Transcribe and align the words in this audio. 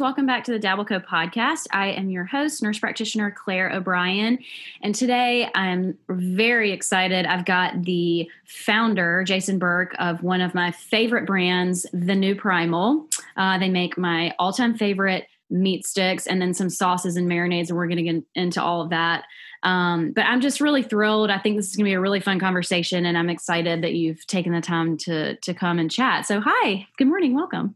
Welcome 0.00 0.24
back 0.24 0.44
to 0.44 0.50
the 0.50 0.58
Dabbleco 0.58 1.04
podcast. 1.04 1.66
I 1.72 1.88
am 1.88 2.08
your 2.08 2.24
host, 2.24 2.62
nurse 2.62 2.78
practitioner 2.78 3.30
Claire 3.30 3.70
O'Brien. 3.70 4.38
And 4.82 4.94
today 4.94 5.50
I'm 5.54 5.98
very 6.08 6.72
excited. 6.72 7.26
I've 7.26 7.44
got 7.44 7.82
the 7.82 8.28
founder, 8.46 9.22
Jason 9.24 9.58
Burke, 9.58 9.94
of 9.98 10.22
one 10.22 10.40
of 10.40 10.54
my 10.54 10.70
favorite 10.70 11.26
brands, 11.26 11.84
The 11.92 12.14
New 12.14 12.34
Primal. 12.34 13.08
Uh, 13.36 13.58
they 13.58 13.68
make 13.68 13.98
my 13.98 14.34
all 14.38 14.54
time 14.54 14.74
favorite 14.74 15.26
meat 15.50 15.86
sticks 15.86 16.26
and 16.26 16.40
then 16.40 16.54
some 16.54 16.70
sauces 16.70 17.16
and 17.16 17.28
marinades, 17.28 17.68
and 17.68 17.76
we're 17.76 17.86
going 17.86 18.04
to 18.04 18.12
get 18.12 18.24
into 18.34 18.62
all 18.62 18.80
of 18.80 18.90
that. 18.90 19.24
Um, 19.62 20.12
but 20.12 20.22
I'm 20.22 20.40
just 20.40 20.62
really 20.62 20.82
thrilled. 20.82 21.28
I 21.28 21.38
think 21.38 21.56
this 21.56 21.68
is 21.68 21.76
going 21.76 21.84
to 21.84 21.90
be 21.90 21.94
a 21.94 22.00
really 22.00 22.20
fun 22.20 22.40
conversation, 22.40 23.04
and 23.04 23.18
I'm 23.18 23.28
excited 23.28 23.82
that 23.82 23.92
you've 23.92 24.26
taken 24.26 24.54
the 24.54 24.62
time 24.62 24.96
to 24.98 25.36
to 25.36 25.52
come 25.52 25.78
and 25.78 25.90
chat. 25.90 26.24
So, 26.24 26.40
hi, 26.42 26.86
good 26.96 27.08
morning, 27.08 27.34
welcome. 27.34 27.74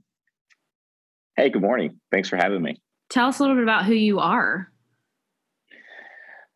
Hey, 1.37 1.51
good 1.51 1.63
morning. 1.63 1.99
Thanks 2.13 2.29
for 2.29 2.37
having 2.37 2.63
me. 2.63 2.81
Tell 3.11 3.27
us 3.27 3.41
a 3.41 3.43
little 3.43 3.57
bit 3.57 3.65
about 3.65 3.87
who 3.87 3.95
you 3.95 4.21
are. 4.21 4.71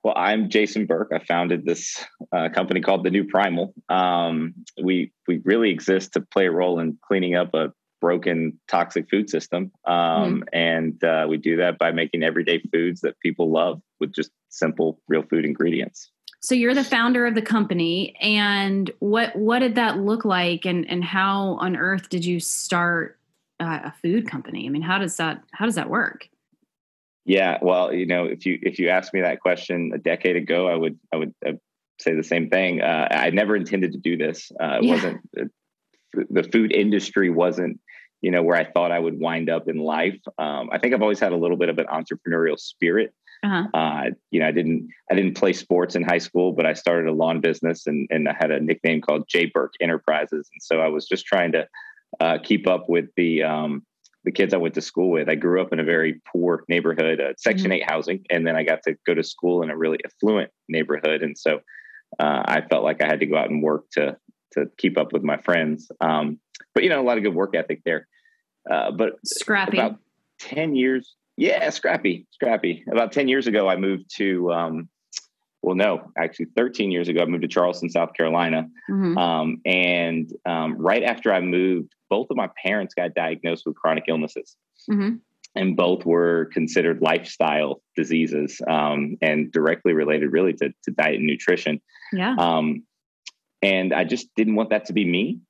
Well, 0.04 0.14
I'm 0.16 0.48
Jason 0.48 0.86
Burke. 0.86 1.10
I 1.12 1.18
founded 1.18 1.64
this 1.64 2.02
uh, 2.32 2.48
company 2.50 2.80
called 2.80 3.04
The 3.04 3.10
New 3.10 3.24
Primal. 3.24 3.74
Um, 3.88 4.54
we 4.80 5.12
we 5.26 5.40
really 5.44 5.70
exist 5.70 6.12
to 6.12 6.20
play 6.20 6.46
a 6.46 6.52
role 6.52 6.78
in 6.78 6.96
cleaning 7.06 7.34
up 7.34 7.52
a 7.54 7.72
broken, 8.00 8.60
toxic 8.68 9.10
food 9.10 9.28
system, 9.28 9.72
um, 9.84 9.94
mm. 9.94 10.42
and 10.52 11.02
uh, 11.02 11.26
we 11.28 11.36
do 11.36 11.56
that 11.56 11.78
by 11.78 11.90
making 11.90 12.22
everyday 12.22 12.60
foods 12.72 13.00
that 13.00 13.18
people 13.18 13.50
love 13.50 13.82
with 13.98 14.14
just 14.14 14.30
simple, 14.48 15.00
real 15.08 15.24
food 15.24 15.44
ingredients. 15.44 16.12
So 16.40 16.54
you're 16.54 16.74
the 16.74 16.84
founder 16.84 17.26
of 17.26 17.34
the 17.34 17.42
company, 17.42 18.14
and 18.20 18.88
what 19.00 19.34
what 19.34 19.58
did 19.58 19.74
that 19.74 19.98
look 19.98 20.24
like, 20.24 20.64
and 20.64 20.88
and 20.88 21.02
how 21.02 21.58
on 21.60 21.76
earth 21.76 22.08
did 22.08 22.24
you 22.24 22.38
start 22.38 23.17
uh, 23.60 23.80
a 23.84 23.94
food 24.02 24.28
company? 24.28 24.66
I 24.66 24.70
mean, 24.70 24.82
how 24.82 24.98
does 24.98 25.16
that 25.16 25.42
how 25.52 25.64
does 25.64 25.74
that 25.76 25.90
work? 25.90 26.28
Yeah, 27.24 27.58
well, 27.60 27.92
you 27.92 28.06
know, 28.06 28.24
if 28.24 28.46
you 28.46 28.58
if 28.62 28.78
you 28.78 28.88
asked 28.88 29.12
me 29.12 29.20
that 29.20 29.40
question 29.40 29.92
a 29.94 29.98
decade 29.98 30.36
ago, 30.36 30.68
I 30.68 30.74
would 30.74 30.98
I 31.12 31.16
would 31.16 31.34
I'd 31.46 31.60
say 32.00 32.14
the 32.14 32.24
same 32.24 32.48
thing. 32.48 32.80
Uh, 32.80 33.08
I 33.10 33.30
never 33.30 33.54
intended 33.56 33.92
to 33.92 33.98
do 33.98 34.16
this. 34.16 34.50
Uh, 34.60 34.78
it 34.80 34.84
yeah. 34.84 34.94
wasn't 34.94 35.20
the 36.30 36.42
food 36.42 36.72
industry 36.72 37.28
wasn't 37.28 37.78
you 38.20 38.30
know 38.30 38.42
where 38.42 38.56
I 38.56 38.64
thought 38.64 38.90
I 38.90 38.98
would 38.98 39.20
wind 39.20 39.50
up 39.50 39.68
in 39.68 39.78
life. 39.78 40.18
Um, 40.38 40.70
I 40.72 40.78
think 40.78 40.94
I've 40.94 41.02
always 41.02 41.20
had 41.20 41.32
a 41.32 41.36
little 41.36 41.56
bit 41.56 41.68
of 41.68 41.78
an 41.78 41.86
entrepreneurial 41.86 42.58
spirit. 42.58 43.12
Uh-huh. 43.44 43.68
Uh, 43.72 44.10
you 44.32 44.40
know, 44.40 44.48
I 44.48 44.50
didn't 44.50 44.88
I 45.10 45.14
didn't 45.14 45.36
play 45.36 45.52
sports 45.52 45.94
in 45.94 46.02
high 46.02 46.18
school, 46.18 46.52
but 46.52 46.66
I 46.66 46.72
started 46.72 47.08
a 47.08 47.12
lawn 47.12 47.40
business 47.40 47.86
and 47.86 48.08
and 48.10 48.28
I 48.28 48.34
had 48.38 48.50
a 48.50 48.60
nickname 48.60 49.00
called 49.00 49.28
Jay 49.28 49.46
Burke 49.46 49.74
Enterprises, 49.80 50.48
and 50.52 50.62
so 50.62 50.80
I 50.80 50.88
was 50.88 51.06
just 51.06 51.26
trying 51.26 51.52
to 51.52 51.68
uh, 52.20 52.38
keep 52.42 52.66
up 52.66 52.88
with 52.88 53.06
the 53.16 53.42
um, 53.42 53.84
the 54.24 54.32
kids 54.32 54.52
I 54.52 54.58
went 54.58 54.74
to 54.74 54.80
school 54.80 55.10
with. 55.10 55.28
I 55.28 55.34
grew 55.34 55.62
up 55.62 55.72
in 55.72 55.80
a 55.80 55.84
very 55.84 56.20
poor 56.30 56.64
neighborhood, 56.68 57.20
uh, 57.20 57.32
Section 57.36 57.66
mm-hmm. 57.66 57.72
Eight 57.72 57.90
housing, 57.90 58.24
and 58.30 58.46
then 58.46 58.56
I 58.56 58.62
got 58.62 58.82
to 58.84 58.96
go 59.06 59.14
to 59.14 59.22
school 59.22 59.62
in 59.62 59.70
a 59.70 59.76
really 59.76 59.98
affluent 60.04 60.50
neighborhood, 60.68 61.22
and 61.22 61.36
so 61.36 61.60
uh, 62.18 62.42
I 62.44 62.62
felt 62.68 62.84
like 62.84 63.02
I 63.02 63.06
had 63.06 63.20
to 63.20 63.26
go 63.26 63.36
out 63.36 63.50
and 63.50 63.62
work 63.62 63.84
to 63.92 64.16
to 64.52 64.66
keep 64.78 64.98
up 64.98 65.12
with 65.12 65.22
my 65.22 65.36
friends. 65.36 65.90
Um, 66.00 66.38
but 66.74 66.82
you 66.82 66.90
know, 66.90 67.00
a 67.00 67.04
lot 67.04 67.18
of 67.18 67.24
good 67.24 67.34
work 67.34 67.54
ethic 67.54 67.82
there. 67.84 68.06
Uh, 68.70 68.90
but 68.90 69.14
scrappy. 69.24 69.78
About 69.78 69.98
ten 70.38 70.74
years, 70.74 71.14
yeah, 71.36 71.70
scrappy, 71.70 72.26
scrappy. 72.30 72.84
About 72.90 73.12
ten 73.12 73.28
years 73.28 73.46
ago, 73.46 73.68
I 73.68 73.76
moved 73.76 74.10
to 74.16 74.52
um, 74.52 74.88
well, 75.62 75.74
no, 75.74 76.12
actually 76.16 76.46
13 76.56 76.90
years 76.90 77.08
ago, 77.08 77.20
I 77.20 77.26
moved 77.26 77.42
to 77.42 77.48
Charleston, 77.48 77.90
South 77.90 78.14
Carolina. 78.14 78.68
Mm-hmm. 78.88 79.18
Um, 79.18 79.60
and 79.66 80.32
um, 80.46 80.76
right 80.78 81.02
after 81.02 81.32
I 81.32 81.40
moved, 81.40 81.94
both 82.08 82.28
of 82.30 82.36
my 82.36 82.48
parents 82.64 82.94
got 82.94 83.14
diagnosed 83.14 83.64
with 83.66 83.76
chronic 83.76 84.04
illnesses. 84.08 84.56
Mm-hmm. 84.90 85.16
And 85.54 85.76
both 85.76 86.04
were 86.04 86.50
considered 86.52 87.00
lifestyle 87.00 87.80
diseases 87.96 88.60
um, 88.68 89.16
and 89.22 89.50
directly 89.50 89.92
related, 89.92 90.30
really, 90.30 90.52
to, 90.54 90.72
to 90.84 90.90
diet 90.92 91.16
and 91.16 91.26
nutrition. 91.26 91.80
Yeah. 92.12 92.36
Um, 92.38 92.84
and 93.62 93.92
I 93.92 94.04
just 94.04 94.28
didn't 94.36 94.54
want 94.54 94.70
that 94.70 94.84
to 94.86 94.92
be 94.92 95.04
me. 95.04 95.40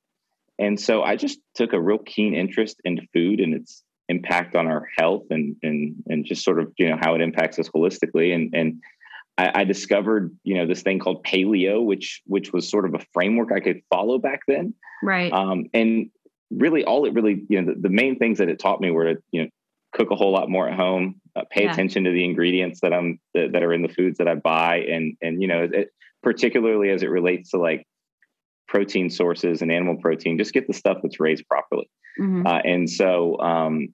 And 0.57 0.79
so 0.79 1.03
I 1.03 1.15
just 1.15 1.39
took 1.53 1.73
a 1.73 1.79
real 1.79 1.99
keen 1.99 2.33
interest 2.33 2.77
into 2.83 3.03
food 3.13 3.39
and 3.39 3.53
its 3.53 3.83
impact 4.09 4.55
on 4.55 4.67
our 4.67 4.87
health 4.97 5.23
and 5.29 5.55
and 5.61 5.95
and 6.07 6.25
just 6.25 6.43
sort 6.43 6.59
of 6.59 6.73
you 6.77 6.89
know 6.89 6.97
how 6.99 7.15
it 7.15 7.21
impacts 7.21 7.59
us 7.59 7.69
holistically. 7.69 8.33
And 8.33 8.53
and 8.53 8.81
I, 9.37 9.61
I, 9.61 9.63
discovered, 9.63 10.35
you 10.43 10.55
know, 10.55 10.67
this 10.67 10.81
thing 10.81 10.99
called 10.99 11.23
paleo, 11.23 11.83
which 11.83 12.21
which 12.25 12.51
was 12.51 12.69
sort 12.69 12.85
of 12.85 12.93
a 12.93 12.99
framework 13.13 13.53
I 13.53 13.61
could 13.61 13.81
follow 13.89 14.17
back 14.17 14.41
then. 14.47 14.73
Right. 15.01 15.31
Um, 15.31 15.67
and 15.73 16.09
really, 16.51 16.83
all 16.83 17.05
it 17.05 17.13
really, 17.13 17.45
you 17.49 17.61
know, 17.61 17.73
the, 17.73 17.81
the, 17.81 17.89
main 17.89 18.17
things 18.17 18.39
that 18.39 18.49
it 18.49 18.59
taught 18.59 18.81
me 18.81 18.91
were 18.91 19.15
to, 19.15 19.21
you 19.31 19.43
know, 19.43 19.49
cook 19.93 20.11
a 20.11 20.15
whole 20.15 20.31
lot 20.31 20.49
more 20.49 20.67
at 20.67 20.75
home, 20.75 21.21
uh, 21.35 21.43
pay 21.49 21.63
yeah. 21.63 21.71
attention 21.71 22.03
to 22.03 22.11
the 22.11 22.23
ingredients 22.23 22.81
that 22.81 22.93
I'm 22.93 23.19
that, 23.33 23.53
that, 23.53 23.63
are 23.63 23.73
in 23.73 23.81
the 23.81 23.89
foods 23.89 24.17
that 24.17 24.27
I 24.27 24.35
buy, 24.35 24.77
and 24.77 25.15
and 25.21 25.41
you 25.41 25.47
know, 25.47 25.67
it, 25.71 25.89
particularly 26.21 26.89
as 26.89 27.03
it 27.03 27.09
relates 27.09 27.51
to 27.51 27.57
like 27.57 27.85
protein 28.67 29.09
sources 29.09 29.61
and 29.61 29.71
animal 29.71 29.97
protein, 29.97 30.37
just 30.37 30.53
get 30.53 30.67
the 30.67 30.73
stuff 30.73 30.97
that's 31.01 31.19
raised 31.19 31.47
properly. 31.47 31.89
Mm-hmm. 32.19 32.45
Uh, 32.45 32.59
and 32.59 32.89
so, 32.89 33.39
um, 33.39 33.93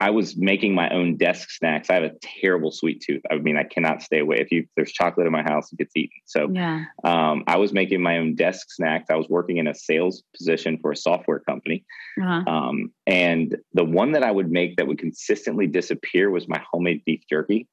I 0.00 0.10
was 0.10 0.34
making 0.36 0.74
my 0.74 0.88
own 0.90 1.16
desk 1.16 1.50
snacks. 1.50 1.90
I 1.90 1.94
have 1.94 2.02
a 2.02 2.12
terrible 2.22 2.70
sweet 2.70 3.02
tooth. 3.06 3.20
I 3.30 3.36
mean, 3.36 3.58
I 3.58 3.64
cannot 3.64 4.02
stay 4.02 4.20
away. 4.20 4.36
If 4.38 4.50
you 4.50 4.60
if 4.60 4.68
there's 4.74 4.92
chocolate 4.92 5.26
in 5.26 5.32
my 5.32 5.42
house, 5.42 5.70
it 5.72 5.76
gets 5.76 5.94
eaten. 5.94 6.16
So 6.24 6.48
yeah. 6.50 6.84
um, 7.04 7.44
I 7.46 7.58
was 7.58 7.74
making 7.74 8.00
my 8.02 8.16
own 8.16 8.34
desk 8.34 8.68
snacks. 8.70 9.10
I 9.10 9.16
was 9.16 9.28
working 9.28 9.58
in 9.58 9.66
a 9.66 9.74
sales 9.74 10.22
position 10.34 10.78
for 10.80 10.90
a 10.90 10.96
software 10.96 11.40
company. 11.40 11.84
Uh-huh. 12.20 12.50
Um, 12.50 12.92
and 13.06 13.56
the 13.74 13.84
one 13.84 14.12
that 14.12 14.22
I 14.22 14.30
would 14.30 14.50
make 14.50 14.76
that 14.76 14.86
would 14.86 14.98
consistently 14.98 15.66
disappear 15.66 16.30
was 16.30 16.48
my 16.48 16.62
homemade 16.72 17.04
beef 17.04 17.22
jerky. 17.28 17.68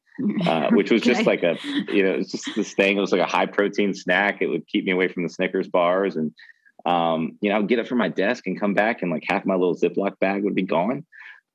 Uh, 0.48 0.70
which 0.72 0.90
was 0.90 1.04
okay. 1.04 1.14
just 1.14 1.28
like 1.28 1.44
a, 1.44 1.58
you 1.94 2.02
know, 2.02 2.14
it's 2.14 2.32
just 2.32 2.50
this 2.56 2.74
thing. 2.74 2.98
It 2.98 3.02
was 3.02 3.12
like 3.12 3.22
a 3.22 3.28
high 3.28 3.46
protein 3.46 3.94
snack. 3.94 4.42
It 4.42 4.48
would 4.48 4.68
keep 4.68 4.84
me 4.84 4.92
away 4.92 5.10
from 5.10 5.22
the 5.22 5.30
Snickers 5.30 5.68
bars, 5.68 6.16
and 6.16 6.34
um, 6.88 7.38
you 7.40 7.52
know, 7.52 7.58
I'd 7.58 7.68
get 7.68 7.78
it 7.78 7.88
from 7.88 8.00
my 8.00 8.10
desk 8.10 8.48
and 8.48 8.60
come 8.60 8.74
back, 8.74 9.04
and 9.04 9.12
like 9.12 9.24
half 9.28 9.46
my 9.46 9.54
little 9.54 9.76
Ziploc 9.76 10.18
bag 10.20 10.44
would 10.44 10.56
be 10.56 10.64
gone. 10.64 11.06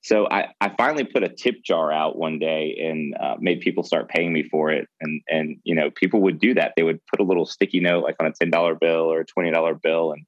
So 0.03 0.27
I, 0.29 0.49
I 0.61 0.75
finally 0.77 1.05
put 1.05 1.23
a 1.23 1.29
tip 1.29 1.63
jar 1.65 1.93
out 1.93 2.19
one 2.19 2.41
day 2.41 2.77
and 2.83 3.15
uh, 3.23 3.37
made 3.39 3.61
people 3.61 3.85
start 3.85 4.09
paying 4.09 4.33
me 4.33 4.43
for 4.43 4.71
it. 4.71 4.89
And 5.01 5.23
and 5.29 5.57
you 5.65 5.75
know 5.75 5.91
people 5.91 6.21
would 6.23 6.41
do 6.41 6.55
that. 6.55 6.73
They 6.77 6.83
would 6.83 7.01
put 7.07 7.21
a 7.21 7.25
little 7.25 7.47
sticky 7.47 7.81
note 7.81 8.03
like 8.03 8.17
on 8.21 8.27
a 8.27 8.33
ten 8.33 8.51
dollar 8.51 8.75
bill 8.75 9.13
or 9.13 9.21
a 9.21 9.25
twenty 9.25 9.51
dollar 9.53 9.75
bill 9.75 10.13
and 10.13 10.27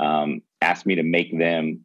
um, 0.00 0.40
ask 0.60 0.86
me 0.86 0.94
to 0.94 1.02
make 1.02 1.36
them 1.36 1.84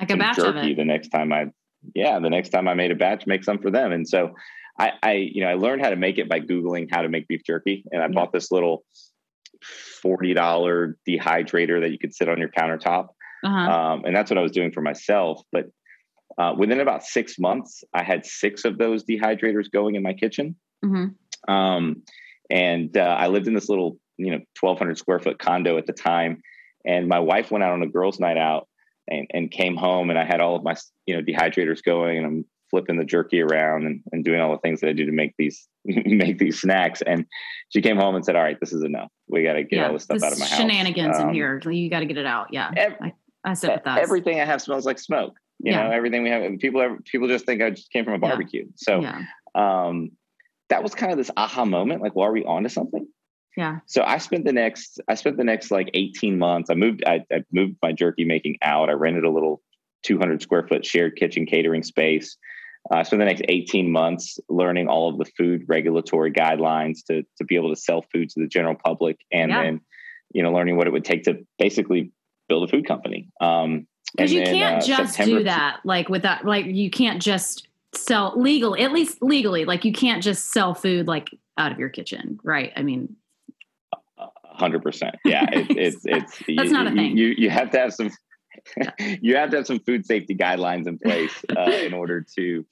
like 0.00 0.10
a 0.10 0.16
batch 0.16 0.36
jerky 0.36 0.58
of 0.58 0.66
it. 0.66 0.76
the 0.76 0.84
next 0.84 1.08
time 1.08 1.32
I 1.32 1.46
yeah 1.94 2.18
the 2.18 2.30
next 2.30 2.48
time 2.48 2.66
I 2.66 2.74
made 2.74 2.90
a 2.90 2.96
batch 2.96 3.26
make 3.26 3.44
some 3.44 3.60
for 3.60 3.70
them. 3.70 3.92
And 3.92 4.08
so 4.08 4.34
I, 4.80 4.92
I 5.00 5.12
you 5.12 5.44
know 5.44 5.50
I 5.50 5.54
learned 5.54 5.82
how 5.82 5.90
to 5.90 5.96
make 5.96 6.18
it 6.18 6.28
by 6.28 6.40
googling 6.40 6.88
how 6.90 7.02
to 7.02 7.08
make 7.08 7.28
beef 7.28 7.42
jerky 7.46 7.84
and 7.92 8.02
I 8.02 8.06
yeah. 8.06 8.12
bought 8.12 8.32
this 8.32 8.50
little 8.50 8.84
forty 10.02 10.34
dollar 10.34 10.96
dehydrator 11.08 11.80
that 11.82 11.92
you 11.92 11.98
could 12.00 12.14
sit 12.14 12.28
on 12.28 12.38
your 12.38 12.48
countertop. 12.48 13.08
Uh-huh. 13.44 13.56
Um, 13.56 14.04
and 14.04 14.16
that's 14.16 14.30
what 14.32 14.38
I 14.38 14.42
was 14.42 14.50
doing 14.50 14.72
for 14.72 14.80
myself. 14.80 15.40
But 15.52 15.66
uh, 16.38 16.54
within 16.56 16.80
about 16.80 17.04
six 17.04 17.38
months, 17.38 17.82
I 17.92 18.02
had 18.02 18.24
six 18.24 18.64
of 18.64 18.78
those 18.78 19.04
dehydrators 19.04 19.70
going 19.70 19.96
in 19.96 20.02
my 20.02 20.12
kitchen. 20.12 20.56
Mm-hmm. 20.84 21.52
Um, 21.52 22.02
and 22.50 22.96
uh, 22.96 23.00
I 23.00 23.26
lived 23.26 23.48
in 23.48 23.54
this 23.54 23.68
little, 23.68 23.98
you 24.16 24.30
know, 24.30 24.40
1,200 24.60 24.96
square 24.96 25.18
foot 25.18 25.38
condo 25.38 25.78
at 25.78 25.86
the 25.86 25.92
time. 25.92 26.42
And 26.86 27.08
my 27.08 27.18
wife 27.18 27.50
went 27.50 27.64
out 27.64 27.72
on 27.72 27.82
a 27.82 27.88
girls' 27.88 28.20
night 28.20 28.38
out 28.38 28.68
and, 29.08 29.26
and 29.32 29.50
came 29.50 29.76
home, 29.76 30.10
and 30.10 30.18
I 30.18 30.24
had 30.24 30.40
all 30.40 30.56
of 30.56 30.62
my, 30.62 30.76
you 31.06 31.16
know, 31.16 31.22
dehydrators 31.22 31.82
going, 31.82 32.18
and 32.18 32.26
I'm 32.26 32.44
flipping 32.70 32.98
the 32.98 33.04
jerky 33.04 33.40
around 33.40 33.86
and, 33.86 34.02
and 34.12 34.24
doing 34.24 34.40
all 34.40 34.52
the 34.52 34.58
things 34.58 34.80
that 34.80 34.88
I 34.88 34.92
do 34.92 35.06
to 35.06 35.12
make 35.12 35.34
these 35.38 35.66
make 35.84 36.38
these 36.38 36.60
snacks. 36.60 37.02
And 37.02 37.26
she 37.70 37.82
came 37.82 37.96
home 37.96 38.14
and 38.14 38.24
said, 38.24 38.36
"All 38.36 38.42
right, 38.42 38.58
this 38.60 38.72
is 38.72 38.84
enough. 38.84 39.10
We 39.26 39.42
got 39.42 39.54
to 39.54 39.64
get 39.64 39.76
yeah, 39.76 39.86
all 39.86 39.92
this 39.92 40.04
stuff 40.04 40.22
out 40.22 40.32
of 40.32 40.38
my 40.38 40.46
house. 40.46 40.56
Shenanigans 40.56 41.18
um, 41.18 41.28
in 41.28 41.34
here. 41.34 41.60
You 41.68 41.90
got 41.90 42.00
to 42.00 42.06
get 42.06 42.18
it 42.18 42.26
out. 42.26 42.48
Yeah, 42.52 42.70
ev- 42.76 42.96
I, 43.00 43.12
I 43.44 43.54
said 43.54 43.74
with 43.74 43.84
that. 43.84 43.98
Everything 43.98 44.40
I 44.40 44.44
have 44.44 44.62
smells 44.62 44.86
like 44.86 44.98
smoke. 44.98 45.34
You 45.60 45.72
yeah. 45.72 45.84
know, 45.84 45.90
everything 45.90 46.22
we 46.22 46.30
have. 46.30 46.58
People 46.58 46.98
people 47.04 47.28
just 47.28 47.46
think 47.46 47.62
I 47.62 47.70
just 47.70 47.90
came 47.90 48.04
from 48.04 48.14
a 48.14 48.18
barbecue. 48.18 48.64
Yeah. 48.64 48.72
So 48.76 49.00
yeah. 49.00 49.22
Um, 49.54 50.12
that 50.68 50.82
was 50.82 50.94
kind 50.94 51.10
of 51.10 51.18
this 51.18 51.30
aha 51.36 51.64
moment. 51.64 52.02
Like, 52.02 52.14
well, 52.14 52.26
are 52.26 52.32
we 52.32 52.44
onto 52.44 52.68
something? 52.68 53.06
Yeah. 53.56 53.80
So 53.86 54.04
I 54.04 54.18
spent 54.18 54.44
the 54.44 54.52
next 54.52 55.00
I 55.08 55.16
spent 55.16 55.36
the 55.36 55.44
next 55.44 55.72
like 55.72 55.90
18 55.94 56.38
months. 56.38 56.70
I 56.70 56.74
moved 56.74 57.02
I, 57.04 57.24
I 57.32 57.42
moved 57.52 57.76
my 57.82 57.92
jerky 57.92 58.24
making 58.24 58.58
out. 58.62 58.88
I 58.88 58.92
rented 58.92 59.24
a 59.24 59.30
little 59.30 59.62
200 60.04 60.40
square 60.42 60.66
foot 60.68 60.86
shared 60.86 61.16
kitchen 61.16 61.44
catering 61.44 61.82
space. 61.82 62.36
Uh, 62.92 63.02
spend 63.02 63.20
the 63.20 63.26
next 63.26 63.42
18 63.48 63.90
months 63.90 64.38
learning 64.48 64.86
all 64.86 65.10
of 65.10 65.18
the 65.18 65.24
food 65.36 65.64
regulatory 65.66 66.30
guidelines 66.30 67.04
to, 67.04 67.24
to 67.36 67.44
be 67.44 67.56
able 67.56 67.74
to 67.74 67.80
sell 67.80 68.04
food 68.12 68.30
to 68.30 68.40
the 68.40 68.46
general 68.46 68.76
public 68.76 69.18
and 69.32 69.50
yeah. 69.50 69.62
then, 69.64 69.80
you 70.32 70.42
know, 70.42 70.52
learning 70.52 70.76
what 70.76 70.86
it 70.86 70.92
would 70.92 71.04
take 71.04 71.24
to 71.24 71.44
basically 71.58 72.12
build 72.48 72.62
a 72.62 72.70
food 72.70 72.86
company. 72.86 73.28
Um, 73.40 73.87
because 74.16 74.32
you 74.32 74.44
then, 74.44 74.54
can't 74.54 74.82
uh, 74.82 74.86
just 74.86 75.14
September 75.14 75.38
do 75.38 75.44
that 75.44 75.80
like 75.84 76.08
with 76.08 76.22
that, 76.22 76.44
like 76.44 76.66
you 76.66 76.90
can't 76.90 77.20
just 77.22 77.68
sell 77.94 78.32
legal, 78.36 78.76
at 78.76 78.92
least 78.92 79.22
legally, 79.22 79.64
like 79.64 79.84
you 79.84 79.92
can't 79.92 80.22
just 80.22 80.52
sell 80.52 80.74
food 80.74 81.06
like 81.06 81.30
out 81.56 81.72
of 81.72 81.78
your 81.78 81.88
kitchen, 81.88 82.38
right? 82.42 82.72
I 82.76 82.82
mean, 82.82 83.16
hundred 84.58 84.82
percent. 84.82 85.16
Yeah, 85.24 85.46
it, 85.50 85.66
it's 85.76 86.00
it's 86.04 86.38
that's 86.38 86.68
you, 86.68 86.72
not 86.72 86.86
a 86.86 86.92
thing. 86.92 87.16
You 87.16 87.34
you 87.36 87.50
have 87.50 87.70
to 87.70 87.78
have 87.78 87.94
some 87.94 88.10
you 89.20 89.36
have 89.36 89.50
to 89.50 89.58
have 89.58 89.66
some 89.66 89.80
food 89.80 90.04
safety 90.06 90.34
guidelines 90.34 90.86
in 90.86 90.98
place 90.98 91.32
uh, 91.56 91.70
in 91.70 91.94
order 91.94 92.24
to, 92.36 92.66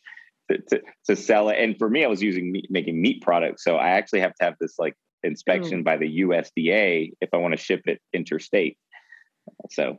to, 0.50 0.82
to 1.06 1.16
sell 1.16 1.48
it. 1.48 1.58
And 1.58 1.78
for 1.78 1.88
me, 1.88 2.04
I 2.04 2.08
was 2.08 2.22
using 2.22 2.52
meat, 2.52 2.66
making 2.70 3.00
meat 3.00 3.22
products, 3.22 3.64
so 3.64 3.76
I 3.76 3.90
actually 3.90 4.20
have 4.20 4.34
to 4.36 4.44
have 4.44 4.54
this 4.60 4.78
like 4.78 4.94
inspection 5.22 5.80
Ooh. 5.80 5.84
by 5.84 5.96
the 5.96 6.20
USDA 6.20 7.12
if 7.20 7.28
I 7.32 7.36
want 7.38 7.52
to 7.52 7.58
ship 7.58 7.82
it 7.86 8.00
interstate. 8.12 8.76
So. 9.70 9.98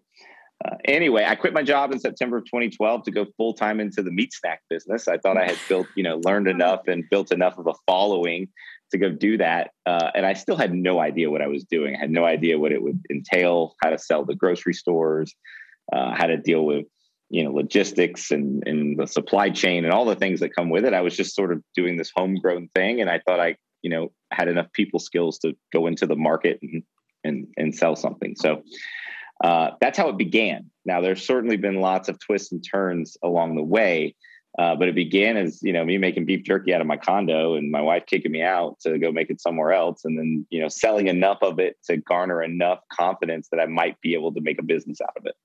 Uh, 0.66 0.76
anyway, 0.86 1.24
I 1.26 1.36
quit 1.36 1.54
my 1.54 1.62
job 1.62 1.92
in 1.92 2.00
September 2.00 2.38
of 2.38 2.46
2012 2.46 3.04
to 3.04 3.12
go 3.12 3.26
full 3.38 3.54
time 3.54 3.80
into 3.80 4.02
the 4.02 4.12
meat 4.12 4.34
snack 4.34 4.62
business. 4.70 5.08
I 5.08 5.18
thought 5.18 5.38
I 5.38 5.46
had 5.46 5.58
built, 5.70 5.88
you 5.96 6.04
know, 6.04 6.20
learned 6.26 6.48
enough 6.48 6.88
and 6.88 7.04
built 7.10 7.32
enough 7.32 7.58
of 7.58 7.68
a 7.68 7.74
following 7.86 8.48
to 8.92 8.98
go 8.98 9.10
do 9.10 9.38
that. 9.38 9.72
Uh, 9.86 10.12
and 10.16 10.26
I 10.26 10.34
still 10.34 10.56
had 10.56 10.74
no 10.74 11.00
idea 11.00 11.30
what 11.30 11.42
I 11.42 11.48
was 11.48 11.64
doing. 11.64 11.96
I 11.96 12.00
had 12.00 12.12
no 12.12 12.26
idea 12.26 12.58
what 12.58 12.72
it 12.72 12.82
would 12.82 13.00
entail, 13.12 13.76
how 13.84 13.92
to 13.92 14.00
sell 14.00 14.26
the 14.26 14.36
grocery 14.36 14.74
stores, 14.74 15.34
uh, 15.94 16.16
how 16.16 16.26
to 16.26 16.38
deal 16.38 16.66
with 16.66 16.86
you 17.30 17.44
know 17.44 17.52
logistics 17.52 18.32
and, 18.32 18.66
and 18.66 18.98
the 18.98 19.06
supply 19.06 19.50
chain 19.50 19.84
and 19.84 19.94
all 19.94 20.06
the 20.06 20.16
things 20.16 20.40
that 20.40 20.56
come 20.56 20.70
with 20.70 20.86
it. 20.86 20.94
I 20.94 21.02
was 21.02 21.16
just 21.16 21.36
sort 21.36 21.52
of 21.52 21.62
doing 21.76 21.98
this 21.98 22.12
homegrown 22.16 22.70
thing, 22.74 23.02
and 23.02 23.10
I 23.10 23.20
thought 23.20 23.40
I 23.40 23.58
you 23.82 23.90
know 23.90 24.12
had 24.32 24.48
enough 24.48 24.72
people 24.74 25.00
skills 25.00 25.38
to 25.40 25.54
go 25.74 25.88
into 25.88 26.08
the 26.08 26.16
market 26.16 26.60
and 26.62 26.84
and 27.24 27.48
and 27.58 27.76
sell 27.76 27.96
something. 27.96 28.36
So. 28.36 28.64
Uh, 29.44 29.72
that's 29.80 29.98
how 29.98 30.10
it 30.10 30.18
began. 30.18 30.70
Now, 30.86 31.02
there's 31.02 31.26
certainly 31.26 31.58
been 31.58 31.82
lots 31.82 32.10
of 32.10 32.20
twists 32.20 32.52
and 32.52 32.64
turns 32.64 33.18
along 33.24 33.56
the 33.56 33.64
way, 33.64 34.16
uh, 34.58 34.76
but 34.76 34.88
it 34.88 34.96
began 34.96 35.38
as 35.38 35.62
you 35.62 35.72
know 35.72 35.86
me 35.86 35.98
making 35.98 36.26
beef 36.26 36.44
jerky 36.44 36.74
out 36.74 36.82
of 36.82 36.88
my 36.88 36.98
condo 36.98 37.56
and 37.56 37.70
my 37.70 37.82
wife 37.82 38.06
kicking 38.08 38.32
me 38.32 38.42
out 38.42 38.80
to 38.80 38.98
go 38.98 39.12
make 39.12 39.30
it 39.30 39.40
somewhere 39.40 39.72
else, 39.72 40.04
and 40.06 40.18
then 40.18 40.46
you 40.50 40.60
know 40.60 40.68
selling 40.68 41.08
enough 41.08 41.38
of 41.42 41.60
it 41.60 41.78
to 41.86 41.98
garner 41.98 42.42
enough 42.42 42.80
confidence 42.92 43.50
that 43.52 43.60
I 43.60 43.68
might 43.68 44.00
be 44.02 44.16
able 44.16 44.34
to 44.34 44.42
make 44.42 44.60
a 44.60 44.64
business 44.64 45.00
out 45.02 45.14
of 45.16 45.26
it. 45.26 45.36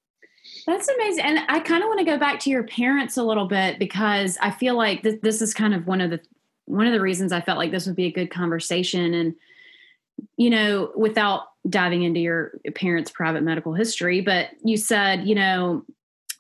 That's 0.67 0.88
amazing, 0.88 1.25
and 1.25 1.41
I 1.49 1.61
kind 1.61 1.83
of 1.83 1.88
want 1.88 1.99
to 1.99 2.06
go 2.06 2.19
back 2.19 2.41
to 2.41 2.50
your 2.50 2.62
parents 2.62 3.17
a 3.19 3.23
little 3.23 3.47
bit 3.47 3.79
because 3.79 4.38
I 4.41 4.50
feel 4.50 4.77
like 4.77 5.03
this, 5.03 5.17
this 5.23 5.43
is 5.43 5.53
kind 5.53 5.75
of 5.75 5.87
one 5.87 6.00
of 6.00 6.11
the 6.11 6.21
one 6.65 6.87
of 6.87 6.93
the 6.93 7.00
reasons 7.00 7.33
I 7.33 7.43
felt 7.43 7.59
like 7.59 7.73
this 7.73 7.87
would 7.87 7.97
be 7.97 8.06
a 8.06 8.12
good 8.12 8.31
conversation, 8.31 9.12
and 9.12 9.35
you 10.38 10.49
know, 10.49 10.91
without 10.97 11.49
diving 11.69 12.03
into 12.03 12.20
your 12.20 12.53
parents' 12.75 13.11
private 13.11 13.43
medical 13.43 13.75
history, 13.75 14.20
but 14.20 14.50
you 14.64 14.76
said 14.76 15.26
you 15.26 15.35
know 15.35 15.85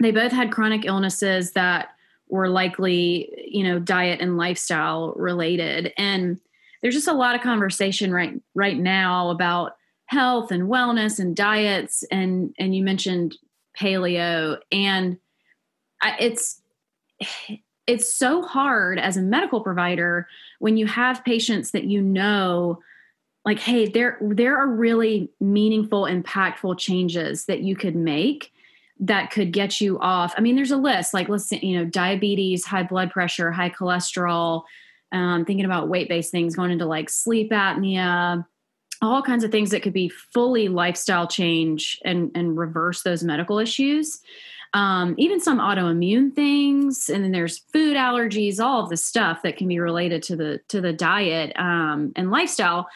they 0.00 0.10
both 0.10 0.32
had 0.32 0.52
chronic 0.52 0.84
illnesses 0.84 1.52
that 1.52 1.90
were 2.28 2.48
likely, 2.48 3.30
you 3.46 3.62
know, 3.62 3.78
diet 3.78 4.20
and 4.20 4.38
lifestyle 4.38 5.12
related. 5.16 5.92
And 5.98 6.40
there's 6.80 6.94
just 6.94 7.06
a 7.06 7.12
lot 7.12 7.34
of 7.34 7.42
conversation 7.42 8.12
right 8.12 8.40
right 8.54 8.76
now 8.76 9.30
about 9.30 9.76
health 10.06 10.50
and 10.50 10.64
wellness 10.64 11.18
and 11.18 11.36
diets 11.36 12.04
and 12.10 12.54
and 12.58 12.74
you 12.74 12.82
mentioned 12.82 13.36
paleo 13.78 14.58
and 14.70 15.16
I, 16.02 16.16
it's 16.18 16.60
it's 17.86 18.12
so 18.12 18.42
hard 18.42 18.98
as 18.98 19.16
a 19.16 19.22
medical 19.22 19.60
provider 19.60 20.26
when 20.58 20.76
you 20.76 20.86
have 20.86 21.24
patients 21.24 21.70
that 21.70 21.84
you 21.84 22.02
know 22.02 22.80
like 23.44 23.58
hey 23.58 23.88
there 23.88 24.18
there 24.20 24.56
are 24.56 24.68
really 24.68 25.30
meaningful 25.40 26.04
impactful 26.04 26.78
changes 26.78 27.46
that 27.46 27.60
you 27.60 27.74
could 27.76 27.96
make 27.96 28.52
that 29.02 29.32
could 29.32 29.52
get 29.52 29.80
you 29.80 29.98
off. 29.98 30.32
I 30.36 30.40
mean, 30.40 30.54
there's 30.54 30.70
a 30.70 30.76
list 30.76 31.12
like 31.12 31.28
let's 31.28 31.50
you 31.50 31.76
know, 31.76 31.84
diabetes, 31.84 32.64
high 32.64 32.84
blood 32.84 33.10
pressure, 33.10 33.50
high 33.50 33.70
cholesterol, 33.70 34.62
um, 35.10 35.44
thinking 35.44 35.64
about 35.64 35.88
weight 35.88 36.08
based 36.08 36.30
things, 36.30 36.54
going 36.54 36.70
into 36.70 36.86
like 36.86 37.10
sleep 37.10 37.50
apnea, 37.50 38.46
all 39.02 39.22
kinds 39.22 39.42
of 39.42 39.50
things 39.50 39.70
that 39.70 39.82
could 39.82 39.92
be 39.92 40.08
fully 40.08 40.68
lifestyle 40.68 41.26
change 41.26 41.98
and, 42.04 42.30
and 42.36 42.56
reverse 42.56 43.02
those 43.02 43.24
medical 43.24 43.58
issues. 43.58 44.20
Um, 44.74 45.16
even 45.18 45.40
some 45.40 45.58
autoimmune 45.58 46.34
things, 46.34 47.10
and 47.10 47.22
then 47.22 47.32
there's 47.32 47.58
food 47.58 47.94
allergies, 47.94 48.58
all 48.58 48.84
of 48.84 48.88
the 48.88 48.96
stuff 48.96 49.42
that 49.42 49.58
can 49.58 49.68
be 49.68 49.78
related 49.78 50.22
to 50.24 50.36
the 50.36 50.60
to 50.68 50.80
the 50.80 50.94
diet 50.94 51.52
um, 51.56 52.12
and 52.16 52.30
lifestyle. 52.30 52.88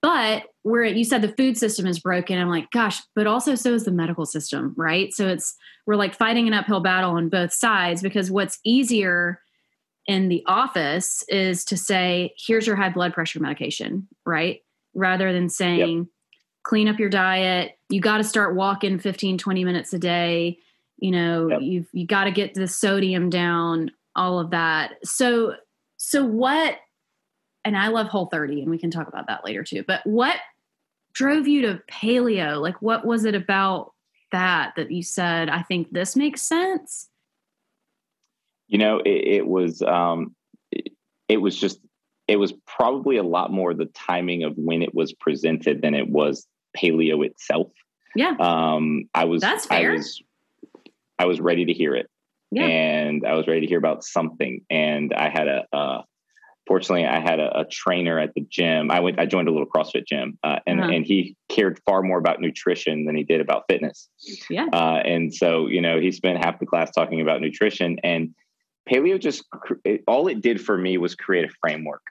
But 0.00 0.44
where 0.62 0.84
you 0.84 1.04
said 1.04 1.22
the 1.22 1.34
food 1.36 1.56
system 1.56 1.86
is 1.86 1.98
broken, 1.98 2.38
I'm 2.38 2.48
like, 2.48 2.70
gosh, 2.70 3.00
but 3.16 3.26
also 3.26 3.54
so 3.54 3.74
is 3.74 3.84
the 3.84 3.90
medical 3.90 4.26
system, 4.26 4.74
right? 4.76 5.12
So 5.12 5.26
it's 5.26 5.56
we're 5.86 5.96
like 5.96 6.14
fighting 6.14 6.46
an 6.46 6.54
uphill 6.54 6.80
battle 6.80 7.12
on 7.12 7.28
both 7.28 7.52
sides 7.52 8.02
because 8.02 8.30
what's 8.30 8.58
easier 8.64 9.40
in 10.06 10.28
the 10.28 10.42
office 10.46 11.24
is 11.28 11.64
to 11.66 11.76
say, 11.76 12.34
here's 12.38 12.66
your 12.66 12.76
high 12.76 12.90
blood 12.90 13.12
pressure 13.12 13.40
medication, 13.40 14.06
right? 14.24 14.60
Rather 14.94 15.32
than 15.32 15.48
saying, 15.48 15.98
yep. 15.98 16.06
clean 16.62 16.88
up 16.88 16.98
your 16.98 17.10
diet, 17.10 17.72
you 17.88 18.00
got 18.00 18.18
to 18.18 18.24
start 18.24 18.54
walking 18.54 18.98
15, 18.98 19.36
20 19.36 19.64
minutes 19.64 19.92
a 19.92 19.98
day, 19.98 20.58
you 20.98 21.10
know, 21.10 21.48
yep. 21.48 21.60
you've 21.62 21.88
you 21.92 22.06
got 22.06 22.24
to 22.24 22.30
get 22.30 22.54
the 22.54 22.68
sodium 22.68 23.30
down, 23.30 23.90
all 24.14 24.38
of 24.38 24.50
that. 24.50 24.94
So 25.04 25.54
so 25.96 26.24
what 26.24 26.78
and 27.68 27.76
I 27.76 27.88
love 27.88 28.08
Whole 28.08 28.26
30, 28.26 28.62
and 28.62 28.70
we 28.70 28.78
can 28.78 28.90
talk 28.90 29.08
about 29.08 29.26
that 29.26 29.44
later 29.44 29.62
too. 29.62 29.84
But 29.86 30.00
what 30.04 30.36
drove 31.12 31.46
you 31.46 31.62
to 31.62 31.82
paleo? 31.90 32.60
Like, 32.60 32.80
what 32.80 33.04
was 33.04 33.26
it 33.26 33.34
about 33.34 33.92
that 34.32 34.72
that 34.76 34.90
you 34.90 35.02
said, 35.02 35.50
I 35.50 35.62
think 35.62 35.92
this 35.92 36.16
makes 36.16 36.40
sense? 36.40 37.08
You 38.68 38.78
know, 38.78 39.00
it, 39.00 39.36
it 39.36 39.46
was, 39.46 39.82
um, 39.82 40.34
it, 40.72 40.92
it 41.28 41.36
was 41.36 41.58
just, 41.58 41.78
it 42.26 42.36
was 42.36 42.54
probably 42.66 43.18
a 43.18 43.22
lot 43.22 43.52
more 43.52 43.74
the 43.74 43.86
timing 43.86 44.44
of 44.44 44.54
when 44.56 44.80
it 44.82 44.94
was 44.94 45.12
presented 45.12 45.82
than 45.82 45.94
it 45.94 46.08
was 46.08 46.46
paleo 46.76 47.24
itself. 47.24 47.70
Yeah. 48.16 48.34
Um, 48.40 49.10
I 49.12 49.24
was, 49.24 49.42
that's 49.42 49.66
fair. 49.66 49.92
I 49.92 49.94
was, 49.94 50.22
I 51.18 51.24
was 51.26 51.38
ready 51.38 51.66
to 51.66 51.72
hear 51.74 51.94
it. 51.94 52.08
Yeah. 52.50 52.64
And 52.64 53.26
I 53.26 53.34
was 53.34 53.46
ready 53.46 53.60
to 53.60 53.66
hear 53.66 53.78
about 53.78 54.04
something. 54.04 54.62
And 54.70 55.12
I 55.12 55.28
had 55.28 55.48
a, 55.48 55.66
a 55.72 56.04
fortunately 56.68 57.06
i 57.06 57.18
had 57.18 57.40
a, 57.40 57.60
a, 57.60 57.64
trainer 57.64 58.18
at 58.20 58.34
the 58.34 58.42
gym. 58.48 58.90
I 58.90 59.00
went 59.00 59.18
i 59.18 59.26
joined 59.26 59.48
a 59.48 59.50
little 59.50 59.66
crossfit 59.66 60.06
gym 60.06 60.38
uh, 60.44 60.58
and 60.66 60.80
uh-huh. 60.80 60.90
and 60.92 61.04
he 61.04 61.34
cared 61.48 61.80
far 61.84 62.02
more 62.02 62.18
about 62.18 62.40
nutrition 62.40 63.06
than 63.06 63.16
he 63.16 63.24
did 63.24 63.40
about 63.40 63.64
fitness. 63.68 64.08
Yeah. 64.50 64.66
Uh, 64.72 65.00
and 65.04 65.34
so 65.34 65.66
you 65.66 65.80
know 65.80 65.98
he 65.98 66.12
spent 66.12 66.44
half 66.44 66.60
the 66.60 66.66
class 66.66 66.90
talking 66.92 67.20
about 67.20 67.40
nutrition 67.40 67.98
and 68.04 68.34
paleo 68.88 69.18
just 69.18 69.44
it, 69.84 70.04
all 70.06 70.28
it 70.28 70.40
did 70.40 70.60
for 70.60 70.76
me 70.76 70.98
was 70.98 71.14
create 71.14 71.46
a 71.46 71.52
framework. 71.60 72.02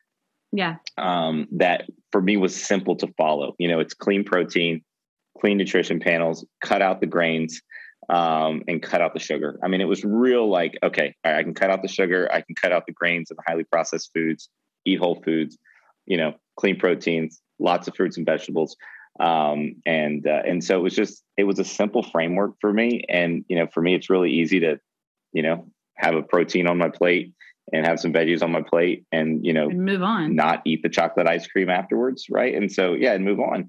Yeah. 0.52 0.78
Um, 0.98 1.48
that 1.52 1.86
for 2.12 2.22
me 2.22 2.38
was 2.38 2.56
simple 2.56 2.96
to 2.98 3.08
follow. 3.18 3.56
You 3.60 3.68
know 3.70 3.80
it's 3.80 3.94
clean 3.94 4.24
protein 4.24 4.84
clean 5.40 5.58
nutrition 5.58 6.00
panels 6.00 6.46
cut 6.62 6.82
out 6.82 7.00
the 7.00 7.08
grains 7.08 7.62
um, 8.10 8.64
and 8.68 8.82
cut 8.82 9.02
out 9.02 9.14
the 9.14 9.20
sugar. 9.20 9.60
I 9.64 9.68
mean, 9.68 9.82
it 9.82 9.88
was 9.88 10.04
real 10.04 10.50
like, 10.50 10.78
okay, 10.84 11.16
I 11.24 11.44
can 11.44 11.54
cut 11.54 11.70
out 11.70 11.82
the 11.82 11.88
sugar, 11.88 12.30
I 12.32 12.42
can 12.42 12.56
cut 12.56 12.72
out 12.72 12.86
the 12.86 12.94
grains 12.94 13.30
and 13.30 13.38
the 13.38 13.44
highly 13.46 13.64
processed 13.66 14.12
foods, 14.14 14.50
eat 14.86 15.00
whole 15.00 15.22
foods, 15.24 15.58
you 16.06 16.18
know, 16.18 16.34
clean 16.56 16.80
proteins, 16.80 17.42
lots 17.60 17.88
of 17.88 17.96
fruits 17.96 18.18
and 18.18 18.26
vegetables. 18.26 18.76
Um, 19.20 19.76
and 19.86 20.26
uh, 20.28 20.44
and 20.46 20.64
so 20.64 20.78
it 20.78 20.84
was 20.84 20.96
just 20.96 21.24
it 21.38 21.44
was 21.44 21.60
a 21.60 21.64
simple 21.64 22.04
framework 22.04 22.54
for 22.62 22.72
me. 22.72 23.04
And 23.10 23.44
you 23.50 23.58
know, 23.58 23.68
for 23.74 23.82
me, 23.82 23.96
it's 23.96 24.10
really 24.10 24.32
easy 24.32 24.60
to, 24.60 24.80
you 25.34 25.42
know, 25.42 25.68
have 25.96 26.16
a 26.16 26.22
protein 26.22 26.68
on 26.68 26.78
my 26.78 26.90
plate 26.90 27.34
and 27.74 27.86
have 27.86 28.00
some 28.00 28.14
veggies 28.14 28.42
on 28.42 28.52
my 28.52 28.62
plate 28.62 29.06
and 29.12 29.46
you 29.46 29.54
know 29.54 29.70
and 29.70 29.84
move 29.84 30.02
on 30.02 30.36
not 30.36 30.62
eat 30.66 30.82
the 30.84 30.90
chocolate 30.90 31.28
ice 31.28 31.48
cream 31.48 31.70
afterwards 31.70 32.28
right 32.30 32.56
and 32.56 32.72
so 32.72 32.94
yeah 32.94 33.14
and 33.14 33.26
move 33.26 33.40
on 33.40 33.68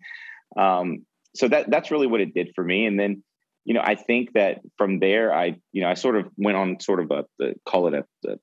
um, 0.57 1.05
so 1.35 1.49
that 1.49 1.71
that's 1.71 1.91
really 1.91 2.07
what 2.07 2.21
it 2.21 2.35
did 2.35 2.53
for 2.55 2.65
me 2.65 2.87
and 2.87 2.99
then 2.99 3.23
you 3.69 3.75
know, 3.75 3.83
I 3.85 3.97
think 3.97 4.33
that 4.33 4.61
from 4.79 4.99
there, 4.99 5.33
I, 5.33 5.59
you 5.73 5.83
know, 5.83 5.91
I 5.91 5.95
sort 5.95 6.17
of 6.17 6.31
went 6.39 6.57
on 6.57 6.81
sort 6.81 7.01
of 7.01 7.11
a, 7.11 7.27
the, 7.39 7.55
call 7.67 7.87
it 7.89 7.93
a, 7.93 8.07
a, 8.27 8.37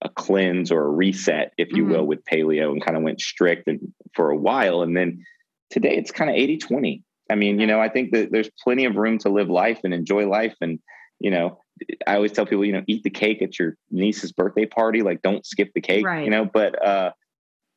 a, 0.00 0.08
cleanse 0.08 0.72
or 0.72 0.82
a 0.82 0.88
reset, 0.88 1.52
if 1.58 1.70
you 1.72 1.82
mm-hmm. 1.82 1.92
will, 1.92 2.06
with 2.06 2.24
paleo 2.24 2.72
and 2.72 2.82
kind 2.82 2.96
of 2.96 3.02
went 3.02 3.20
strict 3.20 3.68
and 3.68 3.92
for 4.14 4.30
a 4.30 4.36
while. 4.36 4.80
And 4.80 4.96
then 4.96 5.22
today 5.68 5.96
it's 5.98 6.10
kind 6.10 6.30
of 6.30 6.36
80, 6.36 6.56
20. 6.56 7.02
I 7.30 7.34
mean, 7.34 7.60
you 7.60 7.66
know, 7.66 7.78
I 7.78 7.90
think 7.90 8.12
that 8.12 8.32
there's 8.32 8.48
plenty 8.64 8.86
of 8.86 8.96
room 8.96 9.18
to 9.18 9.28
live 9.28 9.50
life 9.50 9.80
and 9.84 9.92
enjoy 9.92 10.26
life. 10.26 10.54
And, 10.62 10.78
you 11.18 11.30
know, 11.30 11.60
I 12.06 12.14
always 12.14 12.32
tell 12.32 12.46
people, 12.46 12.64
you 12.64 12.72
know, 12.72 12.82
eat 12.86 13.02
the 13.02 13.10
cake 13.10 13.42
at 13.42 13.58
your 13.58 13.76
niece's 13.90 14.32
birthday 14.32 14.64
party. 14.64 15.02
Like 15.02 15.20
don't 15.20 15.44
skip 15.44 15.72
the 15.74 15.82
cake, 15.82 16.06
right. 16.06 16.24
you 16.24 16.30
know, 16.30 16.46
but, 16.46 16.82
uh, 16.82 17.10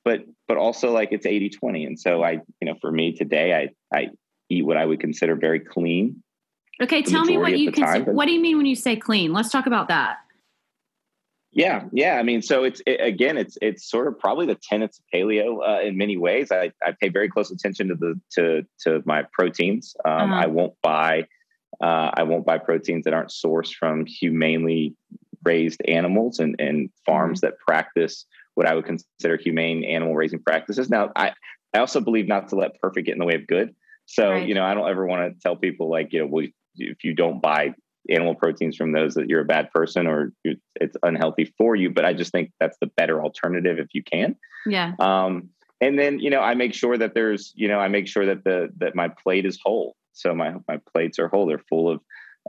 but, 0.06 0.22
but 0.48 0.56
also 0.56 0.94
like 0.94 1.10
it's 1.12 1.26
80, 1.26 1.50
20. 1.50 1.84
And 1.84 2.00
so 2.00 2.24
I, 2.24 2.40
you 2.62 2.66
know, 2.66 2.76
for 2.80 2.90
me 2.90 3.14
today, 3.14 3.54
I, 3.54 3.98
I 3.98 4.08
eat 4.50 4.66
what 4.66 4.78
I 4.78 4.86
would 4.86 5.02
consider 5.02 5.36
very 5.36 5.60
clean 5.60 6.24
Okay, 6.84 7.02
tell 7.02 7.24
me 7.24 7.38
what 7.38 7.58
you 7.58 7.72
can. 7.72 8.06
What 8.06 8.26
do 8.26 8.34
you 8.34 8.42
mean 8.42 8.58
when 8.58 8.66
you 8.66 8.76
say 8.76 8.96
clean? 8.96 9.32
Let's 9.32 9.50
talk 9.50 9.66
about 9.66 9.88
that. 9.88 10.18
Yeah, 11.54 11.84
yeah. 11.92 12.16
I 12.16 12.24
mean, 12.24 12.42
so 12.42 12.64
it's 12.64 12.82
it, 12.86 13.00
again, 13.00 13.38
it's 13.38 13.58
it's 13.62 13.90
sort 13.90 14.08
of 14.08 14.18
probably 14.20 14.48
the 14.48 14.58
tenets 14.70 15.00
of 15.00 15.06
paleo 15.14 15.60
uh, 15.66 15.82
in 15.82 15.98
many 15.98 16.18
ways. 16.18 16.52
I, 16.52 16.72
I 16.84 16.94
pay 17.00 17.10
very 17.10 17.30
close 17.30 17.52
attention 17.52 17.90
to 17.90 17.96
the 17.96 18.20
to 18.34 18.66
to 18.82 19.04
my 19.06 19.24
proteins. 19.32 19.96
Um, 20.04 20.34
uh-huh. 20.34 20.42
I 20.44 20.48
won't 20.48 20.74
buy 20.82 21.28
uh, 21.82 22.12
I 22.14 22.24
won't 22.24 22.46
buy 22.46 22.58
proteins 22.58 23.06
that 23.06 23.14
aren't 23.14 23.30
sourced 23.30 23.74
from 23.74 24.06
humanely 24.06 24.96
raised 25.46 25.82
animals 25.88 26.40
and 26.40 26.56
and 26.60 26.90
farms 27.06 27.40
mm-hmm. 27.42 27.48
that 27.48 27.60
practice 27.60 28.26
what 28.56 28.68
I 28.68 28.76
would 28.76 28.86
consider 28.86 29.38
humane 29.38 29.84
animal 29.84 30.16
raising 30.16 30.40
practices. 30.40 30.90
Now, 30.90 31.12
I 31.16 31.34
I 31.74 31.80
also 31.80 32.02
believe 32.02 32.28
not 32.28 32.50
to 32.50 32.56
let 32.56 32.80
perfect 32.82 33.06
get 33.06 33.14
in 33.14 33.20
the 33.20 33.26
way 33.26 33.36
of 33.36 33.48
good. 33.48 33.76
So 34.06 34.32
right. 34.32 34.48
you 34.48 34.56
know, 34.56 34.64
I 34.64 34.74
don't 34.74 34.90
ever 34.90 35.06
want 35.06 35.34
to 35.34 35.40
tell 35.40 35.56
people 35.56 35.90
like 35.90 36.14
you 36.14 36.22
know, 36.22 36.28
well, 36.28 36.46
if 36.76 37.04
you 37.04 37.14
don't 37.14 37.42
buy 37.42 37.74
animal 38.10 38.36
proteins 38.36 38.76
from 38.76 38.92
those 38.92 39.14
that 39.14 39.30
you're 39.30 39.42
a 39.42 39.46
bad 39.46 39.72
person 39.72 40.08
or 40.08 40.34
it's 40.44 40.98
unhealthy 41.04 41.54
for 41.58 41.76
you. 41.76 41.90
But 41.90 42.06
i 42.06 42.14
just 42.14 42.32
think 42.32 42.52
that's 42.60 42.78
the 42.82 42.88
better 42.98 43.24
alternative 43.24 43.80
if 43.80 43.88
you 43.94 44.04
can. 44.04 44.36
Yeah. 44.66 44.94
Um 45.00 45.50
and 45.82 45.98
then 46.00 46.20
you 46.20 46.30
know 46.30 46.42
i 46.42 46.54
make 46.54 46.74
sure 46.74 46.98
that 46.98 47.14
there's 47.14 47.52
you 47.56 47.68
know 47.68 47.80
i 47.80 47.88
make 47.88 48.08
sure 48.08 48.26
that 48.26 48.44
the 48.44 48.70
that 48.78 48.96
my 48.96 49.10
plate 49.10 49.46
is 49.46 49.60
whole. 49.64 49.96
So 50.14 50.34
my 50.36 50.56
my 50.68 50.80
plates 50.94 51.18
are 51.20 51.28
whole. 51.28 51.46
They're 51.48 51.64
full 51.70 51.90
of 51.90 52.02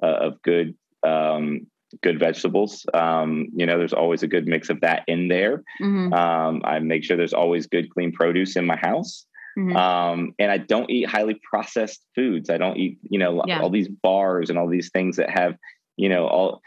uh, 0.02 0.06
of 0.26 0.42
good 0.42 0.74
um 1.06 1.66
good 2.02 2.18
vegetables. 2.18 2.84
Um 2.92 3.48
you 3.54 3.66
know 3.66 3.78
there's 3.78 3.92
always 3.92 4.22
a 4.22 4.28
good 4.28 4.46
mix 4.46 4.70
of 4.70 4.80
that 4.80 5.04
in 5.06 5.28
there. 5.28 5.62
Mm-hmm. 5.80 6.12
um 6.12 6.62
i 6.64 6.78
make 6.80 7.04
sure 7.04 7.16
there's 7.16 7.32
always 7.32 7.66
good 7.66 7.90
clean 7.90 8.12
produce 8.12 8.56
in 8.56 8.66
my 8.66 8.76
house 8.76 9.26
Mm-hmm. 9.58 9.76
Um, 9.76 10.34
and 10.38 10.50
I 10.50 10.58
don't 10.58 10.90
eat 10.90 11.08
highly 11.08 11.40
processed 11.48 12.04
foods. 12.14 12.50
I 12.50 12.58
don't 12.58 12.76
eat, 12.76 12.98
you 13.02 13.18
know, 13.18 13.42
yeah. 13.46 13.60
all 13.60 13.70
these 13.70 13.88
bars 13.88 14.50
and 14.50 14.58
all 14.58 14.68
these 14.68 14.90
things 14.90 15.16
that 15.16 15.30
have, 15.30 15.56
you 15.96 16.08
know, 16.08 16.26
all 16.26 16.60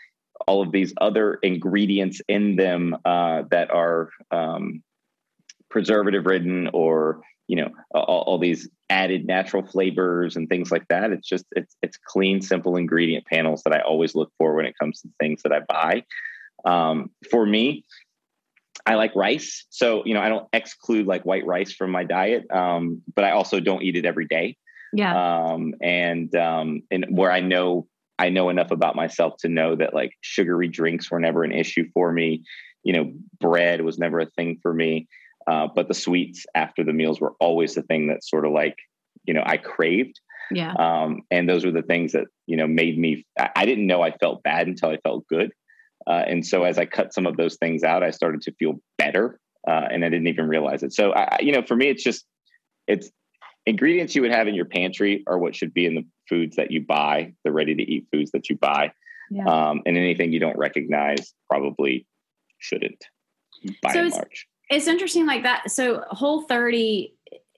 all 0.47 0.61
of 0.61 0.71
these 0.71 0.93
other 1.01 1.35
ingredients 1.41 2.21
in 2.27 2.55
them 2.55 2.95
uh, 3.05 3.43
that 3.49 3.71
are 3.71 4.09
um, 4.31 4.83
preservative 5.69 6.25
ridden 6.25 6.69
or 6.73 7.21
you 7.47 7.55
know 7.55 7.69
all, 7.91 8.23
all, 8.27 8.37
these 8.37 8.69
added 8.89 9.25
natural 9.25 9.65
flavors 9.65 10.35
and 10.35 10.49
things 10.49 10.71
like 10.71 10.85
that 10.89 11.11
it's 11.11 11.27
just 11.27 11.45
it's 11.55 11.75
it's 11.81 11.97
clean 11.97 12.41
simple 12.41 12.75
ingredient 12.75 13.25
panels 13.25 13.63
that 13.63 13.73
i 13.73 13.79
always 13.79 14.15
look 14.15 14.31
for 14.37 14.53
when 14.53 14.65
it 14.65 14.75
comes 14.79 15.01
to 15.01 15.09
things 15.19 15.41
that 15.43 15.51
i 15.51 15.59
buy 15.59 16.03
um, 16.65 17.09
for 17.31 17.45
me 17.45 17.85
I 18.87 18.95
like 18.95 19.13
rice. 19.15 19.65
So, 19.69 20.01
you 20.05 20.13
know, 20.13 20.21
I 20.21 20.29
don't 20.29 20.47
exclude 20.53 21.07
like 21.07 21.23
white 21.25 21.45
rice 21.45 21.73
from 21.73 21.91
my 21.91 22.05
diet, 22.05 22.49
um, 22.51 23.01
but 23.15 23.25
I 23.25 23.31
also 23.31 23.59
don't 23.59 23.83
eat 23.83 23.97
it 23.97 24.05
every 24.05 24.27
day. 24.27 24.55
Yeah. 24.93 25.13
Um, 25.13 25.73
and, 25.81 26.33
um, 26.35 26.83
and 26.89 27.05
where 27.09 27.29
I 27.29 27.41
know, 27.41 27.87
I 28.17 28.29
know 28.29 28.47
enough 28.49 28.71
about 28.71 28.95
myself 28.95 29.35
to 29.39 29.49
know 29.49 29.75
that 29.75 29.93
like 29.93 30.11
sugary 30.21 30.69
drinks 30.69 31.11
were 31.11 31.19
never 31.19 31.43
an 31.43 31.51
issue 31.51 31.89
for 31.93 32.13
me. 32.13 32.43
You 32.83 32.93
know, 32.93 33.11
bread 33.41 33.81
was 33.81 33.99
never 33.99 34.21
a 34.21 34.25
thing 34.37 34.59
for 34.61 34.73
me. 34.73 35.09
Uh, 35.45 35.67
but 35.75 35.89
the 35.89 35.93
sweets 35.93 36.45
after 36.55 36.85
the 36.85 36.93
meals 36.93 37.19
were 37.19 37.33
always 37.41 37.75
the 37.75 37.83
thing 37.83 38.07
that 38.07 38.23
sort 38.23 38.45
of 38.45 38.53
like, 38.53 38.77
you 39.25 39.33
know, 39.33 39.43
I 39.45 39.57
craved. 39.57 40.21
Yeah. 40.49 40.71
Um, 40.73 41.23
and 41.29 41.49
those 41.49 41.65
were 41.65 41.71
the 41.71 41.81
things 41.81 42.13
that, 42.13 42.27
you 42.45 42.55
know, 42.55 42.67
made 42.67 42.97
me, 42.97 43.25
I, 43.37 43.49
I 43.57 43.65
didn't 43.65 43.87
know 43.87 44.01
I 44.01 44.11
felt 44.11 44.43
bad 44.43 44.67
until 44.67 44.89
I 44.89 44.97
felt 44.97 45.27
good. 45.27 45.51
Uh, 46.07 46.23
and 46.25 46.45
so 46.45 46.63
as 46.63 46.77
I 46.77 46.85
cut 46.85 47.13
some 47.13 47.27
of 47.27 47.35
those 47.35 47.55
things 47.57 47.83
out, 47.83 48.01
I 48.01 48.11
started 48.11 48.41
to 48.43 48.53
feel 48.53 48.79
better, 48.97 49.39
uh, 49.67 49.87
and 49.91 50.05
I 50.05 50.09
didn't 50.09 50.27
even 50.27 50.47
realize 50.47 50.81
it. 50.81 50.93
So 50.93 51.13
I, 51.13 51.37
you 51.41 51.51
know, 51.51 51.61
for 51.61 51.75
me, 51.75 51.89
it's 51.89 52.03
just 52.03 52.25
it's 52.87 53.11
ingredients 53.65 54.15
you 54.15 54.21
would 54.21 54.31
have 54.31 54.47
in 54.47 54.55
your 54.55 54.65
pantry 54.65 55.23
are 55.27 55.37
what 55.37 55.53
should 55.53 55.73
be 55.73 55.85
in 55.85 55.95
the 55.95 56.05
foods 56.29 56.55
that 56.55 56.71
you 56.71 56.81
buy, 56.81 57.33
the 57.43 57.51
ready 57.51 57.75
to 57.75 57.83
eat 57.83 58.07
foods 58.11 58.31
that 58.31 58.49
you 58.49 58.55
buy, 58.55 58.93
yeah. 59.29 59.45
um, 59.45 59.81
and 59.85 59.97
anything 59.97 60.31
you 60.31 60.39
don't 60.39 60.57
recognize 60.57 61.33
probably 61.49 62.07
shouldn't. 62.59 63.03
By 63.81 63.91
so 63.91 63.99
and 64.03 64.11
large, 64.11 64.47
it's 64.69 64.87
interesting 64.87 65.25
like 65.25 65.43
that. 65.43 65.69
So 65.69 66.03
Whole 66.09 66.43
30 66.43 67.13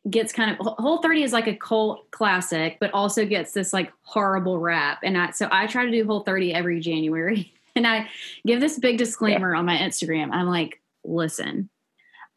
gets 0.10 0.34
kind 0.34 0.58
of 0.58 0.66
Whole 0.66 1.04
30 1.04 1.22
is 1.22 1.34
like 1.34 1.48
a 1.48 1.56
cult 1.56 2.10
classic, 2.10 2.78
but 2.80 2.92
also 2.96 3.26
gets 3.26 3.52
this 3.52 3.74
like 3.74 3.92
horrible 4.02 4.60
rap. 4.60 5.00
And 5.04 5.18
I, 5.18 5.32
so 5.32 5.48
I 5.52 5.68
try 5.68 5.86
to 5.86 5.92
do 5.92 6.04
Whole 6.06 6.22
30 6.22 6.54
every 6.54 6.80
January. 6.80 7.54
and 7.76 7.88
I 7.88 8.08
give 8.46 8.60
this 8.60 8.80
big 8.80 8.98
disclaimer 8.98 9.54
yeah. 9.54 9.60
on 9.60 9.66
my 9.66 9.78
Instagram. 9.78 10.32
I'm 10.32 10.48
like, 10.48 10.82
listen, 11.04 11.70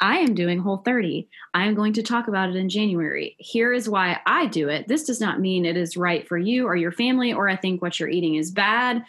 I 0.01 0.19
am 0.19 0.35
doing 0.35 0.59
Whole 0.59 0.79
30. 0.79 1.29
I 1.55 1.67
am 1.67 1.75
going 1.75 1.93
to 1.93 2.03
talk 2.03 2.27
about 2.27 2.49
it 2.51 2.57
in 2.57 2.69
January. 2.69 3.37
Here 3.39 3.73
is 3.73 3.89
why 3.89 4.19
I 4.27 4.47
do 4.47 4.69
it. 4.69 4.89
This 4.89 5.05
does 5.05 5.21
not 5.21 5.41
mean 5.41 5.65
it 5.65 5.77
is 5.77 5.97
right 5.97 6.27
for 6.27 6.37
you 6.37 6.67
or 6.67 6.75
your 6.75 6.91
family, 6.91 7.33
or 7.33 7.49
I 7.49 7.57
think 7.57 7.81
what 7.81 8.01
you're 8.01 8.09
eating 8.09 8.35
is 8.35 8.51
bad. 8.51 9.05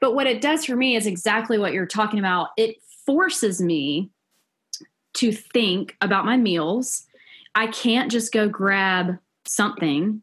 But 0.00 0.14
what 0.14 0.26
it 0.26 0.40
does 0.40 0.64
for 0.64 0.74
me 0.74 0.96
is 0.96 1.06
exactly 1.06 1.58
what 1.58 1.74
you're 1.74 1.84
talking 1.84 2.18
about. 2.18 2.48
It 2.56 2.76
forces 3.04 3.60
me 3.60 4.10
to 5.14 5.32
think 5.32 5.96
about 6.00 6.24
my 6.24 6.36
meals. 6.36 7.04
I 7.54 7.66
can't 7.66 8.10
just 8.10 8.32
go 8.32 8.48
grab 8.48 9.18
something. 9.44 10.22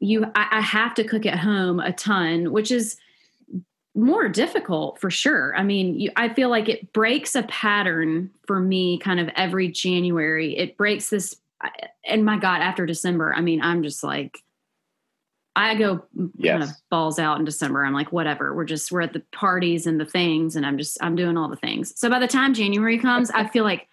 You, 0.00 0.24
I, 0.34 0.46
I 0.52 0.60
have 0.60 0.94
to 0.94 1.04
cook 1.04 1.26
at 1.26 1.38
home 1.38 1.80
a 1.80 1.92
ton, 1.92 2.50
which 2.50 2.70
is 2.70 2.96
more 3.94 4.28
difficult 4.28 5.00
for 5.00 5.10
sure. 5.10 5.54
I 5.56 5.62
mean, 5.62 5.98
you, 6.00 6.10
I 6.16 6.28
feel 6.28 6.48
like 6.48 6.68
it 6.68 6.92
breaks 6.92 7.34
a 7.34 7.44
pattern 7.44 8.30
for 8.46 8.58
me 8.58 8.98
kind 8.98 9.20
of 9.20 9.28
every 9.36 9.68
January. 9.68 10.56
It 10.56 10.76
breaks 10.76 11.10
this, 11.10 11.36
and 12.06 12.24
my 12.24 12.38
God, 12.38 12.60
after 12.60 12.86
December, 12.86 13.32
I 13.34 13.40
mean, 13.40 13.62
I'm 13.62 13.82
just 13.82 14.02
like, 14.02 14.38
I 15.56 15.76
go 15.76 16.04
yes. 16.36 16.52
kind 16.52 16.62
of 16.64 16.70
balls 16.90 17.20
out 17.20 17.38
in 17.38 17.44
December. 17.44 17.84
I'm 17.84 17.94
like, 17.94 18.10
whatever. 18.10 18.52
We're 18.52 18.64
just, 18.64 18.90
we're 18.90 19.02
at 19.02 19.12
the 19.12 19.22
parties 19.32 19.86
and 19.86 20.00
the 20.00 20.04
things, 20.04 20.56
and 20.56 20.66
I'm 20.66 20.76
just, 20.76 20.98
I'm 21.00 21.14
doing 21.14 21.36
all 21.36 21.48
the 21.48 21.56
things. 21.56 21.98
So 21.98 22.10
by 22.10 22.18
the 22.18 22.26
time 22.26 22.54
January 22.54 22.98
comes, 22.98 23.30
I 23.30 23.46
feel 23.46 23.62
like 23.62 23.88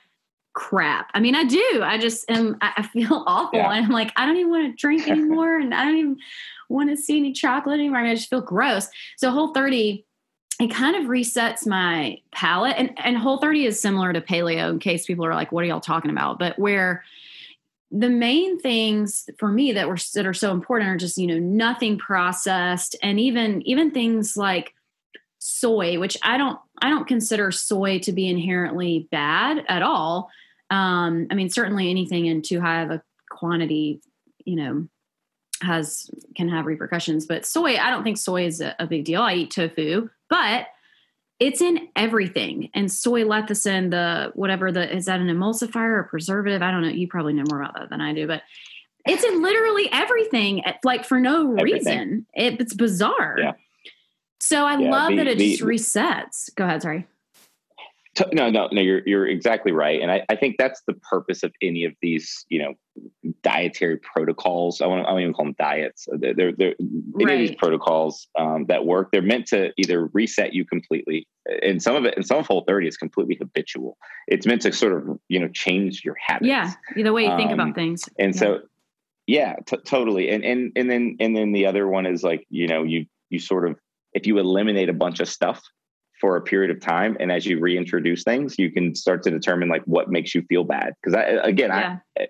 crap. 0.53 1.11
I 1.13 1.19
mean, 1.19 1.35
I 1.35 1.43
do. 1.45 1.81
I 1.83 1.97
just 1.97 2.29
am, 2.29 2.57
I 2.61 2.81
feel 2.81 3.23
awful. 3.27 3.59
Yeah. 3.59 3.71
And 3.71 3.85
I'm 3.85 3.91
like, 3.91 4.11
I 4.15 4.25
don't 4.25 4.37
even 4.37 4.49
want 4.49 4.71
to 4.71 4.75
drink 4.75 5.07
anymore. 5.07 5.59
and 5.59 5.73
I 5.73 5.85
don't 5.85 5.97
even 5.97 6.17
want 6.71 6.89
to 6.89 6.97
see 6.97 7.17
any 7.17 7.33
chocolate 7.33 7.79
anymore. 7.79 7.99
I 7.99 8.03
mean, 8.03 8.11
I 8.11 8.15
just 8.15 8.29
feel 8.29 8.41
gross. 8.41 8.87
So 9.17 9.29
Whole 9.31 9.53
30, 9.53 10.05
it 10.59 10.71
kind 10.71 10.95
of 10.95 11.03
resets 11.03 11.67
my 11.67 12.19
palate. 12.31 12.75
And, 12.77 12.91
and 12.97 13.17
Whole 13.17 13.37
30 13.37 13.65
is 13.65 13.79
similar 13.79 14.13
to 14.13 14.21
paleo 14.21 14.69
in 14.69 14.79
case 14.79 15.05
people 15.05 15.25
are 15.25 15.35
like, 15.35 15.51
what 15.51 15.63
are 15.63 15.67
y'all 15.67 15.79
talking 15.79 16.11
about? 16.11 16.39
But 16.39 16.57
where 16.57 17.03
the 17.91 18.09
main 18.09 18.57
things 18.59 19.29
for 19.37 19.49
me 19.49 19.73
that 19.73 19.87
were 19.87 19.97
that 20.15 20.25
are 20.25 20.33
so 20.33 20.51
important 20.51 20.89
are 20.89 20.97
just, 20.97 21.17
you 21.17 21.27
know, 21.27 21.39
nothing 21.39 21.97
processed 21.97 22.95
and 23.03 23.19
even 23.19 23.61
even 23.63 23.91
things 23.91 24.37
like 24.37 24.73
soy, 25.39 25.99
which 25.99 26.17
I 26.23 26.37
don't 26.37 26.57
I 26.81 26.89
don't 26.89 27.07
consider 27.07 27.51
soy 27.51 27.99
to 27.99 28.13
be 28.13 28.29
inherently 28.29 29.09
bad 29.11 29.65
at 29.67 29.81
all. 29.81 30.29
Um, 30.69 31.27
I 31.29 31.35
mean, 31.35 31.49
certainly 31.49 31.89
anything 31.89 32.27
in 32.27 32.41
too 32.41 32.61
high 32.61 32.81
of 32.81 32.91
a 32.91 33.03
quantity, 33.29 34.01
you 34.45 34.55
know, 34.55 34.87
has 35.61 36.09
can 36.35 36.49
have 36.49 36.65
repercussions. 36.65 37.25
But 37.25 37.45
soy, 37.45 37.77
I 37.77 37.89
don't 37.89 38.03
think 38.03 38.17
soy 38.17 38.45
is 38.45 38.61
a, 38.61 38.75
a 38.79 38.87
big 38.87 39.05
deal. 39.05 39.21
I 39.21 39.35
eat 39.35 39.51
tofu, 39.51 40.09
but 40.29 40.67
it's 41.39 41.61
in 41.61 41.89
everything. 41.95 42.69
And 42.73 42.91
soy 42.91 43.23
lecithin, 43.23 43.89
the 43.89 44.31
whatever 44.35 44.71
the 44.71 44.95
is 44.95 45.05
that 45.05 45.19
an 45.19 45.27
emulsifier 45.27 45.99
or 45.99 46.03
preservative? 46.03 46.61
I 46.61 46.71
don't 46.71 46.83
know. 46.83 46.89
You 46.89 47.07
probably 47.07 47.33
know 47.33 47.45
more 47.49 47.61
about 47.61 47.73
that 47.75 47.89
than 47.89 48.01
I 48.01 48.13
do, 48.13 48.27
but 48.27 48.43
it's 49.07 49.23
in 49.23 49.41
literally 49.41 49.89
everything, 49.91 50.63
like 50.83 51.05
for 51.05 51.19
no 51.19 51.55
everything. 51.55 51.99
reason. 51.99 52.25
It, 52.33 52.61
it's 52.61 52.73
bizarre. 52.73 53.37
Yeah. 53.39 53.53
So 54.39 54.65
I 54.65 54.77
yeah, 54.77 54.91
love 54.91 55.09
the, 55.09 55.15
that 55.17 55.27
it 55.27 55.37
the, 55.37 55.51
just 55.51 55.63
resets. 55.63 56.53
Go 56.55 56.65
ahead. 56.65 56.81
Sorry. 56.81 57.07
No, 58.33 58.49
no, 58.49 58.67
no. 58.71 58.81
You're 58.81 59.01
you're 59.05 59.25
exactly 59.25 59.71
right, 59.71 60.01
and 60.01 60.11
I, 60.11 60.25
I 60.27 60.35
think 60.35 60.57
that's 60.57 60.81
the 60.85 60.93
purpose 60.95 61.43
of 61.43 61.53
any 61.61 61.85
of 61.85 61.93
these, 62.01 62.45
you 62.49 62.59
know, 62.59 62.73
dietary 63.41 63.97
protocols. 63.97 64.81
I 64.81 64.87
want 64.87 65.05
I 65.05 65.11
don't 65.11 65.21
even 65.21 65.33
call 65.33 65.45
them 65.45 65.55
diets. 65.57 66.09
They're 66.11 66.33
they're, 66.33 66.51
they're 66.51 66.75
right. 67.13 67.31
any 67.31 67.43
of 67.43 67.49
these 67.49 67.57
protocols 67.57 68.27
um, 68.37 68.65
that 68.65 68.85
work. 68.85 69.11
They're 69.11 69.21
meant 69.21 69.47
to 69.47 69.71
either 69.77 70.07
reset 70.07 70.53
you 70.53 70.65
completely, 70.65 71.25
and 71.61 71.81
some 71.81 71.95
of 71.95 72.03
it, 72.03 72.15
and 72.17 72.25
some 72.25 72.39
of 72.39 72.47
Whole 72.47 72.65
30 72.67 72.89
is 72.89 72.97
completely 72.97 73.37
habitual. 73.39 73.97
It's 74.27 74.45
meant 74.45 74.63
to 74.63 74.73
sort 74.73 74.93
of 74.93 75.17
you 75.29 75.39
know 75.39 75.47
change 75.47 76.03
your 76.03 76.15
habits. 76.19 76.47
Yeah, 76.47 76.73
the 76.95 77.13
way 77.13 77.23
you 77.23 77.35
think 77.37 77.51
um, 77.51 77.59
about 77.59 77.75
things. 77.75 78.09
And 78.19 78.35
yeah. 78.35 78.39
so, 78.39 78.59
yeah, 79.25 79.55
t- 79.65 79.77
totally. 79.85 80.29
And 80.31 80.43
and 80.43 80.73
and 80.75 80.91
then 80.91 81.15
and 81.21 81.35
then 81.35 81.53
the 81.53 81.65
other 81.65 81.87
one 81.87 82.05
is 82.05 82.23
like 82.23 82.45
you 82.49 82.67
know 82.67 82.83
you 82.83 83.05
you 83.29 83.39
sort 83.39 83.69
of 83.69 83.77
if 84.13 84.27
you 84.27 84.37
eliminate 84.37 84.89
a 84.89 84.93
bunch 84.93 85.21
of 85.21 85.29
stuff 85.29 85.61
for 86.21 86.37
a 86.37 86.41
period 86.41 86.71
of 86.71 86.79
time 86.79 87.17
and 87.19 87.31
as 87.31 87.45
you 87.45 87.59
reintroduce 87.59 88.23
things 88.23 88.57
you 88.59 88.71
can 88.71 88.95
start 88.95 89.23
to 89.23 89.31
determine 89.31 89.67
like 89.67 89.83
what 89.85 90.09
makes 90.09 90.33
you 90.35 90.43
feel 90.43 90.63
bad 90.63 90.93
because 91.01 91.15
i 91.15 91.23
again 91.43 91.69
yeah. 91.69 91.97
i 92.19 92.27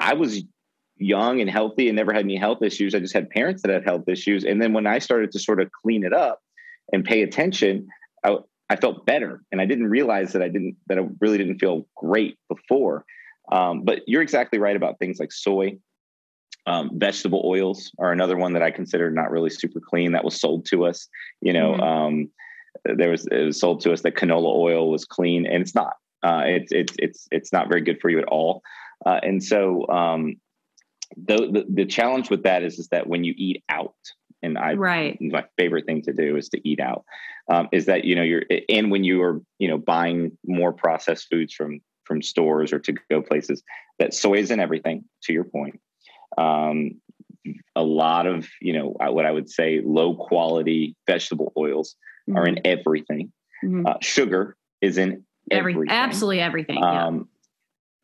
i 0.00 0.12
was 0.12 0.42
young 0.96 1.40
and 1.40 1.48
healthy 1.48 1.88
and 1.88 1.96
never 1.96 2.12
had 2.12 2.24
any 2.24 2.36
health 2.36 2.62
issues 2.62 2.94
i 2.94 2.98
just 2.98 3.14
had 3.14 3.30
parents 3.30 3.62
that 3.62 3.70
had 3.70 3.84
health 3.84 4.08
issues 4.08 4.44
and 4.44 4.60
then 4.60 4.72
when 4.72 4.86
i 4.86 4.98
started 4.98 5.30
to 5.30 5.38
sort 5.38 5.60
of 5.60 5.70
clean 5.82 6.04
it 6.04 6.12
up 6.12 6.40
and 6.92 7.04
pay 7.04 7.22
attention 7.22 7.86
i, 8.24 8.36
I 8.68 8.76
felt 8.76 9.06
better 9.06 9.42
and 9.52 9.60
i 9.60 9.64
didn't 9.64 9.88
realize 9.88 10.32
that 10.32 10.42
i 10.42 10.48
didn't 10.48 10.76
that 10.88 10.98
i 10.98 11.02
really 11.20 11.38
didn't 11.38 11.58
feel 11.60 11.86
great 11.96 12.36
before 12.48 13.04
um, 13.52 13.84
but 13.84 14.00
you're 14.06 14.22
exactly 14.22 14.58
right 14.58 14.74
about 14.74 14.98
things 14.98 15.18
like 15.20 15.30
soy 15.32 15.78
Um, 16.66 16.90
vegetable 16.94 17.42
oils 17.44 17.92
are 17.98 18.10
another 18.10 18.38
one 18.38 18.54
that 18.54 18.62
I 18.62 18.70
consider 18.70 19.10
not 19.10 19.30
really 19.30 19.50
super 19.50 19.80
clean. 19.80 20.12
That 20.12 20.24
was 20.24 20.40
sold 20.40 20.64
to 20.70 20.86
us. 20.86 21.08
You 21.42 21.52
know, 21.52 21.72
mm-hmm. 21.72 21.82
um, 21.82 22.30
there 22.84 23.10
was 23.10 23.26
it 23.26 23.44
was 23.44 23.58
sold 23.58 23.80
to 23.82 23.92
us 23.92 24.02
that 24.02 24.14
canola 24.14 24.54
oil 24.54 24.90
was 24.90 25.04
clean, 25.04 25.46
and 25.46 25.62
it's 25.62 25.74
not. 25.74 25.94
Uh, 26.22 26.42
it's 26.46 26.72
it's 26.72 26.94
it's 26.98 27.28
it's 27.30 27.52
not 27.52 27.68
very 27.68 27.80
good 27.80 28.00
for 28.00 28.10
you 28.10 28.18
at 28.18 28.24
all. 28.26 28.62
Uh, 29.04 29.20
and 29.22 29.42
so 29.42 29.86
um, 29.88 30.36
the, 31.16 31.36
the, 31.36 31.66
the 31.68 31.86
challenge 31.86 32.30
with 32.30 32.42
that 32.44 32.62
is 32.62 32.78
is 32.78 32.88
that 32.88 33.06
when 33.06 33.24
you 33.24 33.34
eat 33.36 33.62
out, 33.68 33.94
and 34.42 34.58
I 34.58 34.74
right 34.74 35.18
my 35.20 35.44
favorite 35.56 35.86
thing 35.86 36.02
to 36.02 36.12
do 36.12 36.36
is 36.36 36.48
to 36.50 36.68
eat 36.68 36.80
out. 36.80 37.04
Um, 37.50 37.68
is 37.72 37.86
that 37.86 38.04
you 38.04 38.16
know 38.16 38.22
you're 38.22 38.42
and 38.68 38.90
when 38.90 39.04
you 39.04 39.22
are 39.22 39.40
you 39.58 39.68
know 39.68 39.78
buying 39.78 40.36
more 40.46 40.72
processed 40.72 41.28
foods 41.30 41.52
from 41.52 41.80
from 42.04 42.22
stores 42.22 42.72
or 42.72 42.78
to 42.80 42.94
go 43.10 43.22
places 43.22 43.62
that 43.98 44.14
soy 44.14 44.38
is 44.38 44.50
in 44.50 44.60
everything. 44.60 45.04
To 45.24 45.32
your 45.32 45.44
point, 45.44 45.80
um, 46.38 47.00
a 47.76 47.82
lot 47.82 48.26
of 48.26 48.48
you 48.60 48.72
know 48.72 48.96
what 48.98 49.26
I 49.26 49.30
would 49.30 49.50
say 49.50 49.82
low 49.84 50.14
quality 50.14 50.96
vegetable 51.06 51.52
oils 51.56 51.96
mm-hmm. 52.28 52.38
are 52.38 52.46
in 52.46 52.56
mm-hmm. 52.56 52.78
everything. 52.78 53.32
Mm-hmm. 53.64 53.86
Uh, 53.86 53.94
sugar 54.00 54.56
is 54.80 54.98
in 54.98 55.24
everything. 55.50 55.82
Every, 55.82 55.88
absolutely 55.90 56.40
everything. 56.40 56.82
Um, 56.82 57.28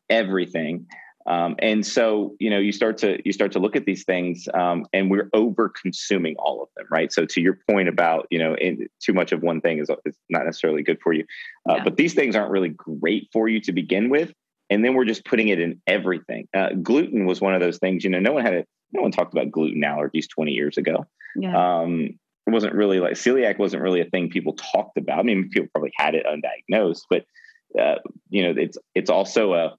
yeah. 0.09 0.17
Everything. 0.17 0.87
Um, 1.27 1.55
and 1.59 1.85
so, 1.85 2.35
you 2.39 2.49
know, 2.49 2.59
you 2.59 2.71
start 2.71 2.97
to 2.99 3.19
you 3.23 3.31
start 3.31 3.51
to 3.53 3.59
look 3.59 3.75
at 3.75 3.85
these 3.85 4.03
things, 4.03 4.47
um, 4.53 4.85
and 4.93 5.11
we're 5.11 5.29
over 5.33 5.69
consuming 5.69 6.35
all 6.37 6.63
of 6.63 6.69
them, 6.75 6.87
right? 6.89 7.11
So, 7.11 7.25
to 7.25 7.41
your 7.41 7.59
point 7.69 7.87
about 7.87 8.27
you 8.31 8.39
know, 8.39 8.55
in, 8.55 8.87
too 8.99 9.13
much 9.13 9.31
of 9.31 9.41
one 9.41 9.61
thing 9.61 9.79
is, 9.79 9.89
is 10.05 10.17
not 10.29 10.45
necessarily 10.45 10.83
good 10.83 10.99
for 11.01 11.13
you, 11.13 11.25
uh, 11.69 11.75
yeah. 11.75 11.83
but 11.83 11.97
these 11.97 12.13
things 12.13 12.35
aren't 12.35 12.51
really 12.51 12.69
great 12.69 13.29
for 13.31 13.47
you 13.47 13.61
to 13.61 13.71
begin 13.71 14.09
with, 14.09 14.33
and 14.69 14.83
then 14.83 14.93
we're 14.95 15.05
just 15.05 15.25
putting 15.25 15.49
it 15.49 15.59
in 15.59 15.81
everything. 15.85 16.47
Uh, 16.55 16.69
gluten 16.81 17.25
was 17.25 17.39
one 17.39 17.53
of 17.53 17.61
those 17.61 17.77
things. 17.77 18.03
You 18.03 18.09
know, 18.09 18.19
no 18.19 18.33
one 18.33 18.43
had 18.43 18.53
it, 18.53 18.67
no 18.91 19.01
one 19.01 19.11
talked 19.11 19.33
about 19.33 19.51
gluten 19.51 19.81
allergies 19.81 20.27
twenty 20.27 20.53
years 20.53 20.77
ago. 20.77 21.05
Yeah. 21.35 21.55
Um, 21.55 22.19
it 22.47 22.51
wasn't 22.51 22.73
really 22.73 22.99
like 22.99 23.13
celiac 23.13 23.59
wasn't 23.59 23.83
really 23.83 24.01
a 24.01 24.05
thing 24.05 24.29
people 24.29 24.53
talked 24.53 24.97
about. 24.97 25.19
I 25.19 25.23
mean, 25.23 25.49
people 25.49 25.69
probably 25.73 25.93
had 25.95 26.15
it 26.15 26.25
undiagnosed, 26.25 27.03
but 27.09 27.25
uh, 27.79 27.95
you 28.29 28.43
know, 28.43 28.59
it's 28.61 28.77
it's 28.95 29.09
also 29.09 29.53
a 29.53 29.77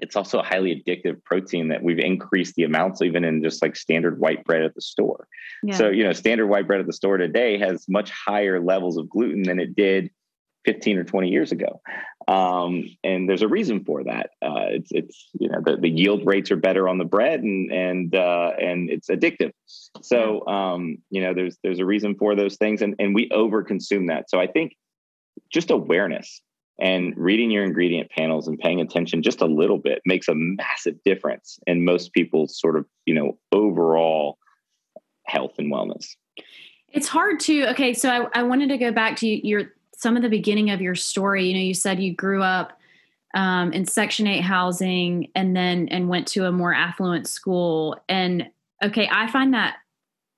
it's 0.00 0.16
also 0.16 0.38
a 0.38 0.42
highly 0.42 0.74
addictive 0.74 1.22
protein 1.24 1.68
that 1.68 1.82
we've 1.82 1.98
increased 1.98 2.54
the 2.54 2.64
amounts 2.64 3.02
even 3.02 3.24
in 3.24 3.42
just 3.42 3.62
like 3.62 3.76
standard 3.76 4.18
white 4.18 4.44
bread 4.44 4.62
at 4.62 4.74
the 4.74 4.80
store. 4.80 5.26
Yeah. 5.62 5.74
So, 5.74 5.88
you 5.88 6.04
know, 6.04 6.12
standard 6.12 6.48
white 6.48 6.66
bread 6.66 6.80
at 6.80 6.86
the 6.86 6.92
store 6.92 7.16
today 7.16 7.58
has 7.58 7.86
much 7.88 8.10
higher 8.10 8.60
levels 8.60 8.96
of 8.98 9.08
gluten 9.08 9.42
than 9.42 9.58
it 9.58 9.74
did 9.74 10.10
15 10.66 10.98
or 10.98 11.04
20 11.04 11.28
years 11.30 11.52
ago. 11.52 11.80
Um, 12.28 12.84
and 13.04 13.28
there's 13.28 13.42
a 13.42 13.48
reason 13.48 13.84
for 13.84 14.02
that. 14.04 14.30
Uh, 14.42 14.66
it's, 14.70 14.90
it's, 14.90 15.28
you 15.38 15.48
know, 15.48 15.60
the, 15.64 15.76
the 15.76 15.88
yield 15.88 16.26
rates 16.26 16.50
are 16.50 16.56
better 16.56 16.88
on 16.88 16.98
the 16.98 17.04
bread 17.04 17.40
and, 17.40 17.72
and, 17.72 18.14
uh, 18.14 18.50
and 18.60 18.90
it's 18.90 19.08
addictive. 19.08 19.52
So, 20.02 20.44
um, 20.46 20.98
you 21.08 21.22
know, 21.22 21.32
there's, 21.32 21.56
there's 21.62 21.78
a 21.78 21.86
reason 21.86 22.16
for 22.16 22.34
those 22.34 22.56
things 22.56 22.82
and, 22.82 22.96
and 22.98 23.14
we 23.14 23.30
over 23.30 23.62
consume 23.62 24.08
that. 24.08 24.28
So 24.28 24.40
I 24.40 24.48
think 24.48 24.74
just 25.52 25.70
awareness 25.70 26.42
and 26.80 27.14
reading 27.16 27.50
your 27.50 27.64
ingredient 27.64 28.10
panels 28.10 28.48
and 28.48 28.58
paying 28.58 28.80
attention 28.80 29.22
just 29.22 29.40
a 29.40 29.46
little 29.46 29.78
bit 29.78 30.02
makes 30.04 30.28
a 30.28 30.34
massive 30.34 30.96
difference 31.04 31.58
in 31.66 31.84
most 31.84 32.12
people's 32.12 32.58
sort 32.58 32.76
of, 32.76 32.84
you 33.06 33.14
know, 33.14 33.38
overall 33.52 34.36
health 35.26 35.54
and 35.58 35.72
wellness. 35.72 36.16
It's 36.88 37.08
hard 37.08 37.40
to, 37.40 37.68
okay, 37.70 37.94
so 37.94 38.10
I, 38.10 38.40
I 38.40 38.42
wanted 38.42 38.68
to 38.70 38.78
go 38.78 38.90
back 38.90 39.16
to 39.18 39.46
your, 39.46 39.72
some 39.96 40.16
of 40.16 40.22
the 40.22 40.28
beginning 40.28 40.70
of 40.70 40.80
your 40.80 40.94
story. 40.94 41.48
You 41.48 41.54
know, 41.54 41.60
you 41.60 41.74
said 41.74 42.00
you 42.00 42.14
grew 42.14 42.42
up 42.42 42.78
um, 43.34 43.72
in 43.72 43.84
Section 43.84 44.26
8 44.26 44.40
housing 44.40 45.30
and 45.34 45.56
then, 45.56 45.88
and 45.88 46.08
went 46.08 46.28
to 46.28 46.44
a 46.44 46.52
more 46.52 46.72
affluent 46.72 47.26
school. 47.26 48.00
And 48.08 48.48
okay, 48.82 49.08
I 49.10 49.30
find 49.30 49.52
that 49.54 49.76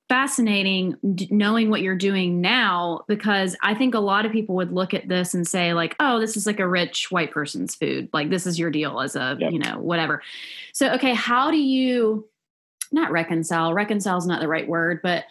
fascinating 0.09 0.97
knowing 1.31 1.69
what 1.69 1.83
you're 1.83 1.95
doing 1.95 2.41
now 2.41 3.05
because 3.09 3.55
I 3.63 3.75
think 3.75 3.95
a 3.95 4.01
lot 4.01 4.25
of 4.25 4.33
people 4.33 4.55
would 4.55 4.73
look 4.73 4.95
at 4.95 5.07
this 5.07 5.35
and 5.35 5.47
say 5.47 5.75
like, 5.75 5.95
"Oh, 6.01 6.19
this 6.19 6.37
is 6.37 6.47
like 6.47 6.61
a 6.61 6.69
rich 6.69 7.11
white 7.11 7.31
person's 7.31 7.75
food. 7.75 8.09
Like 8.13 8.31
this 8.31 8.47
is 8.47 8.59
your 8.59 8.71
deal 8.71 9.01
as 9.01 9.17
a, 9.17 9.37
yep. 9.39 9.53
you 9.53 9.59
know, 9.59 9.79
whatever." 9.79 10.23
So, 10.73 10.91
okay, 10.95 11.13
how 11.13 11.51
do 11.51 11.59
you 11.59 12.27
not 12.91 13.13
reconcile? 13.13 13.75
Reconcile 13.75 14.17
is 14.17 14.27
not 14.27 14.41
the 14.41 14.49
right 14.49 14.67
word, 14.67 15.01
but 15.03 15.25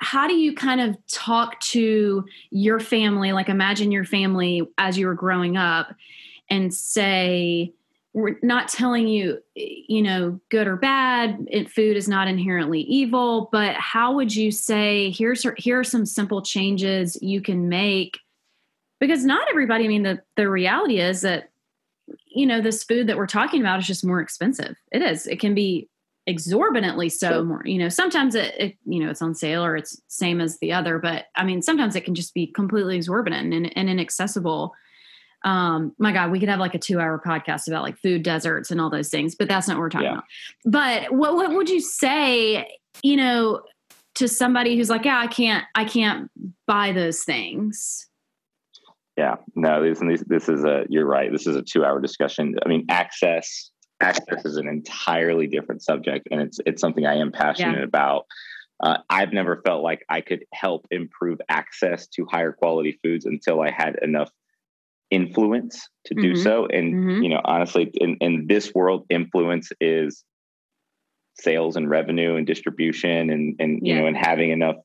how 0.00 0.26
do 0.26 0.34
you 0.34 0.54
kind 0.54 0.80
of 0.80 0.96
talk 1.06 1.60
to 1.60 2.24
your 2.50 2.80
family, 2.80 3.32
like 3.32 3.48
imagine 3.48 3.92
your 3.92 4.04
family 4.04 4.62
as 4.78 4.96
you 4.98 5.06
were 5.06 5.14
growing 5.14 5.56
up 5.56 5.94
and 6.48 6.72
say, 6.72 7.72
we're 8.12 8.36
not 8.42 8.68
telling 8.68 9.08
you 9.08 9.38
you 9.56 10.00
know 10.00 10.40
good 10.48 10.68
or 10.68 10.76
bad 10.76 11.48
it, 11.50 11.68
food 11.68 11.96
is 11.96 12.06
not 12.06 12.28
inherently 12.28 12.82
evil 12.82 13.48
but 13.50 13.74
how 13.74 14.14
would 14.14 14.32
you 14.32 14.52
say 14.52 15.10
here's 15.10 15.44
here 15.56 15.80
are 15.80 15.84
some 15.84 16.06
simple 16.06 16.40
changes 16.40 17.18
you 17.20 17.40
can 17.40 17.68
make? 17.68 18.20
Because 19.00 19.24
not 19.24 19.48
everybody 19.50 19.84
i 19.84 19.88
mean 19.88 20.04
the 20.04 20.20
the 20.36 20.48
reality 20.48 21.00
is 21.00 21.22
that 21.22 21.50
you 22.26 22.46
know 22.46 22.60
this 22.60 22.84
food 22.84 23.06
that 23.08 23.16
we're 23.16 23.26
talking 23.26 23.60
about 23.60 23.80
is 23.80 23.86
just 23.86 24.04
more 24.04 24.20
expensive. 24.20 24.76
It 24.92 25.02
is. 25.02 25.26
It 25.26 25.40
can 25.40 25.54
be 25.54 25.88
exorbitantly 26.26 27.10
so 27.10 27.44
more 27.44 27.62
you 27.66 27.78
know 27.78 27.88
sometimes 27.88 28.34
it, 28.34 28.54
it, 28.58 28.76
you 28.86 28.98
know 28.98 29.10
it's 29.10 29.20
on 29.20 29.34
sale 29.34 29.62
or 29.62 29.76
it's 29.76 30.00
same 30.08 30.40
as 30.40 30.58
the 30.60 30.72
other 30.72 30.98
but 30.98 31.26
i 31.36 31.44
mean 31.44 31.60
sometimes 31.60 31.94
it 31.94 32.04
can 32.04 32.14
just 32.14 32.32
be 32.32 32.46
completely 32.46 32.96
exorbitant 32.96 33.52
and, 33.52 33.76
and 33.76 33.90
inaccessible. 33.90 34.72
Um 35.44 35.94
my 35.98 36.12
god 36.12 36.30
we 36.30 36.40
could 36.40 36.48
have 36.48 36.60
like 36.60 36.74
a 36.74 36.78
two 36.78 36.98
hour 36.98 37.20
podcast 37.24 37.68
about 37.68 37.82
like 37.82 37.98
food 37.98 38.22
deserts 38.22 38.70
and 38.70 38.80
all 38.80 38.88
those 38.88 39.10
things 39.10 39.34
but 39.34 39.48
that's 39.48 39.68
not 39.68 39.76
what 39.76 39.82
we're 39.82 39.90
talking 39.90 40.06
yeah. 40.06 40.12
about. 40.12 40.24
But 40.64 41.14
what 41.14 41.34
what 41.34 41.52
would 41.52 41.68
you 41.68 41.80
say 41.80 42.78
you 43.02 43.16
know 43.16 43.60
to 44.14 44.26
somebody 44.26 44.76
who's 44.76 44.88
like 44.88 45.04
yeah 45.04 45.18
i 45.18 45.26
can't 45.26 45.64
i 45.74 45.84
can't 45.84 46.30
buy 46.66 46.92
those 46.92 47.24
things 47.24 48.08
yeah 49.18 49.36
no 49.54 49.82
this 49.82 50.22
this 50.26 50.48
is 50.48 50.64
a 50.64 50.84
you're 50.88 51.06
right. 51.06 51.30
This 51.30 51.46
is 51.46 51.56
a 51.56 51.62
two 51.62 51.84
hour 51.84 52.00
discussion. 52.00 52.54
I 52.64 52.68
mean 52.68 52.86
access 52.88 53.70
access 54.04 54.44
is 54.44 54.56
an 54.56 54.68
entirely 54.68 55.46
different 55.46 55.82
subject 55.82 56.28
and 56.30 56.40
it's 56.40 56.58
it's 56.66 56.80
something 56.80 57.06
i 57.06 57.14
am 57.14 57.32
passionate 57.32 57.78
yeah. 57.78 57.84
about 57.84 58.26
uh, 58.82 58.98
I've 59.08 59.32
never 59.32 59.62
felt 59.64 59.82
like 59.82 60.04
I 60.08 60.20
could 60.20 60.44
help 60.52 60.86
improve 60.90 61.40
access 61.48 62.06
to 62.08 62.26
higher 62.30 62.52
quality 62.52 62.98
foods 63.02 63.24
until 63.24 63.60
I 63.60 63.70
had 63.70 63.96
enough 64.02 64.30
influence 65.10 65.88
to 66.06 66.14
do 66.14 66.32
mm-hmm. 66.32 66.42
so. 66.42 66.66
And, 66.66 66.94
mm-hmm. 66.94 67.22
you 67.22 67.28
know, 67.28 67.40
honestly, 67.44 67.90
in, 67.94 68.16
in 68.20 68.46
this 68.48 68.74
world, 68.74 69.06
influence 69.10 69.70
is 69.80 70.24
sales 71.36 71.76
and 71.76 71.88
revenue 71.88 72.36
and 72.36 72.46
distribution 72.46 73.30
and, 73.30 73.56
and 73.58 73.86
you 73.86 73.94
know, 73.94 74.06
and 74.06 74.16
having 74.16 74.50
enough, 74.50 74.76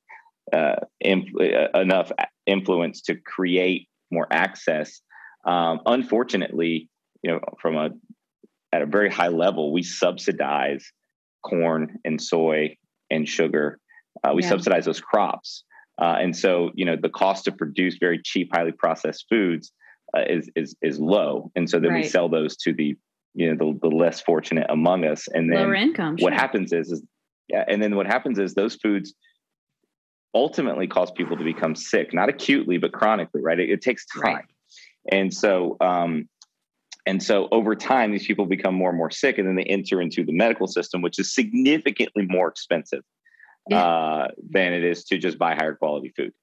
uh, 0.54 0.76
inf- 1.00 1.36
uh, 1.40 1.78
enough 1.80 2.12
influence 2.46 3.02
to 3.02 3.16
create 3.16 3.88
more 4.12 4.28
access. 4.32 5.02
Um, 5.46 5.82
unfortunately, 5.86 6.90
you 7.24 7.32
know, 7.32 7.40
from 7.60 7.76
a, 7.76 7.90
at 8.72 8.82
a 8.82 8.86
very 8.86 9.10
high 9.10 9.28
level, 9.28 9.72
we 9.74 9.84
subsidize 9.84 10.86
corn 11.44 12.00
and 12.06 12.22
soy 12.22 12.76
and 13.10 13.28
sugar. 13.28 13.80
Uh, 14.24 14.34
we 14.36 14.44
yeah. 14.44 14.50
subsidize 14.50 14.86
those 14.86 15.00
crops. 15.02 15.64
Uh, 16.00 16.18
and 16.20 16.36
so, 16.36 16.72
you 16.76 16.86
know, 16.86 16.96
the 16.96 17.10
cost 17.10 17.46
to 17.46 17.52
produce 17.52 17.98
very 18.00 18.22
cheap, 18.24 18.50
highly 18.54 18.72
processed 18.72 19.26
foods 19.30 19.72
uh, 20.16 20.24
is 20.28 20.50
is 20.56 20.76
is 20.82 21.00
low, 21.00 21.52
and 21.56 21.70
so 21.70 21.80
then 21.80 21.92
right. 21.92 22.04
we 22.04 22.10
sell 22.10 22.30
those 22.30 22.56
to 22.58 22.74
the 22.74 22.96
you 23.36 23.54
know 23.54 23.74
the, 23.74 23.90
the 23.90 23.96
less 23.96 24.22
fortunate 24.22 24.66
among 24.70 25.06
us, 25.06 25.28
and 25.28 25.52
then 25.52 25.74
income. 25.76 26.18
What 26.20 26.34
happens 26.34 26.74
is 26.74 26.92
is 26.92 27.04
yeah, 27.48 27.64
and 27.68 27.82
then 27.82 27.96
what 27.96 28.08
happens 28.08 28.40
is 28.40 28.54
those 28.54 28.76
foods 28.76 29.14
ultimately 30.34 30.88
cause 30.88 31.12
people 31.12 31.38
to 31.38 31.44
become 31.44 31.76
sick, 31.76 32.14
not 32.14 32.30
acutely 32.30 32.78
but 32.78 32.92
chronically. 32.92 33.42
Right? 33.42 33.60
It, 33.60 33.70
it 33.70 33.82
takes 33.82 34.06
time, 34.06 34.24
right. 34.24 34.46
and 35.12 35.34
so 35.34 35.78
um, 35.82 36.28
and 37.06 37.24
so 37.24 37.48
over 37.52 37.76
time, 37.76 38.12
these 38.12 38.28
people 38.28 38.46
become 38.46 38.76
more 38.76 38.90
and 38.90 38.98
more 38.98 39.12
sick, 39.12 39.38
and 39.38 39.48
then 39.48 39.56
they 39.56 39.64
enter 39.64 40.02
into 40.02 40.24
the 40.24 40.34
medical 40.34 40.68
system, 40.68 41.02
which 41.02 41.18
is 41.20 41.34
significantly 41.34 42.26
more 42.28 42.48
expensive 42.50 43.04
yeah. 43.70 43.84
uh, 43.84 44.28
than 44.50 44.74
it 44.74 44.84
is 44.84 45.04
to 45.06 45.18
just 45.18 45.38
buy 45.38 45.56
higher 45.56 45.76
quality 45.76 46.14
food. 46.16 46.34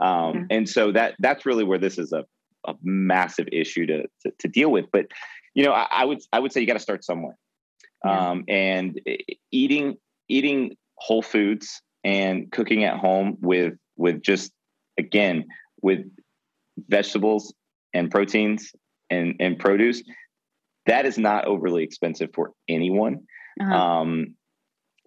Um, 0.00 0.46
yeah. 0.50 0.56
And 0.56 0.68
so 0.68 0.92
that 0.92 1.14
that's 1.18 1.44
really 1.46 1.64
where 1.64 1.78
this 1.78 1.98
is 1.98 2.12
a 2.12 2.24
a 2.66 2.74
massive 2.82 3.46
issue 3.52 3.86
to, 3.86 4.02
to, 4.22 4.32
to 4.38 4.48
deal 4.48 4.70
with. 4.70 4.86
But 4.92 5.06
you 5.54 5.64
know, 5.64 5.72
I, 5.72 5.86
I, 5.90 6.04
would 6.04 6.20
I 6.32 6.40
would 6.40 6.52
say 6.52 6.60
you 6.60 6.66
got 6.66 6.74
to 6.74 6.78
start 6.80 7.04
somewhere. 7.04 7.36
Yeah. 8.04 8.30
Um, 8.30 8.44
and 8.48 9.00
eating 9.50 9.96
eating 10.28 10.76
whole 10.96 11.22
foods 11.22 11.80
and 12.02 12.50
cooking 12.52 12.84
at 12.84 12.98
home 12.98 13.38
with 13.40 13.74
with 13.96 14.22
just 14.22 14.52
again 14.98 15.46
with 15.82 16.00
vegetables 16.88 17.54
and 17.92 18.10
proteins 18.10 18.72
and 19.10 19.34
and 19.40 19.58
produce 19.58 20.02
that 20.86 21.06
is 21.06 21.18
not 21.18 21.46
overly 21.46 21.82
expensive 21.82 22.30
for 22.34 22.52
anyone. 22.68 23.22
Uh-huh. 23.60 23.74
Um, 23.74 24.34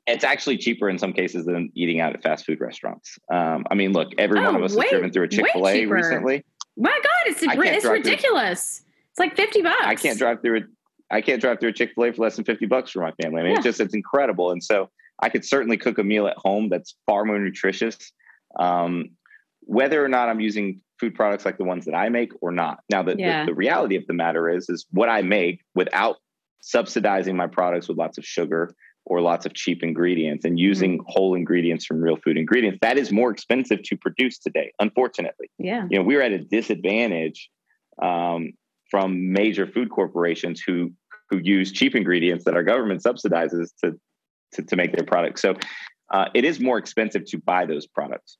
it's 0.05 0.23
actually 0.23 0.57
cheaper 0.57 0.89
in 0.89 0.97
some 0.97 1.13
cases 1.13 1.45
than 1.45 1.69
eating 1.75 1.99
out 1.99 2.13
at 2.15 2.23
fast 2.23 2.45
food 2.45 2.61
restaurants. 2.61 3.17
Um, 3.31 3.65
I 3.69 3.75
mean, 3.75 3.91
look, 3.91 4.09
every 4.17 4.39
oh, 4.39 4.45
one 4.45 4.55
of 4.55 4.63
us 4.63 4.73
way, 4.73 4.85
has 4.85 4.91
driven 4.91 5.11
through 5.11 5.23
a 5.23 5.27
Chick 5.27 5.45
Fil 5.51 5.67
A 5.67 5.85
recently. 5.85 6.45
My 6.77 6.89
God, 6.89 7.31
it's 7.31 7.43
it's 7.43 7.85
ridiculous. 7.85 8.79
Through, 8.79 8.91
it's 9.11 9.19
like 9.19 9.35
fifty 9.35 9.61
bucks. 9.61 9.83
I 9.83 9.95
can't 9.95 10.17
drive 10.17 10.41
through 10.41 10.57
it. 10.57 10.63
I 11.11 11.21
can't 11.21 11.41
drive 11.41 11.59
through 11.59 11.69
a 11.69 11.73
Chick 11.73 11.91
Fil 11.93 12.05
A 12.05 12.13
for 12.13 12.21
less 12.21 12.35
than 12.37 12.45
fifty 12.45 12.65
bucks 12.65 12.91
for 12.91 13.01
my 13.01 13.11
family. 13.21 13.41
I 13.41 13.43
mean, 13.43 13.51
yeah. 13.51 13.57
it's 13.57 13.65
just 13.65 13.79
it's 13.81 13.93
incredible, 13.93 14.51
and 14.51 14.63
so 14.63 14.89
I 15.21 15.29
could 15.29 15.43
certainly 15.43 15.77
cook 15.77 15.97
a 15.97 16.03
meal 16.03 16.27
at 16.27 16.37
home 16.37 16.69
that's 16.69 16.95
far 17.05 17.25
more 17.25 17.37
nutritious. 17.37 17.97
Um, 18.59 19.09
whether 19.61 20.03
or 20.03 20.07
not 20.07 20.29
I'm 20.29 20.39
using 20.39 20.79
food 20.99 21.15
products 21.15 21.45
like 21.45 21.57
the 21.57 21.63
ones 21.63 21.85
that 21.85 21.95
I 21.95 22.09
make 22.09 22.31
or 22.41 22.51
not. 22.51 22.79
Now, 22.89 23.03
the, 23.03 23.15
yeah. 23.17 23.45
the, 23.45 23.51
the 23.51 23.55
reality 23.55 23.95
of 23.95 24.05
the 24.07 24.13
matter 24.13 24.49
is, 24.49 24.69
is 24.69 24.85
what 24.91 25.09
I 25.09 25.21
make 25.21 25.61
without 25.75 26.17
subsidizing 26.61 27.35
my 27.35 27.47
products 27.47 27.87
with 27.87 27.97
lots 27.97 28.17
of 28.17 28.25
sugar 28.25 28.73
or 29.05 29.21
lots 29.21 29.45
of 29.45 29.53
cheap 29.53 29.83
ingredients 29.83 30.43
and 30.43 30.59
using 30.59 30.97
mm-hmm. 30.97 31.05
whole 31.07 31.33
ingredients 31.33 31.85
from 31.85 32.01
real 32.01 32.17
food 32.17 32.37
ingredients 32.37 32.77
that 32.81 32.97
is 32.97 33.11
more 33.11 33.31
expensive 33.31 33.81
to 33.83 33.95
produce 33.95 34.37
today 34.37 34.71
unfortunately 34.79 35.49
yeah 35.57 35.87
you 35.89 35.97
know 35.97 36.03
we're 36.03 36.21
at 36.21 36.31
a 36.31 36.39
disadvantage 36.39 37.49
um, 38.01 38.51
from 38.91 39.31
major 39.31 39.65
food 39.65 39.89
corporations 39.89 40.61
who 40.65 40.91
who 41.29 41.37
use 41.37 41.71
cheap 41.71 41.95
ingredients 41.95 42.45
that 42.45 42.53
our 42.53 42.63
government 42.63 43.01
subsidizes 43.01 43.69
to 43.83 43.97
to, 44.53 44.61
to 44.63 44.75
make 44.75 44.91
their 44.93 45.05
products 45.05 45.41
so 45.41 45.55
uh, 46.11 46.25
it 46.33 46.43
is 46.43 46.59
more 46.59 46.77
expensive 46.77 47.25
to 47.25 47.37
buy 47.37 47.65
those 47.65 47.87
products 47.87 48.37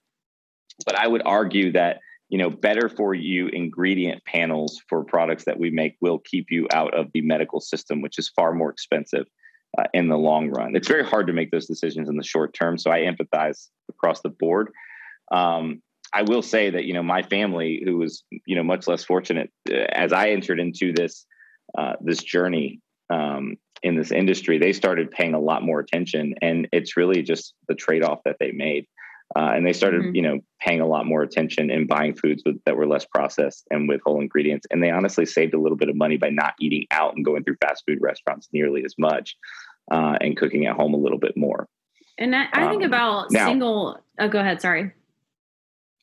but 0.86 0.96
i 0.96 1.08
would 1.08 1.22
argue 1.26 1.72
that 1.72 2.00
you 2.30 2.38
know 2.38 2.50
better 2.50 2.90
for 2.90 3.14
you 3.14 3.48
ingredient 3.48 4.24
panels 4.26 4.82
for 4.90 5.04
products 5.04 5.46
that 5.46 5.60
we 5.60 5.70
make 5.70 5.96
will 6.02 6.20
keep 6.20 6.48
you 6.50 6.68
out 6.74 6.94
of 6.94 7.08
the 7.14 7.22
medical 7.22 7.62
system 7.62 8.02
which 8.02 8.20
is 8.20 8.30
far 8.30 8.54
more 8.54 8.70
expensive 8.70 9.26
uh, 9.78 9.84
in 9.94 10.08
the 10.08 10.18
long 10.18 10.50
run. 10.50 10.76
It's 10.76 10.88
very 10.88 11.06
hard 11.06 11.28
to 11.28 11.34
make 11.34 11.52
those 11.52 11.68
decisions 11.68 12.10
in 12.10 12.18
the 12.18 12.24
short 12.24 12.54
term 12.54 12.78
so 12.78 12.92
i 12.92 13.00
empathize 13.00 13.68
across 13.90 14.22
the 14.22 14.30
board. 14.30 14.72
Um, 15.32 15.82
i 16.14 16.22
will 16.22 16.42
say 16.42 16.70
that 16.70 16.86
you 16.86 16.94
know 16.94 17.04
my 17.04 17.22
family 17.22 17.82
who 17.84 17.98
was 17.98 18.24
you 18.46 18.56
know 18.56 18.64
much 18.64 18.88
less 18.88 19.04
fortunate 19.04 19.52
uh, 19.70 19.76
as 19.92 20.14
i 20.14 20.30
entered 20.30 20.60
into 20.60 20.94
this 20.94 21.26
uh, 21.78 21.94
this 22.00 22.24
journey 22.24 22.80
um, 23.10 23.58
in 23.84 23.98
this 23.98 24.12
industry 24.12 24.58
they 24.58 24.72
started 24.72 25.12
paying 25.12 25.34
a 25.34 25.40
lot 25.40 25.64
more 25.64 25.82
attention 25.82 26.34
and 26.42 26.68
it's 26.72 26.96
really 26.96 27.22
just 27.22 27.54
the 27.68 27.76
trade-off 27.76 28.20
that 28.24 28.38
they 28.40 28.52
made 28.52 28.86
uh, 29.36 29.52
and 29.56 29.66
they 29.66 29.74
started, 29.74 30.02
mm-hmm. 30.02 30.16
you 30.16 30.22
know, 30.22 30.40
paying 30.62 30.80
a 30.80 30.88
lot 30.88 31.06
more 31.06 31.22
attention 31.22 31.70
and 31.70 31.88
buying 31.88 32.16
foods 32.16 32.44
with, 32.46 32.64
that 32.66 32.78
were 32.78 32.88
less 32.88 33.06
processed 33.06 33.68
and 33.72 33.88
with 33.90 34.02
whole 34.06 34.22
ingredients. 34.22 34.66
And 34.72 34.82
they 34.82 34.90
honestly 34.90 35.26
saved 35.26 35.54
a 35.54 35.60
little 35.60 35.78
bit 35.78 35.90
of 35.90 35.96
money 35.96 36.18
by 36.18 36.30
not 36.30 36.54
eating 36.60 36.86
out 36.92 37.16
and 37.16 37.26
going 37.26 37.44
through 37.44 37.58
fast 37.62 37.84
food 37.88 38.00
restaurants 38.02 38.48
nearly 38.54 38.84
as 38.86 38.96
much 38.98 39.36
uh, 39.92 40.18
and 40.22 40.38
cooking 40.38 40.66
at 40.66 40.76
home 40.76 40.94
a 40.94 40.98
little 40.98 41.20
bit 41.20 41.36
more. 41.36 41.68
And 42.18 42.36
I, 42.36 42.48
I 42.54 42.70
think 42.70 42.84
um, 42.84 42.88
about 42.88 43.32
now, 43.32 43.48
single. 43.48 44.00
Oh, 44.20 44.28
go 44.28 44.40
ahead. 44.40 44.62
Sorry. 44.62 44.92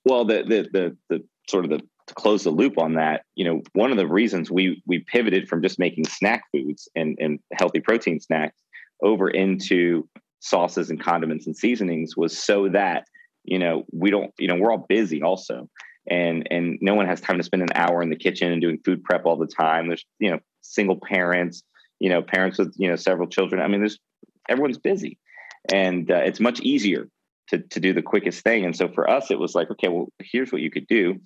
Well, 0.05 0.25
the 0.25 0.43
the 0.43 0.69
the 0.73 0.97
the 1.09 1.25
sort 1.49 1.65
of 1.65 1.71
the 1.71 1.81
to 2.07 2.15
close 2.15 2.45
the 2.45 2.51
loop 2.51 2.79
on 2.79 2.95
that, 2.95 3.23
you 3.35 3.45
know, 3.45 3.63
one 3.73 3.91
of 3.91 3.97
the 3.97 4.07
reasons 4.07 4.51
we 4.51 4.83
we 4.87 5.01
pivoted 5.01 5.49
from 5.49 5.63
just 5.63 5.79
making 5.79 6.05
snack 6.07 6.45
foods 6.53 6.89
and 6.95 7.17
and 7.19 7.41
healthy 7.53 7.81
protein 7.81 8.21
snacks 8.21 8.61
over 9.03 9.29
into 9.29 10.07
sauces 10.41 10.91
and 10.91 11.03
condiments 11.03 11.47
and 11.47 11.57
seasonings 11.57 12.17
was 12.17 12.37
so 12.37 12.69
that 12.69 13.07
you 13.45 13.59
know 13.59 13.85
we 13.93 14.11
don't 14.11 14.33
you 14.39 14.49
know 14.49 14.57
we're 14.57 14.73
all 14.73 14.87
busy 14.89 15.23
also. 15.23 15.69
And 16.07 16.47
and 16.51 16.79
no 16.83 16.95
one 16.95 17.07
has 17.07 17.21
time 17.21 17.39
to 17.39 17.43
spend 17.43 17.63
an 17.63 17.73
hour 17.75 18.03
in 18.03 18.11
the 18.11 18.17
kitchen 18.17 18.53
and 18.53 18.61
doing 18.61 18.79
food 18.85 19.03
prep 19.05 19.25
all 19.25 19.37
the 19.37 19.47
time. 19.47 19.89
There's 19.89 20.05
you 20.19 20.31
know 20.31 20.39
single 20.61 20.99
parents 21.01 21.63
you 22.01 22.11
know 22.11 22.23
parents 22.23 22.59
with 22.59 22.75
you 22.77 22.89
know 22.89 22.97
several 22.97 23.29
children. 23.29 23.63
I 23.63 23.69
mean 23.69 23.81
there's 23.81 23.99
everyone's 24.49 24.79
busy. 24.79 25.19
And 25.73 26.11
uh, 26.11 26.17
it's 26.17 26.41
much 26.41 26.61
easier 26.61 27.09
to 27.49 27.59
to 27.59 27.81
do 27.81 27.93
the 27.93 28.03
quickest 28.03 28.43
thing. 28.43 28.65
And 28.65 28.77
so 28.77 28.89
for 28.89 29.09
us 29.09 29.31
it 29.31 29.39
was 29.39 29.55
like 29.55 29.71
okay 29.71 29.89
well 29.89 30.09
here's 30.19 30.53
what 30.53 30.61
you 30.61 30.71
could 30.71 30.87
do. 30.87 31.17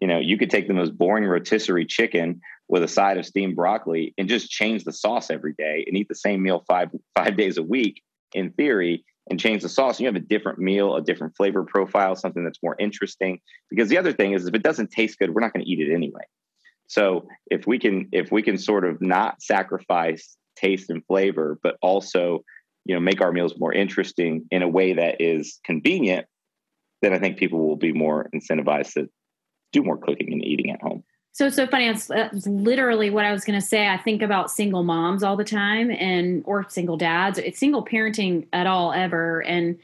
You 0.00 0.08
know 0.08 0.18
you 0.18 0.38
could 0.38 0.50
take 0.50 0.68
the 0.68 0.74
most 0.74 0.96
boring 0.96 1.24
rotisserie 1.24 1.86
chicken 1.86 2.40
with 2.68 2.82
a 2.82 2.88
side 2.88 3.18
of 3.18 3.26
steamed 3.26 3.56
broccoli 3.56 4.14
and 4.16 4.28
just 4.28 4.50
change 4.50 4.84
the 4.84 4.92
sauce 4.92 5.30
every 5.30 5.52
day 5.58 5.84
and 5.86 5.96
eat 5.96 6.08
the 6.08 6.14
same 6.14 6.42
meal 6.42 6.64
five 6.66 6.88
five 7.14 7.36
days 7.36 7.58
a 7.58 7.62
week 7.62 8.02
in 8.32 8.50
theory 8.52 9.04
and 9.30 9.38
change 9.38 9.62
the 9.62 9.68
sauce, 9.68 9.96
and 9.96 10.00
you 10.00 10.06
have 10.06 10.16
a 10.16 10.20
different 10.20 10.58
meal, 10.58 10.96
a 10.96 11.02
different 11.02 11.36
flavor 11.36 11.64
profile, 11.64 12.16
something 12.16 12.44
that's 12.44 12.62
more 12.62 12.76
interesting. 12.78 13.40
Because 13.70 13.88
the 13.88 13.98
other 13.98 14.12
thing 14.12 14.32
is, 14.32 14.46
if 14.46 14.54
it 14.54 14.62
doesn't 14.62 14.90
taste 14.90 15.18
good, 15.18 15.34
we're 15.34 15.40
not 15.40 15.52
going 15.52 15.64
to 15.64 15.70
eat 15.70 15.80
it 15.80 15.92
anyway. 15.92 16.22
So 16.88 17.28
if 17.46 17.66
we 17.66 17.78
can, 17.78 18.08
if 18.12 18.32
we 18.32 18.42
can 18.42 18.58
sort 18.58 18.84
of 18.84 19.00
not 19.00 19.40
sacrifice 19.40 20.36
taste 20.56 20.90
and 20.90 21.04
flavor, 21.06 21.58
but 21.62 21.76
also, 21.80 22.44
you 22.84 22.94
know, 22.94 23.00
make 23.00 23.20
our 23.20 23.32
meals 23.32 23.54
more 23.58 23.72
interesting 23.72 24.46
in 24.50 24.62
a 24.62 24.68
way 24.68 24.92
that 24.92 25.20
is 25.20 25.60
convenient, 25.64 26.26
then 27.00 27.12
I 27.12 27.18
think 27.18 27.38
people 27.38 27.66
will 27.66 27.76
be 27.76 27.92
more 27.92 28.28
incentivized 28.34 28.94
to 28.94 29.08
do 29.72 29.82
more 29.82 29.96
cooking 29.96 30.32
and 30.32 30.44
eating 30.44 30.70
at 30.70 30.82
home. 30.82 31.04
So 31.34 31.46
it's 31.46 31.56
so 31.56 31.66
funny. 31.66 31.88
That's, 31.88 32.06
that's 32.06 32.46
literally 32.46 33.08
what 33.08 33.24
I 33.24 33.32
was 33.32 33.44
going 33.44 33.58
to 33.58 33.66
say. 33.66 33.88
I 33.88 33.96
think 33.96 34.20
about 34.20 34.50
single 34.50 34.84
moms 34.84 35.22
all 35.22 35.36
the 35.36 35.44
time, 35.44 35.90
and 35.90 36.42
or 36.46 36.68
single 36.68 36.98
dads. 36.98 37.38
It's 37.38 37.58
single 37.58 37.84
parenting 37.84 38.46
at 38.52 38.66
all 38.66 38.92
ever, 38.92 39.40
and 39.40 39.78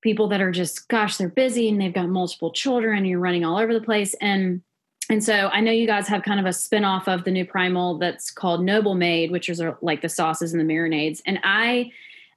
people 0.00 0.28
that 0.28 0.40
are 0.40 0.52
just, 0.52 0.88
gosh, 0.88 1.16
they're 1.16 1.28
busy 1.28 1.68
and 1.68 1.80
they've 1.80 1.92
got 1.92 2.08
multiple 2.08 2.52
children, 2.52 2.98
and 2.98 3.08
you're 3.08 3.18
running 3.18 3.44
all 3.44 3.58
over 3.58 3.74
the 3.74 3.80
place. 3.80 4.14
And 4.20 4.62
and 5.10 5.24
so 5.24 5.48
I 5.48 5.60
know 5.60 5.72
you 5.72 5.86
guys 5.86 6.06
have 6.08 6.22
kind 6.22 6.38
of 6.38 6.46
a 6.46 6.50
spinoff 6.50 7.08
of 7.08 7.24
the 7.24 7.30
new 7.30 7.44
primal 7.44 7.98
that's 7.98 8.30
called 8.30 8.62
Noble 8.62 8.94
Made, 8.94 9.30
which 9.30 9.48
is 9.48 9.60
uh, 9.60 9.74
like 9.80 10.02
the 10.02 10.08
sauces 10.08 10.52
and 10.52 10.60
the 10.60 10.72
marinades. 10.72 11.22
And 11.24 11.40
I, 11.42 11.90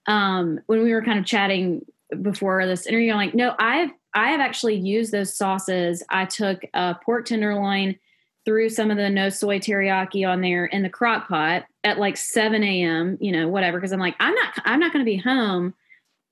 um, 0.07 0.61
when 0.67 0.81
we 0.81 0.93
were 0.93 1.03
kind 1.03 1.19
of 1.19 1.25
chatting 1.25 1.85
before 2.21 2.65
this 2.65 2.87
interview, 2.87 3.11
I'm 3.11 3.17
like, 3.17 3.35
no, 3.35 3.53
I've 3.59 3.91
I 4.15 4.31
have 4.31 4.39
actually 4.39 4.77
used 4.77 5.11
those 5.11 5.35
sauces. 5.35 6.01
I 6.09 6.25
took 6.25 6.63
a 6.73 6.95
pork 7.05 7.25
tenderloin 7.25 7.99
threw 8.45 8.69
some 8.69 8.91
of 8.91 8.97
the 8.97 9.09
no 9.09 9.29
soy 9.29 9.59
teriyaki 9.59 10.27
on 10.27 10.41
there 10.41 10.65
in 10.65 10.83
the 10.83 10.89
crock 10.89 11.27
pot 11.27 11.63
at 11.83 11.99
like 11.99 12.17
7 12.17 12.63
a.m 12.63 13.17
you 13.21 13.31
know 13.31 13.47
whatever 13.47 13.77
because 13.77 13.91
i'm 13.91 13.99
like 13.99 14.15
i'm 14.19 14.33
not 14.33 14.53
i'm 14.65 14.79
not 14.79 14.93
going 14.93 15.05
to 15.05 15.09
be 15.09 15.17
home. 15.17 15.73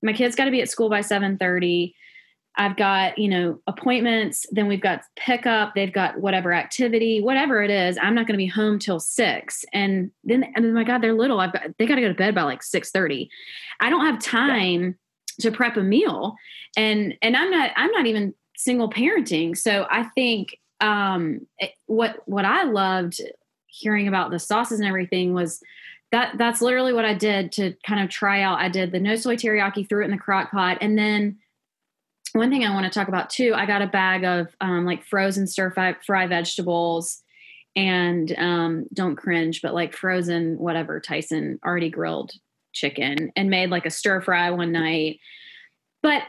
My 0.02 0.14
kids 0.14 0.34
got 0.34 0.46
to 0.46 0.50
be 0.50 0.62
at 0.62 0.70
school 0.70 0.88
by 0.88 1.00
7.30 1.00 1.92
i've 2.56 2.76
got 2.76 3.18
you 3.18 3.28
know 3.28 3.60
appointments 3.66 4.46
then 4.50 4.66
we've 4.66 4.80
got 4.80 5.02
pickup 5.14 5.74
they've 5.74 5.92
got 5.92 6.20
whatever 6.20 6.52
activity 6.52 7.20
whatever 7.20 7.62
it 7.62 7.70
is 7.70 7.98
i'm 8.02 8.14
not 8.14 8.26
going 8.26 8.34
to 8.34 8.42
be 8.42 8.46
home 8.46 8.78
till 8.78 8.98
6 8.98 9.64
and 9.72 10.10
then 10.24 10.44
and 10.56 10.64
then 10.64 10.72
my 10.72 10.84
god 10.84 11.00
they're 11.00 11.14
little 11.14 11.38
i've 11.38 11.52
got 11.52 11.62
they 11.78 11.86
got 11.86 11.94
to 11.96 12.00
go 12.00 12.08
to 12.08 12.14
bed 12.14 12.34
by 12.34 12.42
like 12.42 12.62
6.30 12.62 13.28
i 13.80 13.88
don't 13.88 14.04
have 14.04 14.20
time 14.20 14.96
yeah. 15.38 15.50
to 15.50 15.56
prep 15.56 15.76
a 15.76 15.82
meal. 15.82 16.36
And 16.76 17.14
and 17.22 17.36
i'm 17.36 17.50
not 17.50 17.70
i'm 17.76 17.90
not 17.90 18.06
even 18.06 18.34
single 18.56 18.90
parenting. 18.90 19.56
So 19.56 19.86
i 19.90 20.04
think 20.14 20.56
um, 20.80 21.46
it, 21.58 21.72
what 21.86 22.20
what 22.26 22.44
I 22.44 22.64
loved 22.64 23.20
hearing 23.66 24.08
about 24.08 24.30
the 24.30 24.38
sauces 24.38 24.80
and 24.80 24.88
everything 24.88 25.32
was 25.32 25.62
that 26.12 26.36
that's 26.38 26.60
literally 26.60 26.92
what 26.92 27.04
I 27.04 27.14
did 27.14 27.52
to 27.52 27.74
kind 27.86 28.02
of 28.02 28.10
try 28.10 28.42
out. 28.42 28.58
I 28.58 28.68
did 28.68 28.92
the 28.92 28.98
no 29.00 29.14
soy 29.16 29.36
teriyaki, 29.36 29.88
threw 29.88 30.02
it 30.02 30.06
in 30.06 30.10
the 30.10 30.18
crock 30.18 30.50
pot, 30.50 30.78
and 30.80 30.98
then 30.98 31.38
one 32.32 32.50
thing 32.50 32.64
I 32.64 32.74
want 32.74 32.84
to 32.84 32.96
talk 32.96 33.08
about 33.08 33.30
too. 33.30 33.52
I 33.54 33.66
got 33.66 33.82
a 33.82 33.86
bag 33.86 34.24
of 34.24 34.54
um, 34.60 34.84
like 34.84 35.04
frozen 35.04 35.46
stir 35.46 35.70
fry, 35.70 35.96
fry 36.04 36.26
vegetables, 36.26 37.22
and 37.76 38.32
um, 38.38 38.86
don't 38.92 39.16
cringe, 39.16 39.62
but 39.62 39.74
like 39.74 39.94
frozen 39.94 40.58
whatever 40.58 41.00
Tyson 41.00 41.58
already 41.64 41.90
grilled 41.90 42.32
chicken, 42.72 43.32
and 43.36 43.50
made 43.50 43.70
like 43.70 43.86
a 43.86 43.90
stir 43.90 44.20
fry 44.20 44.50
one 44.50 44.72
night. 44.72 45.18
But 46.02 46.22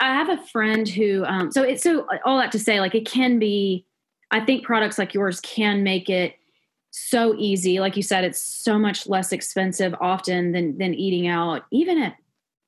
I 0.00 0.14
have 0.14 0.28
a 0.28 0.42
friend 0.48 0.88
who, 0.88 1.24
um, 1.24 1.52
so 1.52 1.62
it's 1.62 1.82
so 1.82 2.06
all 2.24 2.38
that 2.38 2.52
to 2.52 2.58
say, 2.58 2.80
like 2.80 2.94
it 2.94 3.06
can 3.06 3.38
be. 3.38 3.86
I 4.30 4.40
think 4.40 4.64
products 4.64 4.98
like 4.98 5.14
yours 5.14 5.40
can 5.40 5.84
make 5.84 6.10
it 6.10 6.34
so 6.90 7.34
easy. 7.36 7.80
Like 7.80 7.96
you 7.96 8.02
said, 8.02 8.24
it's 8.24 8.40
so 8.40 8.78
much 8.78 9.06
less 9.06 9.32
expensive 9.32 9.94
often 10.00 10.52
than 10.52 10.78
than 10.78 10.94
eating 10.94 11.26
out. 11.28 11.62
Even 11.70 12.02
at 12.02 12.16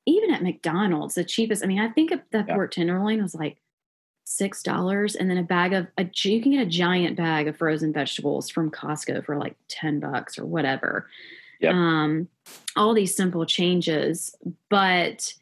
even 0.06 0.32
at 0.32 0.42
McDonald's, 0.42 1.14
the 1.14 1.24
cheapest. 1.24 1.64
I 1.64 1.66
mean, 1.66 1.80
I 1.80 1.88
think 1.88 2.10
that 2.10 2.46
yeah. 2.48 2.54
pork 2.54 2.72
tenderloin 2.72 3.22
was 3.22 3.34
like 3.34 3.58
six 4.24 4.62
dollars, 4.62 5.14
and 5.14 5.30
then 5.30 5.38
a 5.38 5.42
bag 5.42 5.72
of 5.72 5.86
a 5.98 6.08
you 6.24 6.40
can 6.42 6.52
get 6.52 6.62
a 6.62 6.70
giant 6.70 7.16
bag 7.16 7.48
of 7.48 7.56
frozen 7.56 7.92
vegetables 7.92 8.48
from 8.50 8.70
Costco 8.70 9.24
for 9.24 9.36
like 9.36 9.56
ten 9.68 10.00
bucks 10.00 10.38
or 10.38 10.44
whatever. 10.44 11.08
Yep. 11.60 11.74
Um, 11.74 12.28
all 12.76 12.94
these 12.94 13.16
simple 13.16 13.46
changes, 13.46 14.34
but 14.68 15.32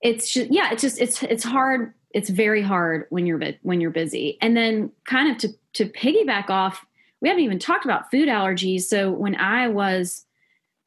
it's 0.00 0.30
just 0.30 0.52
yeah 0.52 0.70
it's 0.72 0.82
just 0.82 1.00
it's 1.00 1.22
it's 1.22 1.44
hard 1.44 1.92
it's 2.12 2.30
very 2.30 2.62
hard 2.62 3.06
when 3.10 3.26
you're 3.26 3.40
when 3.62 3.80
you're 3.80 3.90
busy. 3.90 4.38
And 4.40 4.56
then 4.56 4.90
kind 5.04 5.30
of 5.30 5.38
to 5.38 5.48
to 5.74 5.92
piggyback 5.92 6.50
off 6.50 6.84
we 7.20 7.28
haven't 7.28 7.44
even 7.44 7.58
talked 7.58 7.84
about 7.84 8.10
food 8.10 8.28
allergies. 8.28 8.82
So 8.82 9.10
when 9.10 9.36
i 9.36 9.68
was 9.68 10.24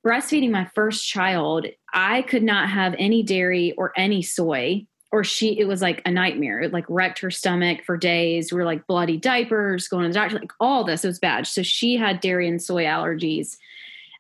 breastfeeding 0.05 0.49
my 0.49 0.65
first 0.73 1.07
child 1.07 1.67
i 1.93 2.23
could 2.23 2.43
not 2.43 2.69
have 2.69 2.95
any 2.97 3.21
dairy 3.21 3.73
or 3.73 3.93
any 3.95 4.21
soy 4.21 4.85
or 5.11 5.23
she 5.23 5.59
it 5.59 5.67
was 5.67 5.81
like 5.81 6.01
a 6.05 6.11
nightmare. 6.11 6.61
It 6.61 6.73
like 6.73 6.85
wrecked 6.87 7.19
her 7.19 7.31
stomach 7.31 7.83
for 7.85 7.97
days. 7.97 8.51
We 8.51 8.57
were 8.57 8.65
like 8.65 8.87
bloody 8.87 9.17
diapers 9.17 9.87
going 9.87 10.03
to 10.03 10.09
the 10.09 10.13
doctor 10.13 10.39
like 10.39 10.53
all 10.59 10.83
this 10.83 11.03
was 11.03 11.19
bad. 11.19 11.45
So 11.47 11.63
she 11.63 11.97
had 11.97 12.21
dairy 12.21 12.47
and 12.47 12.61
soy 12.61 12.85
allergies 12.85 13.57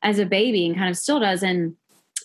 as 0.03 0.19
a 0.19 0.25
baby 0.25 0.65
and 0.65 0.75
kind 0.75 0.89
of 0.89 0.97
still 0.97 1.19
does. 1.19 1.43
And 1.43 1.75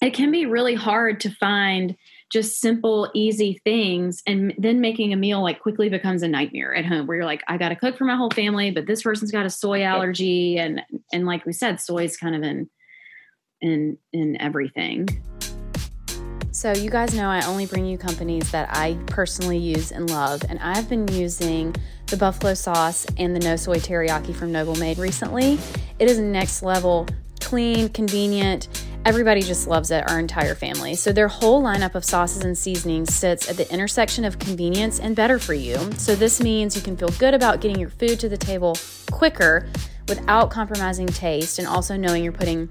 it 0.03 0.15
can 0.15 0.31
be 0.31 0.47
really 0.47 0.75
hard 0.75 1.21
to 1.21 1.31
find 1.31 1.97
just 2.33 2.61
simple, 2.61 3.11
easy 3.15 3.61
things. 3.65 4.23
And 4.27 4.55
then 4.59 4.81
making 4.81 5.13
a 5.13 5.17
meal 5.17 5.43
like 5.43 5.61
quickly 5.61 5.89
becomes 5.89 6.23
a 6.23 6.29
nightmare 6.29 6.75
at 6.75 6.85
home 6.85 7.07
where 7.07 7.19
you're 7.19 7.27
like, 7.27 7.43
I 7.49 7.57
got 7.57 7.69
to 7.71 7.77
cook 7.77 7.97
for 7.97 8.05
my 8.05 8.17
whole 8.17 8.31
family, 8.31 8.71
but 8.71 8.87
this 8.87 9.03
person's 9.03 9.31
got 9.31 9.47
a 9.47 9.51
soy 9.51 9.83
allergy. 9.83 10.59
And, 10.59 10.83
and 11.13 11.27
like 11.27 11.47
we 11.47 11.53
said, 11.53 11.81
soy 11.81 12.05
is 12.05 12.17
kind 12.17 12.35
of 12.35 12.43
in, 12.43 12.69
in, 13.61 13.99
in 14.13 14.41
everything. 14.41 15.09
So, 16.57 16.73
you 16.73 16.89
guys 16.89 17.13
know 17.13 17.29
I 17.29 17.45
only 17.45 17.67
bring 17.67 17.85
you 17.85 17.99
companies 17.99 18.51
that 18.51 18.71
I 18.73 18.99
personally 19.09 19.59
use 19.59 19.93
and 19.93 20.09
love, 20.09 20.43
and 20.49 20.59
I've 20.61 20.89
been 20.89 21.07
using 21.09 21.77
the 22.07 22.17
buffalo 22.17 22.55
sauce 22.55 23.07
and 23.19 23.37
the 23.37 23.41
no 23.41 23.57
soy 23.57 23.77
teriyaki 23.77 24.35
from 24.35 24.53
Noble 24.53 24.75
Made 24.77 24.97
recently. 24.97 25.59
It 25.99 26.09
is 26.09 26.19
next 26.19 26.63
level, 26.63 27.07
clean, 27.41 27.91
convenient. 27.91 28.86
Everybody 29.07 29.41
just 29.41 29.69
loves 29.69 29.93
it, 29.93 30.03
our 30.11 30.19
entire 30.19 30.57
family. 30.57 30.97
So, 30.97 31.13
their 31.13 31.29
whole 31.29 31.63
lineup 31.63 31.95
of 31.95 32.05
sauces 32.05 32.43
and 32.43 32.59
seasonings 32.59 33.15
sits 33.15 33.49
at 33.49 33.57
the 33.57 33.73
intersection 33.73 34.25
of 34.25 34.41
convenience 34.41 34.99
and 34.99 35.15
better 35.15 35.39
for 35.39 35.55
you. 35.55 35.77
So, 35.93 36.17
this 36.17 36.43
means 36.43 36.75
you 36.75 36.83
can 36.83 36.97
feel 36.97 37.11
good 37.11 37.33
about 37.33 37.61
getting 37.61 37.79
your 37.79 37.89
food 37.89 38.19
to 38.19 38.29
the 38.29 38.37
table 38.37 38.77
quicker 39.13 39.69
without 40.09 40.51
compromising 40.51 41.07
taste 41.07 41.61
and 41.61 41.69
also 41.69 41.97
knowing 41.97 42.25
you're 42.25 42.33
putting 42.33 42.69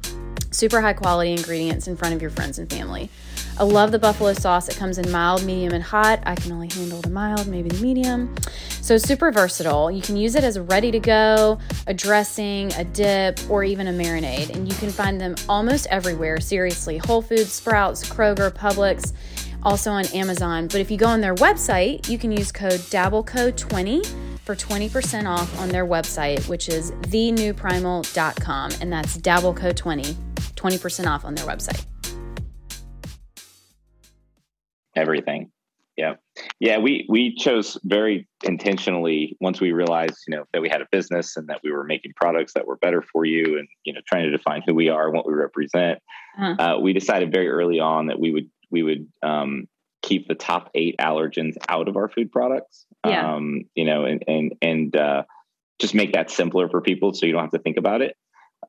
super 0.52 0.82
high 0.82 0.91
quality 0.91 1.32
ingredients 1.32 1.88
in 1.88 1.95
front 1.95 2.13
of 2.13 2.21
your 2.21 2.32
friends 2.32 2.60
and 2.60 2.69
family. 2.69 3.10
I 3.58 3.63
love 3.63 3.94
the 3.94 4.00
buffalo 4.00 4.34
sauce. 4.34 4.68
It 4.68 4.76
comes 4.76 4.98
in 4.98 5.10
mild, 5.12 5.46
medium, 5.46 5.72
and 5.72 5.84
hot. 5.84 6.22
I 6.26 6.36
can 6.36 6.52
only 6.52 6.68
handle 6.68 7.00
the 7.00 7.10
mild, 7.10 7.48
maybe 7.48 7.70
the 7.70 7.82
medium. 7.82 8.36
So, 8.82 8.98
super 8.98 9.32
versatile. 9.32 9.89
You 9.89 10.02
can 10.02 10.18
use 10.18 10.36
it 10.36 10.44
as 10.44 10.58
a 10.58 10.62
ready 10.62 10.91
to 10.91 11.00
go, 11.00 11.58
a 11.88 11.94
dressing, 11.94 12.74
a 12.74 12.84
dip, 12.84 13.39
or 13.50 13.63
even 13.63 13.88
a 13.88 13.94
marinade. 13.94 14.50
And 14.54 14.68
you 14.68 14.78
can 14.78 14.89
find 14.89 15.22
them 15.22 15.36
almost 15.48 15.88
everywhere. 15.89 16.41
Seriously, 16.41 16.98
Whole 16.98 17.22
Foods, 17.22 17.54
Sprouts, 17.54 18.08
Kroger, 18.08 18.52
Publix, 18.52 19.13
also 19.63 19.89
on 19.89 20.06
Amazon. 20.08 20.68
But 20.68 20.82
if 20.82 20.91
you 20.91 20.98
go 20.98 21.08
on 21.08 21.22
their 21.22 21.36
website, 21.36 22.10
you 22.10 22.18
can 22.18 22.34
use 22.34 22.52
code 22.52 22.82
DabbleCo20 22.82 24.06
for 24.44 24.56
20% 24.56 25.28
off 25.28 25.58
on 25.60 25.70
their 25.70 25.86
website, 25.86 26.48
which 26.50 26.68
is 26.68 26.91
thenewprimal.com. 26.91 28.72
And 28.82 28.91
that's 28.91 29.18
DabbleCo20, 29.18 30.13
20% 30.56 31.08
off 31.08 31.24
on 31.24 31.36
their 31.36 31.46
website 31.46 31.86
everything. 34.95 35.51
Yeah. 35.97 36.15
Yeah, 36.60 36.79
we 36.79 37.05
we 37.08 37.36
chose 37.36 37.77
very 37.84 38.27
intentionally 38.43 39.38
once 39.39 39.62
we 39.62 39.71
realized, 39.71 40.17
you 40.27 40.36
know, 40.36 40.43
that 40.51 40.62
we 40.62 40.67
had 40.67 40.81
a 40.81 40.88
business 40.91 41.38
and 41.38 41.47
that 41.47 41.62
we 41.63 41.71
were 41.71 41.86
making 41.86 42.12
products 42.15 42.53
that 42.53 42.67
were 42.67 42.75
better 42.77 43.01
for 43.01 43.23
you 43.23 43.58
and, 43.58 43.67
you 43.86 43.93
know, 43.93 44.01
trying 44.05 44.23
to 44.23 44.31
define 44.31 44.62
who 44.67 44.75
we 44.75 44.89
are 44.89 45.05
and 45.05 45.15
what 45.15 45.25
we 45.25 45.34
represent. 45.34 45.99
Uh-huh. 46.38 46.55
Uh, 46.60 46.79
we 46.79 46.91
decided 46.91 47.31
very 47.31 47.47
early 47.47 47.79
on 47.79 48.08
that 48.08 48.19
we 48.19 48.31
would 48.31 48.49
we 48.69 48.84
would 48.84 49.08
um, 49.23 49.67
keep 50.01 50.27
the 50.27 50.36
top 50.36 50.69
eight 50.75 50.95
allergens 50.99 51.55
out 51.69 51.88
of 51.88 51.95
our 51.95 52.10
food 52.10 52.29
products. 52.31 52.86
Yeah. 53.05 53.34
Um, 53.34 53.63
you 53.73 53.86
know, 53.86 54.03
and 54.03 54.23
and 54.27 54.53
and 54.62 54.95
uh, 54.95 55.23
just 55.79 55.95
make 55.95 56.13
that 56.13 56.29
simpler 56.29 56.67
for 56.67 56.81
people 56.81 57.13
so 57.13 57.25
you 57.25 57.31
don't 57.31 57.41
have 57.41 57.51
to 57.51 57.60
think 57.60 57.77
about 57.77 58.01
it. 58.01 58.17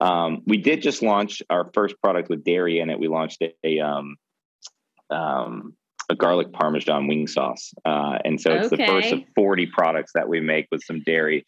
Um, 0.01 0.43
we 0.47 0.59
did 0.59 0.83
just 0.83 1.03
launch 1.03 1.43
our 1.51 1.71
first 1.75 2.01
product 2.01 2.29
with 2.29 2.45
dairy 2.45 2.81
in 2.81 2.91
it. 2.91 3.01
We 3.01 3.09
launched 3.09 3.43
a, 3.43 3.55
a 3.65 3.81
um, 3.81 4.17
um, 5.11 5.75
a 6.11 6.15
garlic 6.15 6.53
parmesan 6.53 7.07
wing 7.07 7.27
sauce. 7.27 7.73
Uh, 7.85 8.19
and 8.25 8.41
so 8.41 8.53
it's 8.53 8.73
okay. 8.73 8.85
the 8.85 8.87
first 8.87 9.13
of 9.13 9.21
40 9.35 9.67
products 9.67 10.13
that 10.15 10.29
we 10.29 10.41
make 10.41 10.67
with 10.71 10.83
some 10.85 11.03
dairy. 11.05 11.45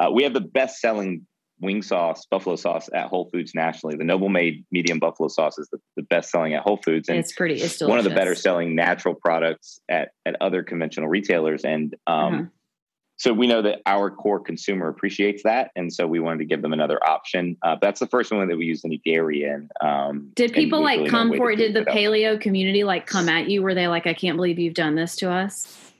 Uh, 0.00 0.10
we 0.10 0.22
have 0.22 0.34
the 0.34 0.40
best 0.40 0.80
selling 0.80 1.26
wing 1.60 1.82
sauce, 1.82 2.26
buffalo 2.30 2.56
sauce 2.56 2.88
at 2.92 3.06
Whole 3.06 3.30
Foods 3.32 3.52
nationally. 3.54 3.96
The 3.96 4.04
Noble 4.04 4.28
Made 4.28 4.64
medium 4.70 4.98
buffalo 4.98 5.28
sauce 5.28 5.58
is 5.58 5.68
the, 5.70 5.78
the 5.96 6.02
best 6.02 6.30
selling 6.30 6.54
at 6.54 6.62
Whole 6.62 6.78
Foods. 6.78 7.08
And 7.08 7.18
it's 7.18 7.32
pretty, 7.32 7.54
it's 7.54 7.80
one 7.80 7.98
of 7.98 8.04
the 8.04 8.10
better 8.10 8.34
selling 8.34 8.74
natural 8.74 9.14
products 9.14 9.80
at, 9.88 10.10
at 10.26 10.36
other 10.40 10.62
conventional 10.62 11.08
retailers. 11.08 11.64
And 11.64 11.94
um, 12.06 12.34
uh-huh 12.34 12.42
so 13.22 13.32
we 13.32 13.46
know 13.46 13.62
that 13.62 13.82
our 13.86 14.10
core 14.10 14.40
consumer 14.40 14.88
appreciates 14.88 15.44
that, 15.44 15.70
and 15.76 15.92
so 15.92 16.08
we 16.08 16.18
wanted 16.18 16.38
to 16.38 16.44
give 16.44 16.60
them 16.60 16.72
another 16.72 16.98
option. 17.06 17.56
Uh, 17.62 17.76
that's 17.80 18.00
the 18.00 18.08
first 18.08 18.32
one 18.32 18.48
that 18.48 18.56
we 18.56 18.66
used 18.66 18.84
any 18.84 19.00
dairy 19.04 19.44
in. 19.44 19.70
Um, 19.80 20.32
did 20.34 20.52
people 20.52 20.82
like 20.82 20.98
really 20.98 21.10
come 21.10 21.32
for 21.36 21.52
it? 21.52 21.56
Did 21.56 21.72
the 21.72 21.82
paleo 21.82 22.40
community 22.40 22.82
like 22.82 23.06
come 23.06 23.28
at 23.28 23.48
you? 23.48 23.62
Were 23.62 23.74
they 23.74 23.86
like, 23.86 24.08
"I 24.08 24.12
can't 24.12 24.34
believe 24.36 24.58
you've 24.58 24.74
done 24.74 24.96
this 24.96 25.14
to 25.16 25.30
us"? 25.30 25.91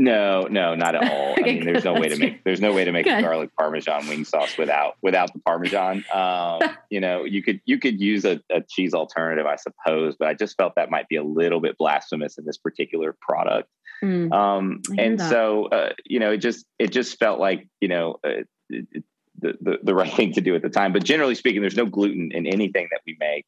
No, 0.00 0.42
no, 0.42 0.76
not 0.76 0.94
at 0.94 1.10
all. 1.10 1.32
okay, 1.32 1.40
I 1.40 1.54
mean, 1.54 1.64
there's 1.64 1.84
no 1.84 1.94
way 1.94 2.08
to 2.08 2.16
make 2.16 2.44
there's 2.44 2.60
no 2.60 2.72
way 2.72 2.84
to 2.84 2.92
make 2.92 3.08
a 3.08 3.20
garlic 3.20 3.50
parmesan 3.58 4.06
wing 4.06 4.24
sauce 4.24 4.56
without 4.56 4.94
without 5.02 5.32
the 5.32 5.40
parmesan. 5.40 6.04
Um, 6.14 6.60
you 6.88 7.00
know, 7.00 7.24
you 7.24 7.42
could 7.42 7.60
you 7.64 7.80
could 7.80 8.00
use 8.00 8.24
a, 8.24 8.40
a, 8.48 8.60
cheese 8.60 8.94
alternative, 8.94 9.44
I 9.44 9.56
suppose, 9.56 10.14
but 10.16 10.28
I 10.28 10.34
just 10.34 10.56
felt 10.56 10.76
that 10.76 10.88
might 10.88 11.08
be 11.08 11.16
a 11.16 11.24
little 11.24 11.58
bit 11.58 11.76
blasphemous 11.76 12.38
in 12.38 12.44
this 12.44 12.56
particular 12.56 13.16
product. 13.20 13.68
Mm, 14.00 14.32
um, 14.32 14.82
and 14.96 15.18
that. 15.18 15.30
so, 15.30 15.66
uh, 15.66 15.94
you 16.04 16.20
know, 16.20 16.30
it 16.30 16.38
just 16.38 16.64
it 16.78 16.92
just 16.92 17.18
felt 17.18 17.40
like 17.40 17.66
you 17.80 17.88
know 17.88 18.20
uh, 18.24 18.44
it, 18.70 19.02
the, 19.40 19.54
the 19.60 19.78
the 19.82 19.94
right 19.96 20.12
thing 20.14 20.32
to 20.34 20.40
do 20.40 20.54
at 20.54 20.62
the 20.62 20.68
time. 20.68 20.92
But 20.92 21.02
generally 21.02 21.34
speaking, 21.34 21.60
there's 21.60 21.76
no 21.76 21.86
gluten 21.86 22.30
in 22.32 22.46
anything 22.46 22.86
that 22.92 23.00
we 23.04 23.16
make. 23.18 23.46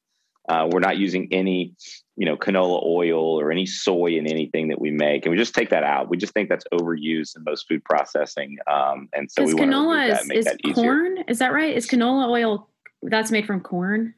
Uh, 0.51 0.69
we're 0.73 0.81
not 0.81 0.99
using 0.99 1.29
any, 1.31 1.73
you 2.17 2.27
know, 2.27 2.37
canola 2.37 2.85
oil 2.85 3.41
or 3.41 3.53
any 3.53 3.65
soy 3.65 4.17
in 4.19 4.27
anything 4.27 4.67
that 4.67 4.81
we 4.81 4.91
make, 4.91 5.25
and 5.25 5.31
we 5.31 5.39
just 5.39 5.55
take 5.55 5.71
that 5.71 5.85
out. 5.85 6.11
We 6.11 6.17
just 6.17 6.35
think 6.35 6.49
that's 6.49 6.65
overused 6.75 7.37
in 7.37 7.45
most 7.45 7.69
food 7.69 7.85
processing, 7.85 8.59
um, 8.67 9.09
and 9.13 9.31
so 9.31 9.45
we 9.45 9.55
canola 9.55 10.21
is, 10.35 10.47
is 10.47 10.75
corn. 10.75 11.19
Is 11.29 11.39
that 11.39 11.53
right? 11.53 11.77
Is 11.77 11.87
canola 11.87 12.29
oil 12.29 12.69
that's 13.03 13.31
made 13.31 13.47
from 13.47 13.61
corn? 13.61 14.15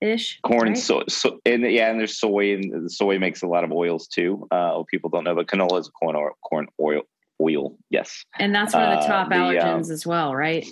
ish. 0.00 0.40
Corn, 0.42 0.68
right? 0.68 0.78
so, 0.78 1.04
so, 1.08 1.40
and 1.44 1.62
yeah, 1.62 1.90
and 1.90 2.00
there's 2.00 2.18
soy, 2.18 2.54
and 2.54 2.86
the 2.86 2.90
soy 2.90 3.18
makes 3.18 3.42
a 3.42 3.46
lot 3.46 3.64
of 3.64 3.72
oils 3.72 4.08
too. 4.08 4.46
Uh, 4.50 4.82
people 4.84 5.10
don't 5.10 5.24
know, 5.24 5.34
but 5.34 5.46
canola 5.46 5.80
is 5.80 5.88
corn 5.88 6.16
oil, 6.16 6.30
corn 6.42 6.66
oil, 6.80 7.02
oil. 7.40 7.76
Yes, 7.90 8.24
and 8.38 8.54
that's 8.54 8.74
one 8.74 8.82
of 8.82 8.98
the 8.98 9.04
uh, 9.04 9.06
top 9.06 9.28
uh, 9.28 9.34
allergens 9.34 9.62
the, 9.62 9.68
um, 9.68 9.92
as 9.92 10.06
well, 10.06 10.34
right? 10.34 10.66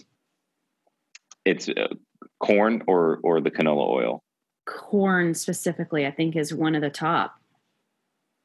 It's 1.45 1.69
uh, 1.69 1.95
corn 2.41 2.83
or 2.87 3.21
or 3.23 3.41
the 3.41 3.51
canola 3.51 3.89
oil. 3.89 4.23
Corn 4.67 5.33
specifically, 5.35 6.07
I 6.07 6.11
think, 6.11 6.37
is 6.37 6.53
one 6.53 6.75
of 6.75 6.83
the 6.83 6.91
top. 6.91 7.37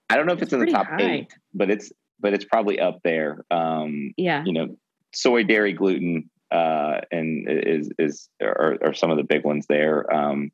I 0.09 0.15
don't 0.15 0.25
know 0.25 0.33
if 0.33 0.41
it's, 0.41 0.53
it's 0.53 0.61
in 0.61 0.65
the 0.65 0.71
top 0.71 0.87
high. 0.87 1.01
eight, 1.01 1.33
but 1.53 1.69
it's 1.69 1.91
but 2.19 2.33
it's 2.33 2.45
probably 2.45 2.79
up 2.79 2.99
there. 3.03 3.43
Um, 3.49 4.13
yeah, 4.17 4.43
you 4.45 4.53
know, 4.53 4.77
soy, 5.13 5.43
dairy, 5.43 5.73
gluten, 5.73 6.29
uh, 6.51 7.01
and 7.11 7.47
is 7.49 7.89
is 7.97 8.29
are, 8.41 8.77
are, 8.83 8.93
some 8.93 9.09
of 9.09 9.17
the 9.17 9.23
big 9.23 9.43
ones 9.43 9.65
there. 9.67 10.13
Um, 10.13 10.51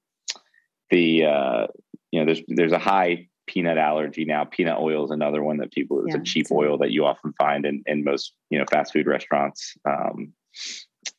the 0.90 1.26
uh, 1.26 1.68
you 2.12 2.20
know 2.20 2.26
there's 2.26 2.42
there's 2.48 2.72
a 2.72 2.80
high 2.80 3.28
peanut 3.48 3.78
allergy 3.78 4.26
now. 4.26 4.46
Peanut 4.46 4.80
oil 4.80 5.06
is 5.06 5.12
another 5.12 5.44
one 5.44 5.58
that 5.58 5.72
people 5.72 6.06
it's 6.06 6.16
yeah, 6.16 6.22
a 6.22 6.24
cheap 6.24 6.48
oil 6.52 6.78
that 6.78 6.92
you 6.92 7.06
often 7.06 7.34
find 7.34 7.66
in, 7.66 7.84
in 7.88 8.04
most 8.04 8.34
you 8.50 8.60
know 8.60 8.66
fast 8.72 8.94
food 8.94 9.08
restaurants. 9.08 9.76
Um, 9.86 10.34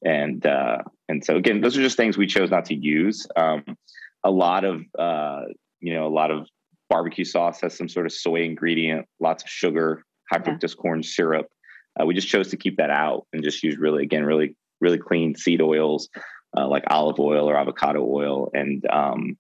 and 0.04 0.46
uh, 0.46 0.78
and 1.08 1.24
so 1.24 1.36
again, 1.36 1.60
those 1.60 1.76
are 1.76 1.82
just 1.82 1.96
things 1.96 2.16
we 2.16 2.26
chose 2.26 2.50
not 2.50 2.66
to 2.66 2.74
use. 2.74 3.26
Um, 3.36 3.64
a 4.24 4.30
lot 4.30 4.64
of 4.64 4.82
uh, 4.98 5.42
you 5.80 5.94
know 5.94 6.06
a 6.06 6.14
lot 6.14 6.30
of 6.30 6.46
barbecue 6.90 7.24
sauce 7.24 7.60
has 7.60 7.76
some 7.76 7.88
sort 7.88 8.06
of 8.06 8.12
soy 8.12 8.42
ingredient, 8.42 9.06
lots 9.20 9.42
of 9.42 9.48
sugar, 9.48 10.02
high 10.30 10.38
yeah. 10.44 10.54
fructose 10.54 10.76
corn 10.76 11.02
syrup. 11.02 11.46
Uh, 12.00 12.06
we 12.06 12.14
just 12.14 12.28
chose 12.28 12.48
to 12.48 12.56
keep 12.56 12.76
that 12.76 12.90
out 12.90 13.26
and 13.32 13.42
just 13.42 13.62
use 13.62 13.76
really 13.76 14.02
again 14.02 14.24
really 14.24 14.56
really 14.80 14.98
clean 14.98 15.34
seed 15.34 15.60
oils 15.60 16.08
uh, 16.56 16.66
like 16.66 16.84
olive 16.88 17.18
oil 17.18 17.48
or 17.48 17.56
avocado 17.56 18.04
oil, 18.04 18.50
and 18.54 18.84
um, 18.90 19.36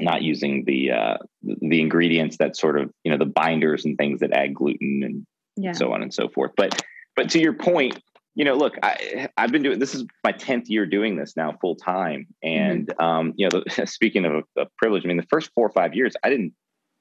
not 0.00 0.22
using 0.22 0.64
the 0.64 0.92
uh, 0.92 1.16
the 1.42 1.80
ingredients 1.80 2.36
that 2.38 2.56
sort 2.56 2.78
of 2.78 2.90
you 3.04 3.10
know 3.10 3.18
the 3.18 3.26
binders 3.26 3.84
and 3.84 3.96
things 3.98 4.20
that 4.20 4.32
add 4.32 4.54
gluten 4.54 5.02
and 5.02 5.26
yeah. 5.56 5.72
so 5.72 5.92
on 5.92 6.02
and 6.02 6.14
so 6.14 6.28
forth. 6.28 6.52
But 6.56 6.80
but 7.16 7.30
to 7.30 7.40
your 7.40 7.54
point, 7.54 8.00
you 8.38 8.44
know, 8.44 8.54
look, 8.54 8.74
I 8.84 9.28
I've 9.36 9.50
been 9.50 9.64
doing 9.64 9.80
this 9.80 9.96
is 9.96 10.06
my 10.22 10.30
tenth 10.30 10.70
year 10.70 10.86
doing 10.86 11.16
this 11.16 11.36
now 11.36 11.58
full 11.60 11.74
time, 11.74 12.28
and 12.40 12.86
mm-hmm. 12.86 13.04
um, 13.04 13.34
you 13.36 13.48
know, 13.48 13.62
the, 13.66 13.86
speaking 13.86 14.24
of 14.24 14.44
a, 14.56 14.66
privilege, 14.78 15.04
I 15.04 15.08
mean, 15.08 15.16
the 15.16 15.26
first 15.28 15.50
four 15.56 15.66
or 15.66 15.72
five 15.72 15.92
years, 15.92 16.14
I 16.22 16.30
didn't, 16.30 16.54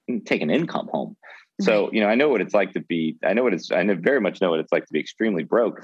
didn't 0.07 0.25
take 0.25 0.41
an 0.41 0.49
income 0.49 0.89
home. 0.91 1.15
So 1.61 1.91
you 1.93 2.01
know, 2.01 2.07
I 2.07 2.15
know 2.15 2.29
what 2.29 2.41
it's 2.41 2.55
like 2.55 2.73
to 2.73 2.79
be. 2.79 3.17
I 3.23 3.33
know 3.33 3.43
what 3.43 3.53
it's. 3.53 3.71
I 3.71 3.83
know 3.83 3.93
very 3.93 4.19
much 4.19 4.41
know 4.41 4.49
what 4.49 4.59
it's 4.59 4.71
like 4.71 4.87
to 4.87 4.93
be 4.93 4.99
extremely 4.99 5.43
broke, 5.43 5.81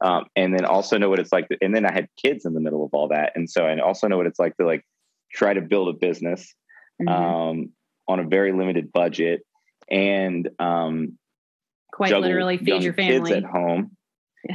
um, 0.00 0.26
and 0.34 0.52
then 0.52 0.64
also 0.64 0.98
know 0.98 1.08
what 1.08 1.20
it's 1.20 1.32
like. 1.32 1.48
To, 1.50 1.58
and 1.62 1.74
then 1.74 1.86
I 1.86 1.92
had 1.92 2.08
kids 2.20 2.44
in 2.44 2.54
the 2.54 2.60
middle 2.60 2.84
of 2.84 2.90
all 2.92 3.08
that, 3.08 3.32
and 3.36 3.48
so 3.48 3.64
I 3.64 3.78
also 3.78 4.08
know 4.08 4.16
what 4.16 4.26
it's 4.26 4.40
like 4.40 4.56
to 4.56 4.66
like 4.66 4.84
try 5.32 5.54
to 5.54 5.60
build 5.60 5.88
a 5.88 5.92
business 5.92 6.52
mm-hmm. 7.00 7.08
um, 7.08 7.70
on 8.08 8.18
a 8.18 8.24
very 8.24 8.52
limited 8.52 8.92
budget 8.92 9.42
and 9.88 10.48
um, 10.58 11.16
quite 11.92 12.12
literally 12.12 12.58
feed 12.58 12.82
your 12.82 12.92
family 12.92 13.34
at 13.34 13.44
home. 13.44 13.95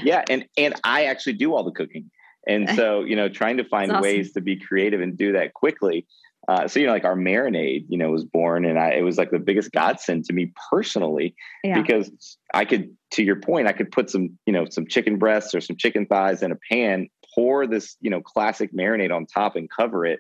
Yeah. 0.04 0.24
and 0.30 0.46
and 0.58 0.76
I 0.84 1.06
actually 1.06 1.34
do 1.34 1.54
all 1.54 1.64
the 1.64 1.72
cooking, 1.72 2.10
and 2.48 2.70
so 2.76 3.02
you 3.02 3.16
know, 3.16 3.30
trying 3.30 3.58
to 3.58 3.64
find 3.64 3.92
awesome. 3.92 4.02
ways 4.02 4.34
to 4.34 4.42
be 4.42 4.58
creative 4.58 5.02
and 5.02 5.18
do 5.18 5.34
that 5.34 5.54
quickly 5.54 6.06
uh, 6.48 6.68
so 6.68 6.80
you 6.80 6.88
know, 6.88 6.92
like 6.92 7.06
our 7.06 7.16
marinade, 7.16 7.86
you 7.88 7.98
know, 7.98 8.10
was 8.10 8.26
born, 8.26 8.66
and 8.66 8.80
I, 8.80 8.92
it 8.94 9.04
was 9.04 9.18
like 9.18 9.30
the 9.30 9.40
biggest 9.40 9.72
godsend 9.72 10.26
to 10.26 10.34
me 10.34 10.52
personally 10.72 11.36
yeah. 11.64 11.80
because 11.80 12.38
I 12.54 12.66
could, 12.66 12.96
to 13.12 13.24
your 13.24 13.36
point, 13.36 13.68
I 13.68 13.74
could 13.74 13.92
put 13.92 14.10
some, 14.10 14.38
you 14.48 14.54
know, 14.54 14.66
some 14.70 14.88
chicken 14.88 15.18
breasts 15.18 15.54
or 15.54 15.62
some 15.62 15.78
chicken 15.78 16.08
thighs 16.08 16.42
in 16.42 16.52
a 16.52 16.58
pan, 16.72 17.10
pour 17.36 17.68
this, 17.68 17.96
you 18.02 18.10
know, 18.10 18.22
classic 18.22 18.74
marinade 18.74 19.16
on 19.16 19.28
top 19.28 19.56
and 19.56 19.70
cover 19.70 20.04
it, 20.04 20.20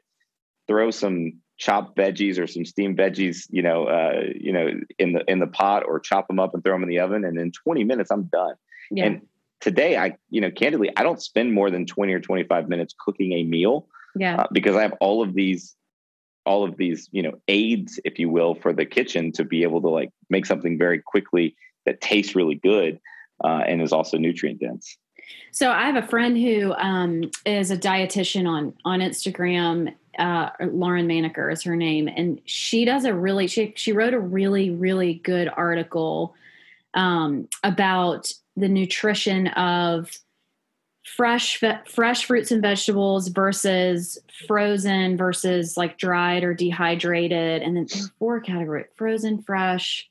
throw 0.68 0.92
some 0.92 1.34
chopped 1.58 1.98
veggies 1.98 2.38
or 2.38 2.46
some 2.46 2.66
steamed 2.66 2.98
veggies, 2.98 3.48
you 3.50 3.64
know, 3.64 3.86
uh, 3.86 4.22
you 4.36 4.54
know, 4.54 4.70
in 5.00 5.14
the 5.14 5.24
in 5.28 5.40
the 5.40 5.48
pot 5.48 5.84
or 5.88 6.00
chop 6.00 6.28
them 6.28 6.40
up 6.40 6.54
and 6.54 6.64
throw 6.64 6.74
them 6.74 6.84
in 6.84 6.90
the 6.90 7.00
oven, 7.00 7.26
and 7.26 7.40
in 7.40 7.52
20 7.52 7.84
minutes 7.84 8.12
I'm 8.12 8.26
done. 8.26 8.54
Yeah. 8.92 9.06
And 9.06 9.22
today, 9.62 9.98
I, 9.98 10.18
you 10.30 10.42
know, 10.42 10.52
candidly, 10.52 10.92
I 10.98 11.04
don't 11.04 11.22
spend 11.22 11.54
more 11.54 11.72
than 11.72 11.86
20 11.86 12.14
or 12.14 12.20
25 12.20 12.68
minutes 12.68 12.94
cooking 13.00 13.34
a 13.34 13.44
meal. 13.44 13.88
Yeah. 14.16 14.42
Uh, 14.42 14.48
because 14.52 14.76
I 14.76 14.82
have 14.82 14.94
all 15.00 15.24
of 15.24 15.34
these 15.34 15.76
all 16.44 16.64
of 16.64 16.76
these 16.76 17.08
you 17.12 17.22
know 17.22 17.34
aids 17.48 18.00
if 18.04 18.18
you 18.18 18.28
will 18.28 18.56
for 18.56 18.74
the 18.74 18.84
kitchen 18.84 19.32
to 19.32 19.44
be 19.44 19.62
able 19.62 19.80
to 19.80 19.90
like 19.90 20.10
make 20.32 20.46
something 20.48 20.76
very 20.76 21.00
quickly 21.00 21.56
that 21.86 22.02
tastes 22.02 22.36
really 22.36 22.56
good 22.56 23.00
uh, 23.44 23.62
and 23.68 23.80
is 23.80 23.94
also 23.94 24.18
nutrient 24.18 24.60
dense 24.60 24.98
so 25.52 25.72
I 25.72 25.86
have 25.86 26.02
a 26.02 26.08
friend 26.08 26.38
who 26.38 26.74
um, 26.74 27.30
is 27.46 27.72
a 27.72 27.78
dietitian 27.78 28.48
on 28.48 28.74
on 28.86 29.00
Instagram. 29.00 29.94
Uh, 30.18 30.50
Lauren 30.72 31.08
Manaker 31.08 31.52
is 31.52 31.64
her 31.64 31.76
name, 31.76 32.08
and 32.08 32.42
she 32.46 32.86
does 32.86 33.06
a 33.06 33.14
really 33.14 33.48
she 33.48 33.74
she 33.76 33.92
wrote 33.92 34.14
a 34.14 34.20
really 34.20 34.70
really 34.70 35.16
good 35.16 35.50
article 35.56 36.36
um, 36.94 37.48
about 37.64 38.32
the 38.56 38.70
nutrition 38.70 39.48
of 39.48 40.12
fresh 41.04 41.62
fresh 41.88 42.26
fruits 42.26 42.52
and 42.52 42.62
vegetables 42.62 43.28
versus 43.30 44.20
frozen 44.48 45.18
versus 45.18 45.76
like 45.78 45.98
dried 45.98 46.44
or 46.44 46.54
dehydrated, 46.54 47.62
and 47.62 47.76
then 47.76 47.88
four 48.20 48.40
category: 48.40 48.86
frozen, 48.96 49.42
fresh, 49.42 50.10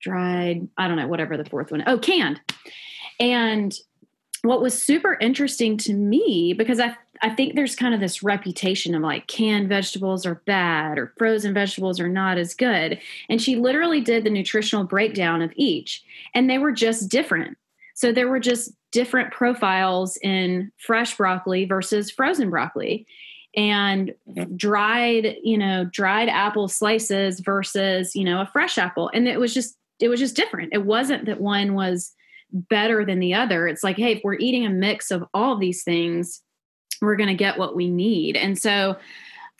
dried. 0.00 0.68
I 0.76 0.88
don't 0.88 0.96
know, 0.96 1.08
whatever 1.08 1.36
the 1.36 1.44
fourth 1.44 1.70
one. 1.70 1.84
Oh, 1.86 1.98
canned. 1.98 2.40
And 3.18 3.74
what 4.42 4.60
was 4.60 4.80
super 4.80 5.14
interesting 5.20 5.76
to 5.78 5.92
me 5.94 6.52
because 6.52 6.80
I 6.80 6.96
I 7.22 7.30
think 7.30 7.54
there's 7.54 7.74
kind 7.74 7.94
of 7.94 8.00
this 8.00 8.22
reputation 8.22 8.94
of 8.94 9.02
like 9.02 9.26
canned 9.26 9.68
vegetables 9.68 10.26
are 10.26 10.42
bad 10.46 10.98
or 10.98 11.14
frozen 11.16 11.54
vegetables 11.54 11.98
are 11.98 12.08
not 12.08 12.36
as 12.36 12.54
good. 12.54 13.00
And 13.28 13.40
she 13.40 13.56
literally 13.56 14.00
did 14.02 14.24
the 14.24 14.30
nutritional 14.30 14.84
breakdown 14.84 15.40
of 15.40 15.52
each 15.56 16.04
and 16.34 16.48
they 16.48 16.58
were 16.58 16.72
just 16.72 17.08
different. 17.08 17.56
So 17.96 18.12
there 18.12 18.28
were 18.28 18.40
just 18.40 18.72
different 18.92 19.32
profiles 19.32 20.18
in 20.18 20.70
fresh 20.76 21.16
broccoli 21.16 21.64
versus 21.64 22.10
frozen 22.10 22.50
broccoli 22.50 23.06
and 23.56 24.14
mm-hmm. 24.28 24.54
dried, 24.54 25.36
you 25.42 25.56
know, 25.56 25.86
dried 25.90 26.28
apple 26.28 26.68
slices 26.68 27.40
versus, 27.40 28.14
you 28.14 28.22
know, 28.22 28.42
a 28.42 28.50
fresh 28.52 28.76
apple. 28.76 29.10
And 29.14 29.26
it 29.26 29.40
was 29.40 29.52
just 29.52 29.76
it 29.98 30.08
was 30.08 30.20
just 30.20 30.36
different. 30.36 30.74
It 30.74 30.84
wasn't 30.84 31.24
that 31.24 31.40
one 31.40 31.72
was 31.72 32.12
better 32.52 33.02
than 33.02 33.18
the 33.18 33.32
other. 33.32 33.66
It's 33.66 33.82
like, 33.82 33.96
hey, 33.96 34.12
if 34.12 34.20
we're 34.22 34.34
eating 34.34 34.66
a 34.66 34.70
mix 34.70 35.10
of 35.10 35.24
all 35.32 35.56
these 35.56 35.82
things, 35.82 36.42
we're 37.00 37.16
going 37.16 37.30
to 37.30 37.34
get 37.34 37.58
what 37.58 37.74
we 37.74 37.88
need. 37.88 38.36
And 38.36 38.58
so 38.58 38.96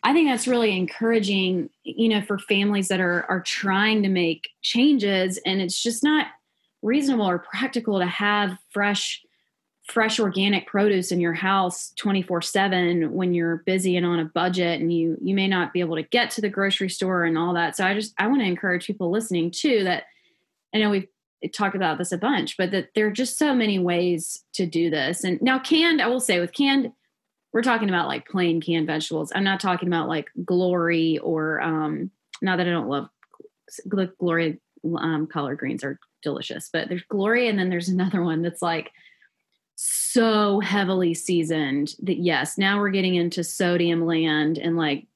I 0.02 0.12
think 0.12 0.28
that's 0.28 0.46
really 0.46 0.76
encouraging, 0.76 1.70
you 1.84 2.10
know, 2.10 2.20
for 2.20 2.38
families 2.38 2.88
that 2.88 3.00
are 3.00 3.24
are 3.30 3.40
trying 3.40 4.02
to 4.02 4.10
make 4.10 4.50
changes 4.60 5.38
and 5.46 5.62
it's 5.62 5.82
just 5.82 6.04
not 6.04 6.26
reasonable 6.82 7.28
or 7.28 7.38
practical 7.38 7.98
to 7.98 8.06
have 8.06 8.56
fresh 8.70 9.22
fresh 9.86 10.18
organic 10.18 10.66
produce 10.66 11.12
in 11.12 11.20
your 11.20 11.32
house 11.32 11.92
24/7 11.96 13.10
when 13.12 13.32
you're 13.32 13.58
busy 13.66 13.96
and 13.96 14.04
on 14.04 14.18
a 14.18 14.24
budget 14.24 14.80
and 14.80 14.92
you 14.92 15.16
you 15.22 15.34
may 15.34 15.46
not 15.46 15.72
be 15.72 15.80
able 15.80 15.94
to 15.94 16.02
get 16.02 16.30
to 16.30 16.40
the 16.40 16.48
grocery 16.48 16.88
store 16.88 17.24
and 17.24 17.38
all 17.38 17.54
that. 17.54 17.76
So 17.76 17.86
I 17.86 17.94
just 17.94 18.12
I 18.18 18.26
want 18.26 18.40
to 18.40 18.46
encourage 18.46 18.86
people 18.86 19.10
listening 19.10 19.50
too 19.50 19.84
that 19.84 20.04
I 20.74 20.78
know 20.78 20.90
we've 20.90 21.08
talked 21.54 21.76
about 21.76 21.98
this 21.98 22.12
a 22.12 22.18
bunch, 22.18 22.56
but 22.56 22.72
that 22.72 22.88
there 22.94 23.06
are 23.06 23.12
just 23.12 23.38
so 23.38 23.54
many 23.54 23.78
ways 23.78 24.44
to 24.54 24.66
do 24.66 24.90
this. 24.90 25.22
And 25.22 25.40
now 25.40 25.58
canned, 25.58 26.02
I 26.02 26.08
will 26.08 26.20
say 26.20 26.40
with 26.40 26.52
canned, 26.52 26.92
we're 27.52 27.62
talking 27.62 27.88
about 27.88 28.08
like 28.08 28.28
plain 28.28 28.60
canned 28.60 28.86
vegetables. 28.86 29.32
I'm 29.34 29.44
not 29.44 29.60
talking 29.60 29.88
about 29.88 30.08
like 30.08 30.28
glory 30.44 31.18
or 31.18 31.60
um 31.60 32.10
not 32.42 32.56
that 32.56 32.66
I 32.66 32.70
don't 32.70 32.88
love 32.88 33.08
glory 34.18 34.60
um, 34.98 35.26
collard 35.26 35.58
greens 35.58 35.82
are 35.82 35.98
delicious, 36.22 36.68
but 36.72 36.88
there's 36.88 37.02
glory 37.08 37.48
and 37.48 37.58
then 37.58 37.70
there's 37.70 37.88
another 37.88 38.22
one 38.22 38.42
that's 38.42 38.62
like 38.62 38.92
so 39.76 40.60
heavily 40.60 41.12
seasoned 41.14 41.94
that 42.02 42.18
yes, 42.18 42.56
now 42.56 42.78
we're 42.78 42.90
getting 42.90 43.14
into 43.14 43.44
sodium 43.44 44.04
land 44.04 44.58
and 44.58 44.76
like 44.76 45.06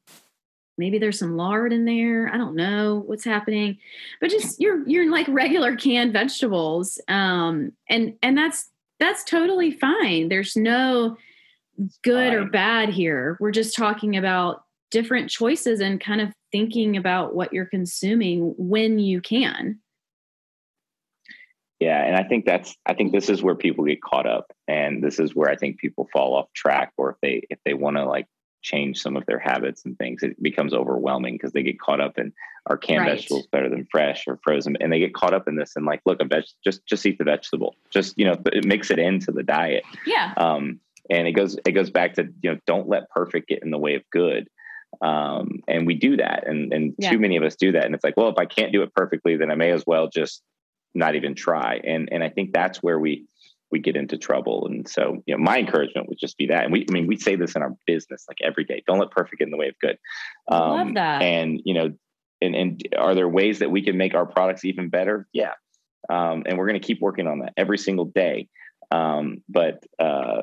maybe 0.76 0.98
there's 0.98 1.18
some 1.18 1.36
lard 1.36 1.72
in 1.72 1.84
there. 1.84 2.28
I 2.32 2.36
don't 2.36 2.56
know 2.56 3.02
what's 3.06 3.24
happening 3.24 3.78
but 4.20 4.30
just 4.30 4.60
you're 4.60 4.86
you're 4.88 5.10
like 5.10 5.26
regular 5.28 5.76
canned 5.76 6.12
vegetables 6.12 6.98
um 7.08 7.72
and 7.88 8.14
and 8.22 8.36
that's 8.36 8.70
that's 8.98 9.24
totally 9.24 9.72
fine. 9.72 10.28
There's 10.28 10.54
no 10.56 11.16
good 12.04 12.34
or 12.34 12.44
bad 12.44 12.90
here. 12.90 13.38
We're 13.40 13.50
just 13.50 13.74
talking 13.74 14.16
about 14.16 14.64
different 14.90 15.30
choices 15.30 15.80
and 15.80 16.00
kind 16.00 16.20
of 16.20 16.32
thinking 16.52 16.96
about 16.96 17.34
what 17.34 17.52
you're 17.52 17.64
consuming 17.64 18.54
when 18.58 18.98
you 18.98 19.20
can 19.20 19.78
yeah 21.80 22.04
and 22.04 22.16
i 22.16 22.22
think 22.22 22.44
that's 22.44 22.76
i 22.86 22.94
think 22.94 23.12
this 23.12 23.28
is 23.28 23.42
where 23.42 23.54
people 23.54 23.84
get 23.84 24.02
caught 24.02 24.26
up 24.26 24.52
and 24.68 25.02
this 25.02 25.18
is 25.18 25.34
where 25.34 25.50
i 25.50 25.56
think 25.56 25.78
people 25.78 26.08
fall 26.12 26.36
off 26.36 26.52
track 26.54 26.92
or 26.96 27.10
if 27.10 27.16
they 27.22 27.42
if 27.50 27.58
they 27.64 27.74
want 27.74 27.96
to 27.96 28.04
like 28.04 28.26
change 28.62 29.00
some 29.00 29.16
of 29.16 29.24
their 29.26 29.38
habits 29.38 29.84
and 29.84 29.96
things, 29.98 30.22
it 30.22 30.40
becomes 30.42 30.74
overwhelming 30.74 31.34
because 31.34 31.52
they 31.52 31.62
get 31.62 31.80
caught 31.80 32.00
up 32.00 32.18
in 32.18 32.32
our 32.66 32.76
canned 32.76 33.00
right. 33.00 33.16
vegetables 33.16 33.46
better 33.46 33.68
than 33.68 33.86
fresh 33.90 34.24
or 34.26 34.38
frozen, 34.42 34.76
and 34.80 34.92
they 34.92 34.98
get 34.98 35.14
caught 35.14 35.34
up 35.34 35.48
in 35.48 35.56
this 35.56 35.72
and 35.76 35.86
like, 35.86 36.00
look, 36.04 36.20
a 36.20 36.24
veg, 36.24 36.44
just 36.62 36.84
just 36.86 37.04
eat 37.06 37.18
the 37.18 37.24
vegetable, 37.24 37.74
just 37.90 38.18
you 38.18 38.26
know, 38.26 38.36
it 38.52 38.64
mix 38.64 38.90
it 38.90 38.98
into 38.98 39.32
the 39.32 39.42
diet. 39.42 39.84
Yeah. 40.06 40.34
Um, 40.36 40.80
and 41.08 41.26
it 41.26 41.32
goes 41.32 41.56
it 41.64 41.72
goes 41.72 41.90
back 41.90 42.14
to 42.14 42.28
you 42.42 42.52
know, 42.52 42.58
don't 42.66 42.88
let 42.88 43.10
perfect 43.10 43.48
get 43.48 43.62
in 43.62 43.70
the 43.70 43.78
way 43.78 43.94
of 43.94 44.02
good. 44.10 44.48
Um, 45.00 45.62
and 45.68 45.86
we 45.86 45.94
do 45.94 46.16
that, 46.16 46.46
and 46.46 46.72
and 46.72 46.94
yeah. 46.98 47.10
too 47.10 47.18
many 47.18 47.36
of 47.36 47.44
us 47.44 47.56
do 47.56 47.72
that, 47.72 47.84
and 47.84 47.94
it's 47.94 48.04
like, 48.04 48.16
well, 48.16 48.28
if 48.28 48.38
I 48.38 48.44
can't 48.44 48.72
do 48.72 48.82
it 48.82 48.94
perfectly, 48.94 49.36
then 49.36 49.50
I 49.50 49.54
may 49.54 49.70
as 49.70 49.84
well 49.86 50.08
just 50.08 50.42
not 50.94 51.14
even 51.14 51.34
try. 51.34 51.80
And 51.84 52.08
and 52.12 52.22
I 52.22 52.28
think 52.28 52.52
that's 52.52 52.82
where 52.82 52.98
we 52.98 53.26
we 53.70 53.78
get 53.78 53.96
into 53.96 54.18
trouble. 54.18 54.66
And 54.66 54.88
so, 54.88 55.22
you 55.26 55.36
know, 55.36 55.42
my 55.42 55.58
encouragement 55.58 56.08
would 56.08 56.18
just 56.18 56.36
be 56.36 56.46
that. 56.46 56.64
And 56.64 56.72
we, 56.72 56.84
I 56.88 56.92
mean, 56.92 57.06
we 57.06 57.16
say 57.16 57.36
this 57.36 57.54
in 57.54 57.62
our 57.62 57.72
business 57.86 58.24
like 58.26 58.38
every 58.42 58.64
day. 58.64 58.82
Don't 58.86 58.98
let 58.98 59.12
perfect 59.12 59.38
get 59.38 59.44
in 59.44 59.52
the 59.52 59.56
way 59.56 59.68
of 59.68 59.78
good. 59.78 59.96
Um, 60.48 60.70
Love 60.70 60.94
that. 60.94 61.22
And 61.22 61.60
you 61.64 61.74
know, 61.74 61.92
and 62.40 62.54
and 62.54 62.82
are 62.98 63.14
there 63.14 63.28
ways 63.28 63.60
that 63.60 63.70
we 63.70 63.82
can 63.82 63.96
make 63.96 64.14
our 64.14 64.26
products 64.26 64.64
even 64.64 64.88
better? 64.88 65.26
Yeah. 65.32 65.52
Um, 66.08 66.44
and 66.46 66.58
we're 66.58 66.66
going 66.66 66.80
to 66.80 66.86
keep 66.86 67.00
working 67.00 67.26
on 67.26 67.40
that 67.40 67.52
every 67.56 67.78
single 67.78 68.06
day. 68.06 68.48
Um, 68.90 69.42
but 69.48 69.84
uh, 69.98 70.42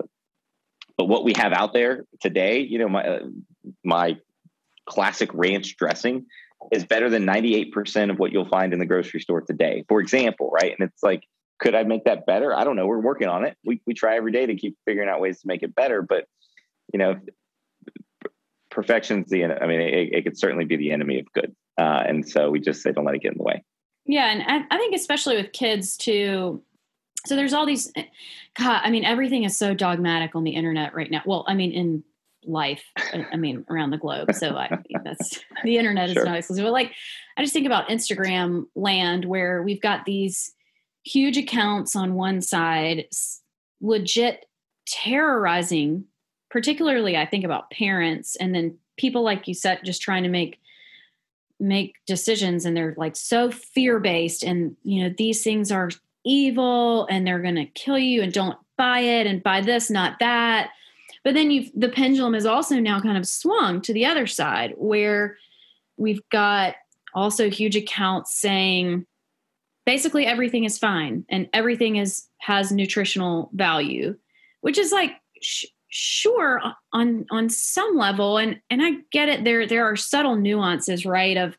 but 0.97 1.05
what 1.05 1.23
we 1.23 1.33
have 1.36 1.51
out 1.51 1.73
there 1.73 2.05
today, 2.21 2.60
you 2.60 2.79
know, 2.79 2.88
my 2.88 3.03
uh, 3.03 3.19
my 3.83 4.17
classic 4.86 5.29
ranch 5.33 5.75
dressing 5.75 6.25
is 6.71 6.86
better 6.86 7.10
than 7.10 7.25
98% 7.25 8.12
of 8.12 8.19
what 8.19 8.32
you'll 8.32 8.47
find 8.47 8.73
in 8.73 8.80
the 8.80 8.86
grocery 8.86 9.19
store 9.19 9.41
today. 9.41 9.86
For 9.88 9.99
example, 9.99 10.49
right? 10.51 10.75
And 10.77 10.88
it's 10.88 11.03
like 11.03 11.23
could 11.60 11.75
I 11.75 11.84
make 11.84 12.03
that 12.06 12.25
better? 12.25 12.56
I 12.56 12.63
don't 12.63 12.75
know. 12.75 12.86
We're 12.86 12.99
working 12.99 13.27
on 13.27 13.45
it. 13.45 13.58
We 13.65 13.82
we 13.86 13.93
try 13.93 14.15
every 14.15 14.32
day 14.32 14.45
to 14.45 14.56
keep 14.56 14.77
figuring 14.86 15.10
out 15.10 15.19
ways 15.19 15.41
to 15.41 15.47
make 15.47 15.63
it 15.63 15.75
better. 15.75 16.01
But 16.01 16.25
you 16.93 16.99
know, 16.99 17.15
perfection's 18.69 19.30
the. 19.30 19.45
I 19.45 19.67
mean, 19.67 19.82
it, 19.82 20.10
it 20.13 20.23
could 20.23 20.38
certainly 20.38 20.65
be 20.65 20.77
the 20.77 20.91
enemy 20.91 21.19
of 21.19 21.25
good. 21.34 21.56
Uh, 21.77 22.03
and 22.08 22.27
so 22.27 22.49
we 22.49 22.60
just 22.60 22.82
say, 22.82 22.91
don't 22.91 23.06
let 23.06 23.15
it 23.15 23.21
get 23.21 23.34
in 23.34 23.38
the 23.38 23.43
way. 23.43 23.63
Yeah, 24.06 24.32
and 24.32 24.41
I, 24.43 24.75
I 24.75 24.77
think 24.77 24.95
especially 24.95 25.36
with 25.36 25.51
kids 25.51 25.97
too. 25.97 26.62
So 27.25 27.36
there's 27.36 27.53
all 27.53 27.65
these. 27.65 27.91
God, 28.58 28.82
I 28.84 28.91
mean, 28.91 29.03
everything 29.03 29.43
is 29.43 29.58
so 29.58 29.73
dogmatic 29.73 30.36
on 30.36 30.43
the 30.43 30.51
internet 30.51 30.93
right 30.93 31.10
now. 31.10 31.23
Well, 31.25 31.43
I 31.47 31.56
mean, 31.56 31.71
in 31.71 32.03
life 32.47 32.83
uh, 33.13 33.23
i 33.31 33.36
mean 33.36 33.65
around 33.69 33.91
the 33.91 33.97
globe. 33.97 34.33
So 34.33 34.55
i 34.55 34.67
think 34.67 34.86
that's 35.03 35.39
the 35.63 35.77
internet 35.77 36.10
is 36.10 36.13
sure. 36.13 36.25
not 36.25 36.38
exclusive 36.38 36.63
but 36.63 36.71
like 36.71 36.93
i 37.38 37.41
just 37.41 37.53
think 37.53 37.65
about 37.65 37.89
instagram 37.89 38.65
land 38.75 39.25
where 39.25 39.62
we've 39.62 39.81
got 39.81 40.05
these 40.05 40.53
huge 41.07 41.38
accounts 41.38 41.95
on 41.95 42.15
one 42.15 42.41
side, 42.41 43.07
legit 43.81 44.45
terrorizing, 44.86 46.05
particularly 46.49 47.17
I 47.17 47.25
think 47.25 47.43
about 47.43 47.71
parents 47.71 48.36
and 48.36 48.53
then 48.53 48.77
people 48.97 49.23
like 49.23 49.47
you 49.47 49.53
said 49.53 49.79
just 49.83 50.01
trying 50.01 50.23
to 50.23 50.29
make 50.29 50.60
make 51.60 51.95
decisions 52.05 52.65
and 52.65 52.77
they're 52.77 52.93
like 52.97 53.15
so 53.15 53.49
fear-based 53.51 54.43
and 54.43 54.75
you 54.83 55.03
know 55.03 55.13
these 55.17 55.43
things 55.43 55.71
are 55.71 55.89
evil 56.23 57.05
and 57.10 57.25
they're 57.25 57.41
going 57.41 57.55
to 57.55 57.65
kill 57.65 57.97
you 57.97 58.21
and 58.21 58.31
don't 58.31 58.57
buy 58.77 58.99
it 58.99 59.27
and 59.27 59.43
buy 59.43 59.60
this 59.60 59.89
not 59.89 60.19
that 60.19 60.69
but 61.27 61.33
then 61.33 61.51
you've 61.51 61.69
the 61.75 61.89
pendulum 61.89 62.33
is 62.33 62.45
also 62.45 62.79
now 62.79 63.01
kind 63.01 63.17
of 63.17 63.27
swung 63.27 63.81
to 63.81 63.91
the 63.91 64.05
other 64.05 64.25
side 64.25 64.73
where 64.77 65.35
we've 65.97 66.21
got 66.29 66.75
also 67.13 67.49
huge 67.49 67.75
accounts 67.75 68.33
saying 68.33 69.06
basically 69.85 70.25
everything 70.25 70.63
is 70.63 70.77
fine 70.77 71.25
and 71.27 71.49
everything 71.52 71.97
is 71.97 72.27
has 72.37 72.71
nutritional 72.71 73.49
value 73.52 74.15
which 74.62 74.77
is 74.77 74.93
like 74.93 75.12
sh- 75.41 75.65
sure 75.89 76.62
on 76.93 77.25
on 77.29 77.49
some 77.49 77.97
level. 77.97 78.37
And 78.37 78.62
and 78.69 78.81
i 78.81 78.91
get 79.12 79.27
it. 79.27 79.43
There 79.43 79.67
there 79.67 79.83
are 79.83 79.97
subtle 79.97 80.37
nuances 80.37 81.06
right 81.06 81.35
of 81.35 81.58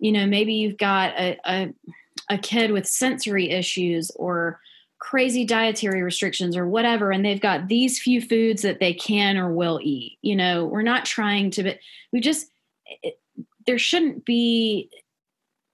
you 0.00 0.10
know 0.10 0.26
maybe 0.26 0.54
you've 0.54 0.76
got 0.76 1.12
a, 1.16 1.38
a, 1.46 1.74
a 2.30 2.38
kid 2.38 2.72
with 2.72 2.88
sensory 2.88 3.50
issues 3.50 4.10
or 4.16 4.58
crazy 4.98 5.44
dietary 5.44 6.02
restrictions 6.02 6.56
or 6.56 6.66
whatever 6.66 7.10
and 7.10 7.24
they've 7.24 7.40
got 7.40 7.68
these 7.68 7.98
few 7.98 8.20
foods 8.20 8.62
that 8.62 8.80
they 8.80 8.92
can 8.92 9.36
or 9.36 9.52
will 9.52 9.80
eat 9.82 10.18
you 10.22 10.36
know? 10.36 10.64
We're 10.64 10.82
not 10.82 11.04
trying 11.04 11.50
to 11.52 11.62
but 11.62 11.78
we 12.12 12.20
just 12.20 12.50
it, 13.02 13.18
there 13.66 13.78
shouldn't 13.78 14.24
be 14.24 14.90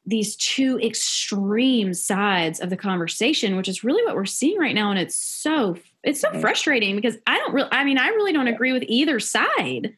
these 0.06 0.36
two 0.36 0.78
extreme 0.80 1.94
sides 1.94 2.60
of 2.60 2.70
the 2.70 2.76
conversation 2.76 3.56
which 3.56 3.68
is 3.68 3.84
really 3.84 4.04
what 4.04 4.14
we're 4.14 4.24
seeing 4.26 4.58
right 4.58 4.74
now 4.74 4.90
and 4.90 4.98
it's 4.98 5.16
so 5.16 5.76
it's 6.02 6.20
so 6.20 6.30
frustrating 6.40 6.94
because 6.94 7.16
i 7.26 7.38
don't 7.38 7.54
really 7.54 7.68
i 7.72 7.84
mean 7.84 7.98
i 7.98 8.08
really 8.08 8.32
don't 8.32 8.48
agree 8.48 8.72
with 8.72 8.84
either 8.86 9.18
side 9.18 9.96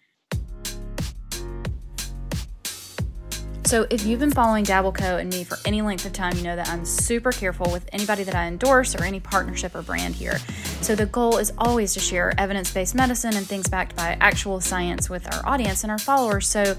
So, 3.67 3.85
if 3.91 4.07
you've 4.07 4.21
been 4.21 4.31
following 4.31 4.63
Dabble 4.63 4.93
Co 4.93 5.17
and 5.17 5.29
me 5.29 5.43
for 5.43 5.59
any 5.65 5.83
length 5.83 6.07
of 6.07 6.13
time, 6.13 6.37
you 6.37 6.45
know 6.45 6.55
that 6.55 6.69
I'm 6.69 6.85
super 6.85 7.33
careful 7.33 7.69
with 7.73 7.89
anybody 7.93 8.23
that 8.23 8.35
I 8.37 8.47
endorse 8.47 8.95
or 8.95 9.03
any 9.03 9.19
partnership 9.19 9.75
or 9.75 9.83
brand 9.83 10.15
here. 10.15 10.39
So, 10.83 10.95
the 10.95 11.07
goal 11.07 11.39
is 11.39 11.53
always 11.59 11.93
to 11.95 12.01
share 12.01 12.33
evidence 12.39 12.73
based 12.73 12.95
medicine 12.95 13.35
and 13.35 13.45
things 13.45 13.69
backed 13.69 13.97
by 13.97 14.17
actual 14.21 14.61
science 14.61 15.11
with 15.11 15.27
our 15.35 15.45
audience 15.45 15.83
and 15.83 15.91
our 15.91 15.99
followers. 15.99 16.47
So, 16.47 16.77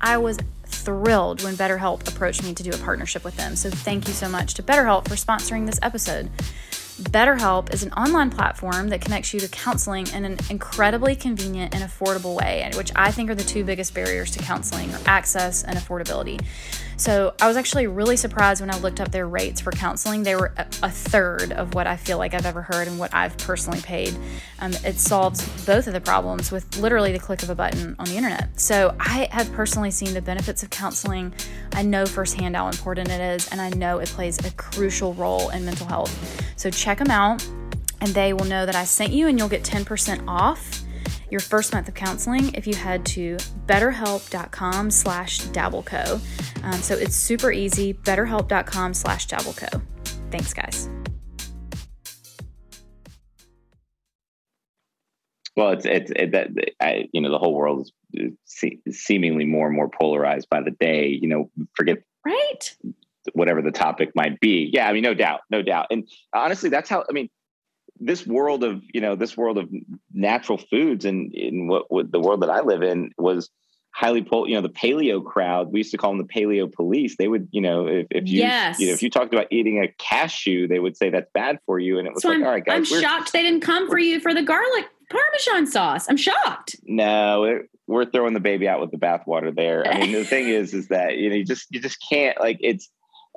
I 0.00 0.16
was 0.16 0.38
thrilled 0.64 1.42
when 1.42 1.56
BetterHelp 1.56 2.08
approached 2.08 2.42
me 2.42 2.54
to 2.54 2.62
do 2.62 2.70
a 2.70 2.78
partnership 2.78 3.22
with 3.22 3.36
them. 3.36 3.54
So, 3.54 3.68
thank 3.68 4.08
you 4.08 4.14
so 4.14 4.26
much 4.26 4.54
to 4.54 4.62
BetterHelp 4.62 5.08
for 5.08 5.16
sponsoring 5.16 5.66
this 5.66 5.78
episode. 5.82 6.30
BetterHelp 7.00 7.72
is 7.72 7.82
an 7.82 7.92
online 7.92 8.30
platform 8.30 8.88
that 8.90 9.00
connects 9.00 9.32
you 9.32 9.40
to 9.40 9.48
counseling 9.48 10.06
in 10.08 10.24
an 10.24 10.38
incredibly 10.50 11.16
convenient 11.16 11.74
and 11.74 11.82
affordable 11.82 12.36
way, 12.36 12.70
which 12.74 12.92
I 12.94 13.10
think 13.10 13.30
are 13.30 13.34
the 13.34 13.42
two 13.42 13.64
biggest 13.64 13.94
barriers 13.94 14.30
to 14.32 14.38
counseling 14.40 14.92
access 15.06 15.64
and 15.64 15.78
affordability. 15.78 16.44
So 17.00 17.32
I 17.40 17.48
was 17.48 17.56
actually 17.56 17.86
really 17.86 18.18
surprised 18.18 18.60
when 18.60 18.70
I 18.70 18.78
looked 18.80 19.00
up 19.00 19.10
their 19.10 19.26
rates 19.26 19.58
for 19.58 19.70
counseling. 19.72 20.22
They 20.22 20.34
were 20.34 20.52
a 20.58 20.90
third 20.90 21.50
of 21.50 21.72
what 21.72 21.86
I 21.86 21.96
feel 21.96 22.18
like 22.18 22.34
I've 22.34 22.44
ever 22.44 22.60
heard 22.60 22.88
and 22.88 22.98
what 22.98 23.14
I've 23.14 23.38
personally 23.38 23.80
paid. 23.80 24.14
Um, 24.58 24.72
it 24.84 24.98
solves 24.98 25.40
both 25.64 25.86
of 25.86 25.94
the 25.94 26.00
problems 26.02 26.52
with 26.52 26.76
literally 26.76 27.10
the 27.10 27.18
click 27.18 27.42
of 27.42 27.48
a 27.48 27.54
button 27.54 27.96
on 27.98 28.04
the 28.04 28.16
internet. 28.18 28.60
So 28.60 28.94
I 29.00 29.30
have 29.30 29.50
personally 29.52 29.90
seen 29.90 30.12
the 30.12 30.20
benefits 30.20 30.62
of 30.62 30.68
counseling. 30.68 31.32
I 31.72 31.80
know 31.80 32.04
firsthand 32.04 32.54
how 32.54 32.68
important 32.68 33.08
it 33.08 33.22
is, 33.22 33.48
and 33.48 33.62
I 33.62 33.70
know 33.70 33.96
it 33.96 34.10
plays 34.10 34.38
a 34.44 34.50
crucial 34.50 35.14
role 35.14 35.48
in 35.48 35.64
mental 35.64 35.86
health. 35.86 36.44
So 36.56 36.68
check 36.68 36.98
them 36.98 37.10
out, 37.10 37.42
and 38.02 38.10
they 38.10 38.34
will 38.34 38.44
know 38.44 38.66
that 38.66 38.74
I 38.74 38.84
sent 38.84 39.14
you, 39.14 39.26
and 39.26 39.38
you'll 39.38 39.48
get 39.48 39.64
10% 39.64 40.24
off 40.28 40.82
your 41.30 41.40
first 41.40 41.72
month 41.72 41.88
of 41.88 41.94
counseling 41.94 42.52
if 42.54 42.66
you 42.66 42.74
head 42.74 43.04
to 43.06 43.36
betterhelp.com 43.66 44.90
slash 44.90 45.40
dabbleco. 45.40 46.20
Um, 46.64 46.80
so 46.80 46.94
it's 46.94 47.14
super 47.14 47.52
easy, 47.52 47.94
betterhelp.com 47.94 48.94
slash 48.94 49.26
dabbleco. 49.28 49.82
Thanks, 50.30 50.52
guys. 50.52 50.88
Well, 55.56 55.72
it's 55.72 55.84
it's 55.84 56.10
it, 56.16 56.32
that 56.32 56.48
I, 56.80 57.08
you 57.12 57.20
know 57.20 57.30
the 57.30 57.38
whole 57.38 57.54
world 57.54 57.90
is 58.14 58.32
seemingly 58.88 59.44
more 59.44 59.66
and 59.66 59.76
more 59.76 59.90
polarized 59.90 60.48
by 60.48 60.62
the 60.62 60.70
day. 60.70 61.08
You 61.08 61.28
know, 61.28 61.50
forget 61.74 61.98
right 62.24 62.76
whatever 63.34 63.60
the 63.62 63.70
topic 63.70 64.10
might 64.14 64.40
be. 64.40 64.70
Yeah, 64.72 64.88
I 64.88 64.92
mean, 64.92 65.02
no 65.02 65.14
doubt, 65.14 65.40
no 65.50 65.62
doubt. 65.62 65.88
And 65.90 66.08
honestly, 66.32 66.70
that's 66.70 66.88
how 66.88 67.04
I 67.08 67.12
mean 67.12 67.28
this 68.00 68.26
world 68.26 68.64
of 68.64 68.82
you 68.92 69.00
know 69.00 69.14
this 69.14 69.36
world 69.36 69.58
of 69.58 69.68
natural 70.12 70.58
foods 70.58 71.04
and 71.04 71.32
in 71.34 71.68
what, 71.68 71.90
what, 71.90 72.10
the 72.10 72.20
world 72.20 72.42
that 72.42 72.50
I 72.50 72.60
live 72.60 72.82
in 72.82 73.12
was 73.18 73.50
highly 73.92 74.22
pol- 74.22 74.48
you 74.48 74.54
know 74.54 74.62
the 74.62 74.70
paleo 74.70 75.24
crowd 75.24 75.72
we 75.72 75.80
used 75.80 75.90
to 75.90 75.98
call 75.98 76.10
them 76.10 76.26
the 76.26 76.32
paleo 76.32 76.72
police. 76.72 77.16
They 77.18 77.28
would 77.28 77.48
you 77.52 77.60
know 77.60 77.86
if, 77.86 78.06
if 78.10 78.26
you 78.26 78.38
yes. 78.38 78.80
you 78.80 78.86
know 78.86 78.92
if 78.94 79.02
you 79.02 79.10
talked 79.10 79.34
about 79.34 79.48
eating 79.50 79.82
a 79.82 79.88
cashew 79.98 80.66
they 80.66 80.78
would 80.78 80.96
say 80.96 81.10
that's 81.10 81.30
bad 81.34 81.58
for 81.66 81.78
you. 81.78 81.98
And 81.98 82.08
it 82.08 82.14
was 82.14 82.22
so 82.22 82.28
like 82.28 82.38
I'm, 82.38 82.44
all 82.44 82.50
right 82.50 82.64
guys 82.64 82.92
I'm 82.92 83.00
shocked 83.00 83.32
they 83.32 83.42
didn't 83.42 83.60
come 83.60 83.88
for 83.88 83.98
you 83.98 84.18
for 84.18 84.32
the 84.32 84.42
garlic 84.42 84.86
parmesan 85.10 85.66
sauce. 85.66 86.08
I'm 86.08 86.16
shocked. 86.16 86.76
No 86.84 87.44
it, 87.44 87.70
we're 87.86 88.06
throwing 88.06 88.34
the 88.34 88.40
baby 88.40 88.68
out 88.68 88.80
with 88.80 88.92
the 88.92 88.98
bathwater 88.98 89.54
there. 89.54 89.86
I 89.86 90.00
mean 90.00 90.12
the 90.12 90.24
thing 90.24 90.48
is 90.48 90.72
is 90.72 90.88
that 90.88 91.18
you 91.18 91.28
know 91.28 91.36
you 91.36 91.44
just 91.44 91.66
you 91.70 91.80
just 91.80 91.98
can't 92.08 92.40
like 92.40 92.58
it's 92.60 92.88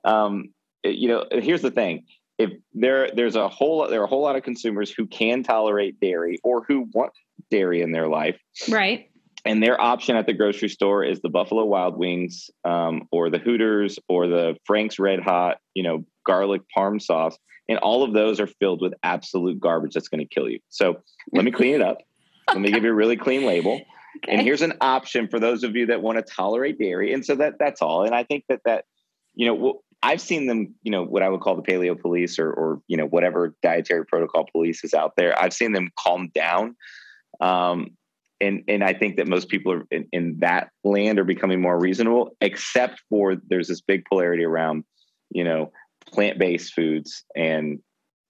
um 0.05 0.53
you 0.85 1.09
know 1.09 1.25
here's 1.31 1.61
the 1.61 1.71
thing 1.71 2.05
if 2.37 2.51
there 2.73 3.09
there's 3.13 3.35
a 3.35 3.47
whole 3.47 3.87
there 3.87 4.01
are 4.01 4.05
a 4.05 4.07
whole 4.07 4.21
lot 4.21 4.35
of 4.35 4.43
consumers 4.43 4.91
who 4.91 5.05
can 5.05 5.43
tolerate 5.43 5.99
dairy 5.99 6.39
or 6.43 6.63
who 6.67 6.87
want 6.93 7.13
dairy 7.51 7.81
in 7.81 7.91
their 7.91 8.07
life. 8.07 8.39
Right. 8.69 9.09
And 9.45 9.61
their 9.61 9.79
option 9.79 10.15
at 10.15 10.25
the 10.25 10.33
grocery 10.33 10.69
store 10.69 11.03
is 11.03 11.21
the 11.21 11.29
buffalo 11.29 11.65
wild 11.65 11.97
wings 11.97 12.49
um, 12.63 13.07
or 13.11 13.29
the 13.29 13.39
hooters 13.39 13.99
or 14.07 14.27
the 14.27 14.55
frank's 14.65 14.99
red 14.99 15.19
hot 15.19 15.57
you 15.73 15.83
know 15.83 16.05
garlic 16.25 16.61
parm 16.75 17.01
sauce. 17.01 17.37
And 17.69 17.77
all 17.79 18.03
of 18.03 18.13
those 18.13 18.39
are 18.39 18.47
filled 18.47 18.81
with 18.81 18.93
absolute 19.03 19.59
garbage 19.59 19.93
that's 19.93 20.09
going 20.09 20.19
to 20.19 20.25
kill 20.25 20.49
you. 20.49 20.59
So 20.69 21.01
let 21.31 21.45
me 21.45 21.51
clean 21.51 21.75
it 21.75 21.81
up. 21.81 21.99
Let 22.49 22.59
me 22.59 22.71
give 22.71 22.83
you 22.83 22.89
a 22.89 22.93
really 22.93 23.17
clean 23.17 23.45
label. 23.45 23.81
Okay. 24.17 24.33
and 24.33 24.41
here's 24.43 24.61
an 24.61 24.73
option 24.79 25.27
for 25.27 25.39
those 25.39 25.63
of 25.63 25.75
you 25.75 25.87
that 25.87 26.03
want 26.03 26.19
to 26.19 26.21
tolerate 26.21 26.77
dairy. 26.77 27.13
And 27.13 27.25
so 27.25 27.33
that 27.33 27.55
that's 27.57 27.81
all. 27.81 28.03
And 28.03 28.13
i 28.13 28.23
think 28.23 28.43
that 28.47 28.59
that 28.63 28.85
you 29.33 29.47
know 29.47 29.81
I've 30.03 30.19
seen 30.19 30.47
them, 30.47 30.75
you 30.83 30.91
know, 30.91 31.03
what 31.03 31.23
I 31.23 31.29
would 31.29 31.39
call 31.39 31.55
the 31.55 31.61
paleo 31.61 31.99
police 31.99 32.37
or, 32.37 32.51
or 32.51 32.81
you 32.87 32.97
know, 32.97 33.05
whatever 33.05 33.55
dietary 33.63 34.05
protocol 34.05 34.45
police 34.51 34.83
is 34.83 34.93
out 34.93 35.13
there. 35.15 35.41
I've 35.41 35.53
seen 35.53 35.71
them 35.71 35.91
calm 35.97 36.29
down. 36.35 36.75
Um, 37.39 37.91
and, 38.41 38.63
and 38.67 38.83
I 38.83 38.93
think 38.93 39.15
that 39.15 39.29
most 39.29 39.47
people 39.47 39.83
in, 39.89 40.09
in 40.11 40.39
that 40.39 40.71
land 40.83 41.19
are 41.19 41.23
becoming 41.23 41.61
more 41.61 41.79
reasonable, 41.79 42.35
except 42.41 43.01
for 43.09 43.37
there's 43.47 43.69
this 43.69 43.79
big 43.79 44.03
polarity 44.03 44.43
around, 44.43 44.83
you 45.31 45.45
know, 45.45 45.71
plant-based 46.11 46.73
foods 46.73 47.23
and, 47.33 47.79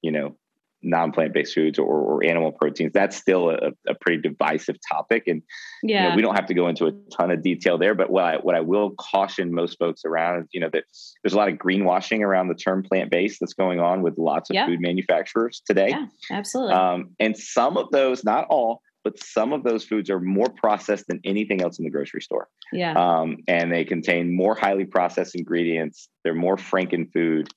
you 0.04 0.12
know, 0.12 0.38
non-plant 0.84 1.34
based 1.34 1.54
foods 1.54 1.80
or, 1.80 1.86
or, 1.86 2.24
animal 2.24 2.52
proteins 2.52 2.92
that's 2.94 3.18
still 3.18 3.50
a, 3.50 3.72
a 3.88 3.94
pretty 4.00 4.22
divisive 4.22 4.76
topic 4.90 5.24
and 5.28 5.42
yeah. 5.82 6.04
You 6.04 6.10
know, 6.10 6.16
we 6.16 6.22
don't 6.22 6.36
have 6.36 6.46
to 6.46 6.54
go 6.54 6.68
into 6.70 6.86
a 6.86 6.92
ton 7.16 7.32
of 7.32 7.42
detail 7.42 7.78
there 7.78 7.96
but 7.96 8.10
what 8.10 8.24
I, 8.24 8.38
what 8.38 8.56
I 8.56 8.62
will 8.62 8.92
caution 8.92 9.54
most 9.54 9.78
folks 9.78 10.06
around 10.06 10.44
is 10.44 10.48
you 10.52 10.60
know 10.62 10.70
that 10.72 10.86
there's 11.24 11.34
a 11.34 11.38
lot 11.38 11.50
of 11.50 11.56
greenwashing 11.56 12.22
around 12.22 12.48
the 12.48 12.56
term 12.56 12.84
plant-based 12.84 13.40
that's 13.40 13.54
going 13.54 13.80
on 13.80 14.02
with 14.02 14.18
lots 14.18 14.50
of 14.50 14.56
yeah. 14.56 14.66
food 14.66 14.80
manufacturers 14.80 15.62
today 15.66 15.90
yeah 15.90 16.06
absolutely 16.32 16.74
um, 16.74 17.10
and 17.20 17.38
some 17.38 17.78
of 17.78 17.90
those 17.92 18.24
not 18.24 18.46
all 18.50 18.82
but 19.04 19.22
some 19.22 19.54
of 19.54 19.64
those 19.64 19.84
foods 19.84 20.10
are 20.10 20.20
more 20.20 20.50
processed 20.50 21.08
than 21.08 21.20
anything 21.24 21.62
else 21.62 21.78
in 21.78 21.84
the 21.84 21.92
grocery 21.92 22.22
store. 22.22 22.48
Yeah. 22.72 22.94
Um, 22.94 23.38
and 23.48 23.72
they 23.72 23.84
contain 23.84 24.36
more 24.36 24.56
highly 24.56 24.86
processed 24.86 25.36
ingredients. 25.36 26.08
They're 26.24 26.34
more 26.34 26.56
franken 26.56 27.12
food, 27.12 27.50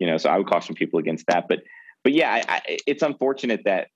you 0.00 0.06
know, 0.06 0.16
so 0.16 0.28
I 0.28 0.38
would 0.38 0.48
caution 0.48 0.74
people 0.74 0.98
against 0.98 1.26
that. 1.28 1.46
But 1.48 1.60
but 2.08 2.14
yeah, 2.14 2.32
I, 2.32 2.54
I, 2.54 2.78
it's 2.86 3.02
unfortunate 3.02 3.64
that, 3.66 3.88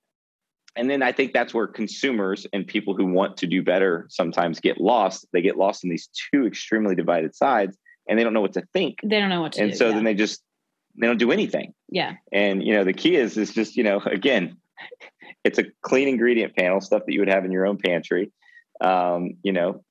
and 0.76 0.90
then 0.90 1.02
I 1.02 1.12
think 1.12 1.32
that's 1.32 1.54
where 1.54 1.66
consumers 1.66 2.46
and 2.52 2.66
people 2.66 2.94
who 2.94 3.06
want 3.06 3.38
to 3.38 3.46
do 3.46 3.62
better 3.62 4.04
sometimes 4.10 4.60
get 4.60 4.78
lost. 4.78 5.26
They 5.32 5.40
get 5.40 5.56
lost 5.56 5.82
in 5.82 5.88
these 5.88 6.10
two 6.12 6.46
extremely 6.46 6.94
divided 6.94 7.34
sides, 7.34 7.74
and 8.06 8.18
they 8.18 8.22
don't 8.22 8.34
know 8.34 8.42
what 8.42 8.52
to 8.52 8.64
think. 8.74 8.98
They 9.02 9.18
don't 9.18 9.30
know 9.30 9.40
what 9.40 9.52
to 9.52 9.60
do. 9.60 9.62
and 9.62 9.72
do. 9.72 9.78
so 9.78 9.88
yeah. 9.88 9.94
then 9.94 10.04
they 10.04 10.12
just 10.12 10.42
they 11.00 11.06
don't 11.06 11.16
do 11.16 11.32
anything. 11.32 11.72
Yeah. 11.88 12.16
And 12.30 12.62
you 12.62 12.74
know 12.74 12.84
the 12.84 12.92
key 12.92 13.16
is 13.16 13.38
is 13.38 13.54
just 13.54 13.78
you 13.78 13.82
know 13.82 14.02
again, 14.04 14.58
it's 15.42 15.58
a 15.58 15.64
clean 15.80 16.06
ingredient 16.06 16.54
panel 16.54 16.82
stuff 16.82 17.04
that 17.06 17.14
you 17.14 17.20
would 17.20 17.30
have 17.30 17.46
in 17.46 17.50
your 17.50 17.66
own 17.66 17.78
pantry. 17.78 18.30
Um, 18.82 19.38
you 19.42 19.52
know, 19.52 19.82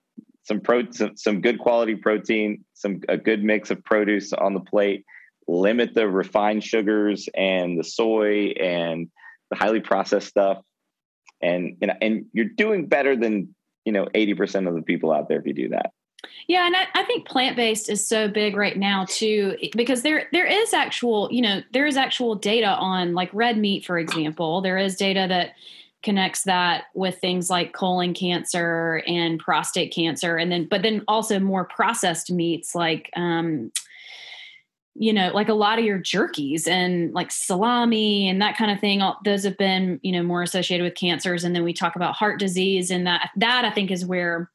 some 0.43 0.59
pro 0.59 0.91
some, 0.91 1.17
some 1.17 1.41
good 1.41 1.57
quality 1.57 1.95
protein, 1.95 2.65
some 2.76 3.01
a 3.09 3.17
good 3.17 3.43
mix 3.43 3.72
of 3.72 3.84
produce 3.84 4.32
on 4.32 4.53
the 4.53 4.59
plate 4.59 5.05
limit 5.52 5.93
the 5.93 6.08
refined 6.08 6.64
sugars 6.64 7.28
and 7.36 7.78
the 7.78 7.84
soy 7.84 8.54
and 8.60 9.10
the 9.49 9.56
highly 9.58 9.82
processed 9.82 10.28
stuff 10.28 10.62
and 11.41 11.78
you 11.82 11.88
know 11.88 11.93
and 12.02 12.26
you're 12.34 12.45
doing 12.45 12.88
better 12.88 13.16
than 13.16 13.54
you 13.86 13.91
know 13.91 14.06
80% 14.06 14.68
of 14.68 14.76
the 14.76 14.82
people 14.82 15.12
out 15.12 15.28
there 15.28 15.39
if 15.39 15.45
you 15.45 15.54
do 15.54 15.70
that 15.70 15.91
yeah, 16.47 16.68
and 16.68 16.76
I, 16.76 16.88
I 16.93 17.04
think 17.04 17.28
plant 17.28 17.56
based 17.56 17.89
is 17.89 18.06
so 18.06 18.28
big 18.28 18.56
right 18.56 18.78
now 18.78 19.06
too, 19.06 19.58
because 19.76 20.04
there 20.04 20.28
there 20.32 20.45
is 20.45 20.74
actual, 20.74 21.30
you 21.32 21.41
know, 21.41 21.62
there 21.74 21.86
is 21.86 21.97
actual 21.97 22.36
data 22.36 22.68
on 22.68 23.14
like 23.14 23.30
red 23.34 23.58
meat, 23.58 23.86
for 23.86 23.97
example. 23.97 24.62
There 24.62 24.78
is 24.78 24.95
data 24.95 25.26
that 25.30 25.56
connects 26.04 26.43
that 26.43 26.86
with 26.93 27.18
things 27.20 27.49
like 27.49 27.74
colon 27.74 28.14
cancer 28.14 29.04
and 29.08 29.39
prostate 29.39 29.93
cancer, 29.93 30.38
and 30.38 30.52
then 30.52 30.68
but 30.70 30.84
then 30.84 31.04
also 31.08 31.39
more 31.39 31.66
processed 31.66 32.32
meats 32.32 32.76
like 32.76 33.10
um, 33.16 33.72
you 34.96 35.14
know, 35.14 35.32
like 35.34 35.50
a 35.50 35.54
lot 35.54 35.80
of 35.80 35.86
your 35.86 36.00
jerkies 36.00 36.68
and 36.68 37.14
like 37.14 37.32
salami 37.32 38.28
and 38.28 38.42
that 38.42 38.58
kind 38.58 38.72
of 38.72 38.80
thing, 38.80 39.02
all, 39.02 39.18
those 39.24 39.44
have 39.44 39.58
been, 39.58 40.00
you 40.04 40.12
know, 40.12 40.24
more 40.24 40.42
associated 40.42 40.84
with 40.84 40.96
cancers. 40.96 41.44
And 41.44 41.56
then 41.56 41.64
we 41.64 41.74
talk 41.74 41.96
about 41.96 42.16
heart 42.16 42.39
disease 42.39 42.92
and 42.92 43.08
that, 43.08 43.30
that 43.38 43.64
I 43.64 43.72
think 43.72 43.89
is 43.89 44.06
where, 44.06 44.52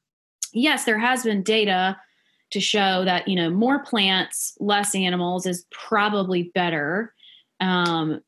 yes, 0.52 0.84
there 0.84 0.98
has 0.98 1.22
been 1.22 1.42
data 1.42 1.96
to 2.50 2.60
show 2.60 3.04
that, 3.04 3.26
you 3.26 3.34
know, 3.34 3.50
more 3.50 3.82
plants, 3.82 4.56
less 4.60 4.94
animals 4.94 5.46
is 5.46 5.64
probably 5.70 6.50
better. 6.54 7.14
Um, 7.60 8.20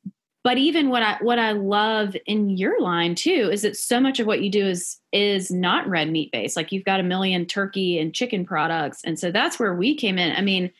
but 0.44 0.56
even 0.56 0.88
what 0.88 1.02
I 1.02 1.18
what 1.20 1.38
I 1.38 1.52
love 1.52 2.16
in 2.24 2.48
your 2.48 2.80
line 2.80 3.14
too 3.14 3.50
is 3.52 3.62
that 3.62 3.76
so 3.76 4.00
much 4.00 4.18
of 4.18 4.26
what 4.26 4.40
you 4.40 4.50
do 4.50 4.66
is 4.66 4.98
is 5.12 5.50
not 5.50 5.86
red 5.86 6.10
meat 6.10 6.32
based. 6.32 6.56
Like 6.56 6.72
you've 6.72 6.86
got 6.86 7.00
a 7.00 7.02
million 7.02 7.44
turkey 7.44 7.98
and 7.98 8.14
chicken 8.14 8.46
products, 8.46 9.02
and 9.04 9.18
so 9.18 9.30
that's 9.30 9.58
where 9.58 9.74
we 9.74 9.94
came 9.94 10.16
in. 10.16 10.34
I 10.34 10.40
mean, 10.40 10.70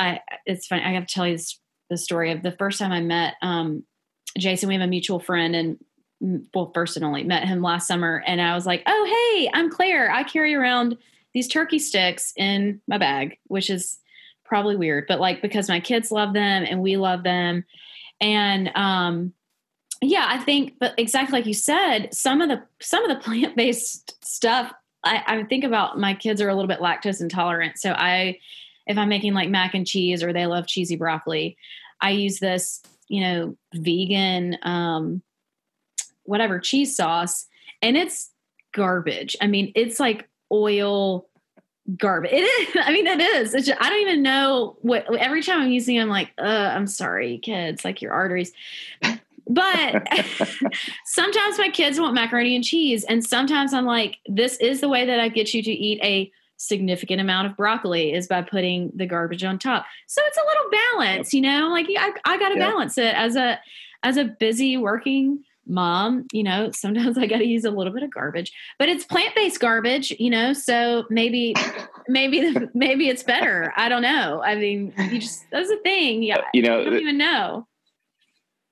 I 0.00 0.20
it's 0.46 0.66
funny. 0.66 0.82
I 0.82 0.92
have 0.92 1.06
to 1.06 1.14
tell 1.14 1.26
you 1.26 1.36
this, 1.36 1.60
the 1.88 1.96
story 1.96 2.32
of 2.32 2.42
the 2.42 2.52
first 2.52 2.78
time 2.78 2.92
I 2.92 3.00
met 3.00 3.34
um, 3.42 3.84
Jason. 4.38 4.68
We 4.68 4.74
have 4.74 4.82
a 4.82 4.86
mutual 4.86 5.20
friend, 5.20 5.54
and 5.54 5.78
mm, 6.22 6.44
well, 6.54 6.72
first 6.74 6.96
and 6.96 7.04
only 7.04 7.22
met 7.22 7.46
him 7.46 7.62
last 7.62 7.86
summer, 7.86 8.22
and 8.26 8.40
I 8.40 8.54
was 8.54 8.66
like, 8.66 8.82
"Oh, 8.86 9.36
hey, 9.36 9.50
I'm 9.52 9.70
Claire. 9.70 10.10
I 10.10 10.24
carry 10.24 10.54
around 10.54 10.96
these 11.32 11.48
turkey 11.48 11.78
sticks 11.78 12.32
in 12.36 12.80
my 12.88 12.98
bag, 12.98 13.38
which 13.46 13.70
is 13.70 13.98
probably 14.44 14.76
weird, 14.76 15.04
but 15.06 15.20
like 15.20 15.40
because 15.42 15.68
my 15.68 15.80
kids 15.80 16.10
love 16.10 16.34
them 16.34 16.64
and 16.68 16.82
we 16.82 16.96
love 16.96 17.22
them. 17.22 17.64
And 18.20 18.70
um 18.74 19.32
yeah, 20.02 20.26
I 20.28 20.38
think 20.38 20.74
but 20.80 20.94
exactly 20.98 21.38
like 21.38 21.46
you 21.46 21.54
said, 21.54 22.12
some 22.12 22.40
of 22.40 22.48
the 22.48 22.62
some 22.80 23.08
of 23.08 23.16
the 23.16 23.22
plant-based 23.24 24.24
stuff 24.24 24.72
I, 25.02 25.22
I 25.26 25.42
think 25.44 25.64
about 25.64 25.98
my 25.98 26.14
kids 26.14 26.42
are 26.42 26.48
a 26.48 26.54
little 26.54 26.68
bit 26.68 26.80
lactose 26.80 27.22
intolerant. 27.22 27.78
So 27.78 27.92
I 27.92 28.38
if 28.90 28.98
I'm 28.98 29.08
making 29.08 29.34
like 29.34 29.48
mac 29.48 29.74
and 29.74 29.86
cheese 29.86 30.22
or 30.22 30.32
they 30.32 30.46
love 30.46 30.66
cheesy 30.66 30.96
broccoli, 30.96 31.56
I 32.00 32.10
use 32.10 32.38
this, 32.38 32.82
you 33.08 33.22
know, 33.22 33.56
vegan 33.74 34.58
um 34.62 35.22
whatever 36.24 36.58
cheese 36.58 36.94
sauce 36.94 37.46
and 37.82 37.96
it's 37.96 38.30
garbage. 38.72 39.36
I 39.40 39.46
mean, 39.46 39.72
it's 39.74 39.98
like 39.98 40.28
oil 40.52 41.28
garbage. 41.96 42.32
It 42.32 42.42
is. 42.42 42.76
I 42.84 42.92
mean, 42.92 43.06
it 43.06 43.20
is. 43.20 43.52
Just, 43.52 43.80
I 43.80 43.90
don't 43.90 44.02
even 44.02 44.22
know 44.22 44.76
what. 44.80 45.12
Every 45.16 45.42
time 45.42 45.62
I'm 45.62 45.70
using, 45.70 45.96
it, 45.96 46.02
I'm 46.02 46.08
like, 46.08 46.30
uh, 46.38 46.72
I'm 46.74 46.86
sorry, 46.86 47.38
kids. 47.38 47.84
Like 47.84 48.02
your 48.02 48.12
arteries. 48.12 48.52
But 49.48 50.06
sometimes 51.06 51.58
my 51.58 51.70
kids 51.72 51.98
want 51.98 52.14
macaroni 52.14 52.54
and 52.54 52.64
cheese, 52.64 53.04
and 53.04 53.24
sometimes 53.24 53.74
I'm 53.74 53.86
like, 53.86 54.18
this 54.26 54.56
is 54.58 54.80
the 54.80 54.88
way 54.88 55.04
that 55.04 55.18
I 55.18 55.28
get 55.28 55.52
you 55.52 55.62
to 55.62 55.70
eat 55.70 56.00
a 56.02 56.30
significant 56.60 57.20
amount 57.20 57.46
of 57.46 57.56
broccoli 57.56 58.12
is 58.12 58.28
by 58.28 58.42
putting 58.42 58.92
the 58.94 59.06
garbage 59.06 59.44
on 59.44 59.58
top. 59.58 59.86
So 60.06 60.22
it's 60.26 60.36
a 60.36 60.46
little 60.46 60.70
balance, 60.70 61.34
you 61.34 61.40
know. 61.40 61.68
Like 61.70 61.86
I, 61.96 62.12
I 62.24 62.38
got 62.38 62.50
to 62.50 62.56
balance 62.56 62.98
it. 62.98 63.14
As 63.14 63.36
a 63.36 63.58
as 64.02 64.16
a 64.16 64.24
busy 64.24 64.76
working 64.76 65.42
mom 65.66 66.26
you 66.32 66.42
know 66.42 66.70
sometimes 66.74 67.18
i 67.18 67.26
got 67.26 67.36
to 67.36 67.46
use 67.46 67.64
a 67.64 67.70
little 67.70 67.92
bit 67.92 68.02
of 68.02 68.10
garbage 68.10 68.50
but 68.78 68.88
it's 68.88 69.04
plant-based 69.04 69.60
garbage 69.60 70.10
you 70.18 70.30
know 70.30 70.54
so 70.54 71.04
maybe 71.10 71.54
maybe 72.10 72.40
the, 72.40 72.68
maybe 72.74 73.08
it's 73.08 73.22
better. 73.22 73.72
I 73.76 73.88
don't 73.88 74.02
know. 74.02 74.42
I 74.44 74.56
mean 74.56 74.92
you 74.98 75.20
just 75.20 75.46
that's 75.50 75.70
a 75.70 75.78
thing. 75.78 76.22
Yeah 76.22 76.38
uh, 76.38 76.42
you 76.52 76.62
know 76.62 76.80
I 76.80 76.84
don't 76.84 76.96
even 76.96 77.18
know. 77.18 77.66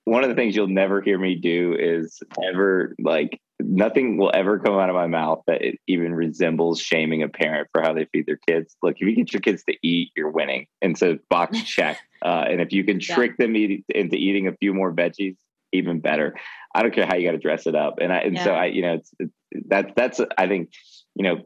One 0.05 0.25
of 0.25 0.31
the 0.31 0.35
things 0.35 0.57
you'll 0.57 0.69
never 0.69 1.01
hear 1.01 1.19
me 1.19 1.35
do 1.35 1.77
is 1.79 2.21
ever 2.51 2.95
like 2.99 3.41
nothing 3.61 4.19
will 4.19 4.31
ever 4.33 4.59
come 4.59 4.79
out 4.79 4.89
of 4.89 4.95
my 4.95 5.07
mouth 5.07 5.43
that 5.47 5.63
it 5.63 5.79
even 5.87 6.15
resembles 6.15 6.81
shaming 6.81 7.23
a 7.23 7.29
parent 7.29 7.69
for 7.73 7.83
how 7.83 7.93
they 7.93 8.07
feed 8.13 8.27
their 8.27 8.39
kids. 8.49 8.77
Look, 8.83 8.97
if 8.99 9.09
you 9.09 9.15
get 9.17 9.33
your 9.33 9.41
kids 9.41 9.65
to 9.69 9.77
eat, 9.83 10.13
you're 10.17 10.31
winning. 10.31 10.67
And 10.81 10.97
so 10.97 11.19
box 11.29 11.63
check. 11.65 11.99
Uh, 12.25 12.45
and 12.49 12.61
if 12.61 12.73
you 12.73 12.85
can 12.85 13.01
trick 13.01 13.33
yeah. 13.39 13.47
them 13.47 13.57
eat, 13.57 13.85
into 13.89 14.17
eating 14.17 14.47
a 14.47 14.53
few 14.53 14.75
more 14.75 14.93
veggies, 14.93 15.37
even 15.73 16.01
better. 16.01 16.35
I 16.75 16.83
don't 16.83 16.95
care 16.95 17.07
how 17.07 17.17
you 17.17 17.27
got 17.27 17.33
to 17.33 17.39
dress 17.39 17.67
it 17.67 17.75
up. 17.75 17.97
And 18.01 18.13
I, 18.13 18.19
and 18.19 18.37
yeah. 18.37 18.45
so 18.45 18.53
I, 18.53 18.67
you 18.67 18.83
know, 18.83 18.95
it's, 18.95 19.11
it's 19.19 19.35
that, 19.67 19.95
that's, 19.97 20.21
I 20.37 20.47
think, 20.47 20.71
you 21.15 21.25
know, 21.25 21.41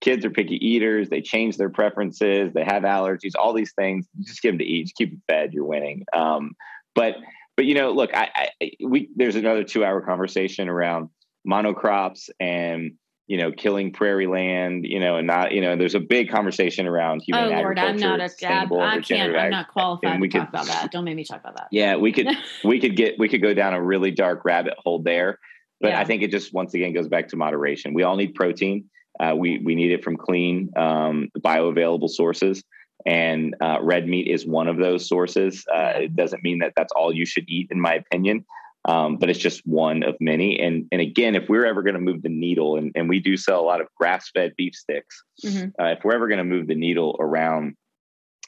kids 0.00 0.24
are 0.24 0.30
picky 0.30 0.54
eaters. 0.54 1.08
They 1.08 1.20
change 1.20 1.56
their 1.56 1.70
preferences. 1.70 2.52
They 2.54 2.64
have 2.64 2.82
allergies, 2.82 3.32
all 3.38 3.52
these 3.52 3.72
things. 3.78 4.06
Just 4.20 4.42
give 4.42 4.52
them 4.52 4.58
to 4.58 4.64
eat, 4.64 4.84
just 4.84 4.96
keep 4.96 5.10
them 5.10 5.22
fed. 5.28 5.52
You're 5.52 5.64
winning. 5.64 6.04
Um, 6.12 6.52
but, 6.94 7.16
but, 7.56 7.66
you 7.66 7.74
know, 7.74 7.92
look, 7.92 8.14
I, 8.14 8.50
I, 8.60 8.70
we, 8.84 9.10
there's 9.16 9.36
another 9.36 9.64
two 9.64 9.84
hour 9.84 10.00
conversation 10.00 10.68
around 10.68 11.10
monocrops 11.48 12.30
and, 12.40 12.92
you 13.26 13.36
know, 13.36 13.52
killing 13.52 13.92
prairie 13.92 14.26
land, 14.26 14.84
you 14.84 15.00
know, 15.00 15.16
and 15.16 15.26
not, 15.26 15.52
you 15.52 15.60
know, 15.60 15.76
there's 15.76 15.94
a 15.94 16.00
big 16.00 16.30
conversation 16.30 16.86
around 16.86 17.22
human 17.26 17.52
oh, 17.52 17.56
Lord, 17.58 17.78
I'm 17.78 17.96
not 17.96 18.20
a, 18.20 18.30
I, 18.46 18.96
I 18.96 19.00
can't, 19.00 19.36
I'm 19.36 19.50
not 19.50 19.68
qualified 19.68 20.20
to 20.20 20.28
could, 20.28 20.38
talk 20.38 20.48
about 20.48 20.66
that. 20.66 20.90
Don't 20.90 21.04
make 21.04 21.16
me 21.16 21.24
talk 21.24 21.40
about 21.40 21.56
that. 21.56 21.68
Yeah, 21.70 21.96
we 21.96 22.12
could, 22.12 22.28
we 22.64 22.80
could 22.80 22.96
get, 22.96 23.18
we 23.18 23.28
could 23.28 23.42
go 23.42 23.54
down 23.54 23.74
a 23.74 23.82
really 23.82 24.10
dark 24.10 24.44
rabbit 24.44 24.74
hole 24.78 25.02
there, 25.02 25.38
but 25.80 25.88
yeah. 25.88 26.00
I 26.00 26.04
think 26.04 26.22
it 26.22 26.30
just 26.30 26.52
once 26.52 26.74
again 26.74 26.92
goes 26.92 27.08
back 27.08 27.28
to 27.28 27.36
moderation. 27.36 27.94
We 27.94 28.02
all 28.02 28.16
need 28.16 28.34
protein. 28.34 28.88
Uh, 29.20 29.34
we 29.36 29.58
we 29.58 29.74
need 29.74 29.90
it 29.90 30.04
from 30.04 30.16
clean, 30.16 30.70
um, 30.76 31.28
bioavailable 31.38 32.08
sources, 32.08 32.62
and 33.04 33.54
uh, 33.60 33.78
red 33.80 34.06
meat 34.06 34.28
is 34.28 34.46
one 34.46 34.68
of 34.68 34.76
those 34.76 35.08
sources. 35.08 35.64
Uh, 35.72 35.92
it 35.96 36.16
doesn't 36.16 36.42
mean 36.44 36.58
that 36.58 36.72
that's 36.76 36.92
all 36.94 37.12
you 37.12 37.26
should 37.26 37.44
eat, 37.48 37.68
in 37.70 37.80
my 37.80 37.94
opinion. 37.94 38.44
Um, 38.84 39.16
but 39.16 39.28
it's 39.28 39.38
just 39.38 39.66
one 39.66 40.02
of 40.02 40.16
many. 40.20 40.58
And 40.60 40.86
and 40.92 41.00
again, 41.00 41.34
if 41.34 41.48
we're 41.48 41.66
ever 41.66 41.82
going 41.82 41.94
to 41.94 42.00
move 42.00 42.22
the 42.22 42.28
needle, 42.28 42.76
and, 42.76 42.92
and 42.94 43.08
we 43.08 43.20
do 43.20 43.36
sell 43.36 43.60
a 43.60 43.66
lot 43.66 43.80
of 43.80 43.88
grass 43.96 44.30
fed 44.30 44.54
beef 44.56 44.74
sticks, 44.74 45.22
mm-hmm. 45.44 45.68
uh, 45.82 45.88
if 45.88 46.04
we're 46.04 46.14
ever 46.14 46.28
going 46.28 46.38
to 46.38 46.44
move 46.44 46.68
the 46.68 46.74
needle 46.74 47.16
around 47.20 47.74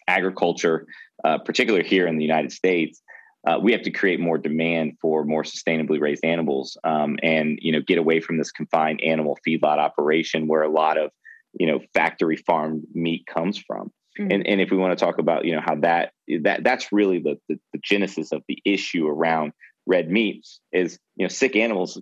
agriculture, 0.08 0.86
uh, 1.24 1.38
particularly 1.38 1.86
here 1.86 2.06
in 2.06 2.16
the 2.16 2.24
United 2.24 2.52
States, 2.52 3.02
uh, 3.46 3.58
we 3.60 3.72
have 3.72 3.82
to 3.82 3.90
create 3.90 4.20
more 4.20 4.38
demand 4.38 4.92
for 5.00 5.24
more 5.24 5.42
sustainably 5.42 6.00
raised 6.00 6.24
animals, 6.24 6.76
um, 6.84 7.18
and 7.22 7.58
you 7.62 7.72
know 7.72 7.80
get 7.80 7.98
away 7.98 8.20
from 8.20 8.38
this 8.38 8.50
confined 8.50 9.00
animal 9.02 9.38
feedlot 9.46 9.78
operation 9.78 10.46
where 10.46 10.62
a 10.62 10.68
lot 10.68 10.98
of 10.98 11.10
you 11.58 11.66
know 11.66 11.80
factory 11.94 12.36
farm 12.36 12.82
meat 12.94 13.26
comes 13.26 13.58
from. 13.58 13.90
Mm-hmm. 14.18 14.32
And, 14.32 14.46
and 14.46 14.60
if 14.60 14.70
we 14.70 14.76
want 14.76 14.98
to 14.98 15.04
talk 15.04 15.18
about 15.18 15.44
you 15.44 15.54
know 15.54 15.62
how 15.64 15.76
that 15.76 16.12
that 16.42 16.64
that's 16.64 16.92
really 16.92 17.18
the, 17.18 17.38
the, 17.48 17.58
the 17.72 17.80
genesis 17.82 18.32
of 18.32 18.42
the 18.46 18.58
issue 18.64 19.06
around 19.06 19.52
red 19.90 20.10
meats 20.10 20.60
is 20.72 20.98
you 21.16 21.24
know 21.24 21.28
sick 21.28 21.56
animals 21.56 22.00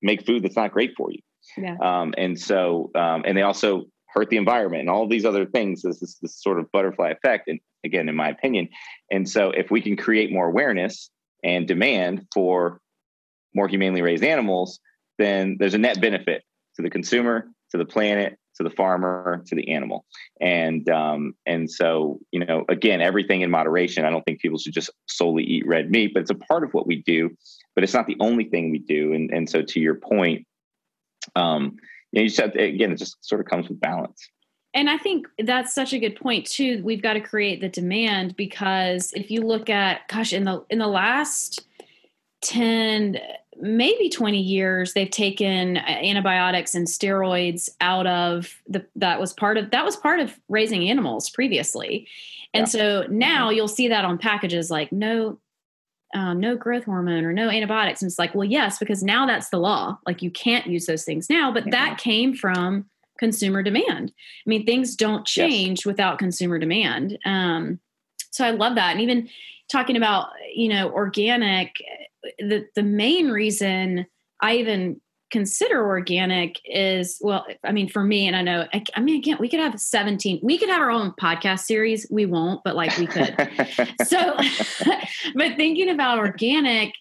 make 0.00 0.26
food 0.26 0.42
that's 0.42 0.56
not 0.56 0.72
great 0.72 0.94
for 0.96 1.10
you. 1.12 1.20
Yeah. 1.56 1.76
um, 1.82 2.14
and 2.16 2.38
so 2.38 2.90
um, 2.94 3.22
and 3.26 3.36
they 3.36 3.42
also 3.42 3.84
hurt 4.08 4.30
the 4.30 4.36
environment 4.36 4.82
and 4.82 4.90
all 4.90 5.08
these 5.08 5.24
other 5.24 5.46
things. 5.46 5.82
This 5.82 6.02
is 6.02 6.18
this 6.22 6.40
sort 6.40 6.58
of 6.58 6.70
butterfly 6.72 7.10
effect 7.10 7.48
and 7.48 7.60
again 7.84 8.08
in 8.08 8.16
my 8.16 8.28
opinion. 8.28 8.68
And 9.10 9.28
so 9.28 9.50
if 9.50 9.70
we 9.70 9.80
can 9.80 9.96
create 9.96 10.32
more 10.32 10.48
awareness 10.48 11.10
and 11.44 11.68
demand 11.68 12.26
for 12.32 12.80
more 13.54 13.68
humanely 13.68 14.02
raised 14.02 14.24
animals 14.24 14.80
then 15.18 15.56
there's 15.58 15.74
a 15.74 15.78
net 15.78 16.00
benefit 16.00 16.42
to 16.76 16.82
the 16.82 16.90
consumer 16.90 17.46
to 17.70 17.78
the 17.78 17.84
planet 17.84 18.38
to 18.56 18.62
the 18.62 18.70
farmer 18.70 19.42
to 19.46 19.54
the 19.54 19.70
animal. 19.72 20.04
And 20.40 20.88
um, 20.88 21.34
and 21.46 21.70
so 21.70 22.20
you 22.30 22.44
know 22.44 22.64
again 22.68 23.00
everything 23.00 23.42
in 23.42 23.50
moderation. 23.50 24.04
I 24.04 24.10
don't 24.10 24.22
think 24.22 24.40
people 24.40 24.58
should 24.58 24.74
just 24.74 24.90
solely 25.06 25.44
eat 25.44 25.66
red 25.66 25.90
meat 25.90 26.12
but 26.14 26.20
it's 26.20 26.30
a 26.30 26.34
part 26.34 26.64
of 26.64 26.72
what 26.74 26.86
we 26.86 27.02
do 27.02 27.30
but 27.74 27.84
it's 27.84 27.94
not 27.94 28.06
the 28.06 28.16
only 28.20 28.44
thing 28.44 28.70
we 28.70 28.78
do. 28.78 29.12
And 29.12 29.30
and 29.30 29.48
so 29.48 29.62
to 29.62 29.80
your 29.80 29.96
point 29.96 30.46
um 31.36 31.76
you, 32.12 32.20
know, 32.20 32.22
you 32.22 32.28
said 32.28 32.56
again 32.56 32.92
it 32.92 32.96
just 32.96 33.24
sort 33.24 33.40
of 33.40 33.46
comes 33.46 33.68
with 33.68 33.80
balance. 33.80 34.28
And 34.74 34.88
I 34.88 34.96
think 34.96 35.26
that's 35.38 35.74
such 35.74 35.92
a 35.92 35.98
good 35.98 36.16
point 36.16 36.46
too. 36.46 36.80
We've 36.82 37.02
got 37.02 37.12
to 37.12 37.20
create 37.20 37.60
the 37.60 37.68
demand 37.68 38.36
because 38.36 39.12
if 39.12 39.30
you 39.30 39.42
look 39.42 39.68
at 39.68 40.08
gosh 40.08 40.32
in 40.32 40.44
the 40.44 40.64
in 40.70 40.78
the 40.78 40.86
last 40.86 41.66
10 42.42 43.18
maybe 43.60 44.08
20 44.08 44.40
years 44.40 44.92
they've 44.92 45.10
taken 45.10 45.76
antibiotics 45.76 46.74
and 46.74 46.86
steroids 46.86 47.68
out 47.80 48.06
of 48.06 48.60
the 48.66 48.84
that 48.96 49.20
was 49.20 49.32
part 49.32 49.56
of 49.56 49.70
that 49.70 49.84
was 49.84 49.96
part 49.96 50.20
of 50.20 50.38
raising 50.48 50.88
animals 50.88 51.30
previously 51.30 52.08
and 52.54 52.62
yeah. 52.62 52.66
so 52.66 53.06
now 53.08 53.46
mm-hmm. 53.46 53.56
you'll 53.56 53.68
see 53.68 53.88
that 53.88 54.04
on 54.04 54.18
packages 54.18 54.70
like 54.70 54.90
no 54.92 55.38
um, 56.14 56.40
no 56.40 56.56
growth 56.56 56.84
hormone 56.84 57.24
or 57.24 57.32
no 57.32 57.48
antibiotics 57.48 58.02
and 58.02 58.10
it's 58.10 58.18
like 58.18 58.34
well 58.34 58.44
yes 58.44 58.78
because 58.78 59.02
now 59.02 59.26
that's 59.26 59.50
the 59.50 59.58
law 59.58 59.98
like 60.06 60.22
you 60.22 60.30
can't 60.30 60.66
use 60.66 60.86
those 60.86 61.04
things 61.04 61.28
now 61.30 61.52
but 61.52 61.66
yeah. 61.66 61.70
that 61.70 61.98
came 61.98 62.34
from 62.34 62.86
consumer 63.18 63.62
demand 63.62 64.12
i 64.16 64.48
mean 64.48 64.66
things 64.66 64.96
don't 64.96 65.26
change 65.26 65.80
yes. 65.80 65.86
without 65.86 66.18
consumer 66.18 66.58
demand 66.58 67.18
um, 67.24 67.78
so 68.30 68.44
i 68.44 68.50
love 68.50 68.74
that 68.74 68.92
and 68.92 69.00
even 69.00 69.28
talking 69.72 69.96
about 69.96 70.28
you 70.54 70.68
know 70.68 70.90
organic 70.90 71.74
the 72.38 72.66
the 72.76 72.82
main 72.82 73.30
reason 73.30 74.06
I 74.40 74.56
even 74.56 75.00
consider 75.32 75.84
organic 75.86 76.60
is 76.66 77.16
well 77.22 77.46
i 77.64 77.72
mean 77.72 77.88
for 77.88 78.04
me 78.04 78.26
and 78.26 78.36
i 78.36 78.42
know 78.42 78.66
I, 78.74 78.84
I, 78.94 79.00
mean 79.00 79.16
again 79.16 79.38
we 79.40 79.48
could 79.48 79.60
have 79.60 79.80
17 79.80 80.40
we 80.42 80.58
could 80.58 80.68
have 80.68 80.82
our 80.82 80.90
own 80.90 81.14
podcast 81.18 81.60
series. 81.60 82.06
We 82.10 82.26
won't 82.26 82.60
but 82.64 82.76
like 82.76 82.96
we 82.98 83.06
could. 83.06 83.34
So 84.04 84.36
but 85.34 85.56
thinking 85.56 85.88
about 85.88 86.18
organic 86.18 86.92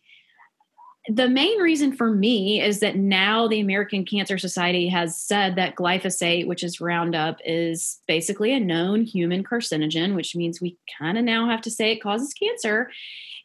the 1.08 1.28
main 1.28 1.58
reason 1.60 1.91
for 1.91 2.12
me 2.12 2.62
is 2.62 2.80
that 2.80 2.95
now 2.95 3.47
the 3.47 3.60
american 3.60 4.06
cancer 4.06 4.38
society 4.38 4.88
has 4.88 5.20
said 5.20 5.56
that 5.56 5.76
glyphosate 5.76 6.45
which 6.45 6.64
is 6.64 6.80
roundup 6.80 7.39
is 7.43 7.99
basically 8.08 8.54
a 8.54 8.60
known 8.60 9.04
human 9.04 9.43
carcinogen 9.43 10.14
which 10.16 10.36
means 10.36 10.62
we 10.62 10.78
kind 10.99 11.18
of 11.18 11.24
now 11.24 11.49
have 11.49 11.62
to 11.62 11.72
say 11.72 11.91
it 11.91 12.02
causes 12.02 12.34
cancer. 12.34 12.91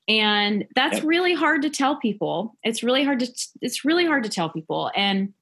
And 0.09 0.67
that's 0.77 1.03
really 1.03 1.35
hard 1.35 1.63
to 1.63 1.71
tell 1.71 1.97
people. 1.97 2.57
It's 2.63 2.83
really 2.83 3.03
hard 3.03 3.21
to 3.21 3.49
it's 3.61 3.85
really 3.85 4.07
hard 4.07 4.23
to 4.23 4.31
tell 4.31 4.49
people. 4.49 4.91
And 4.95 5.33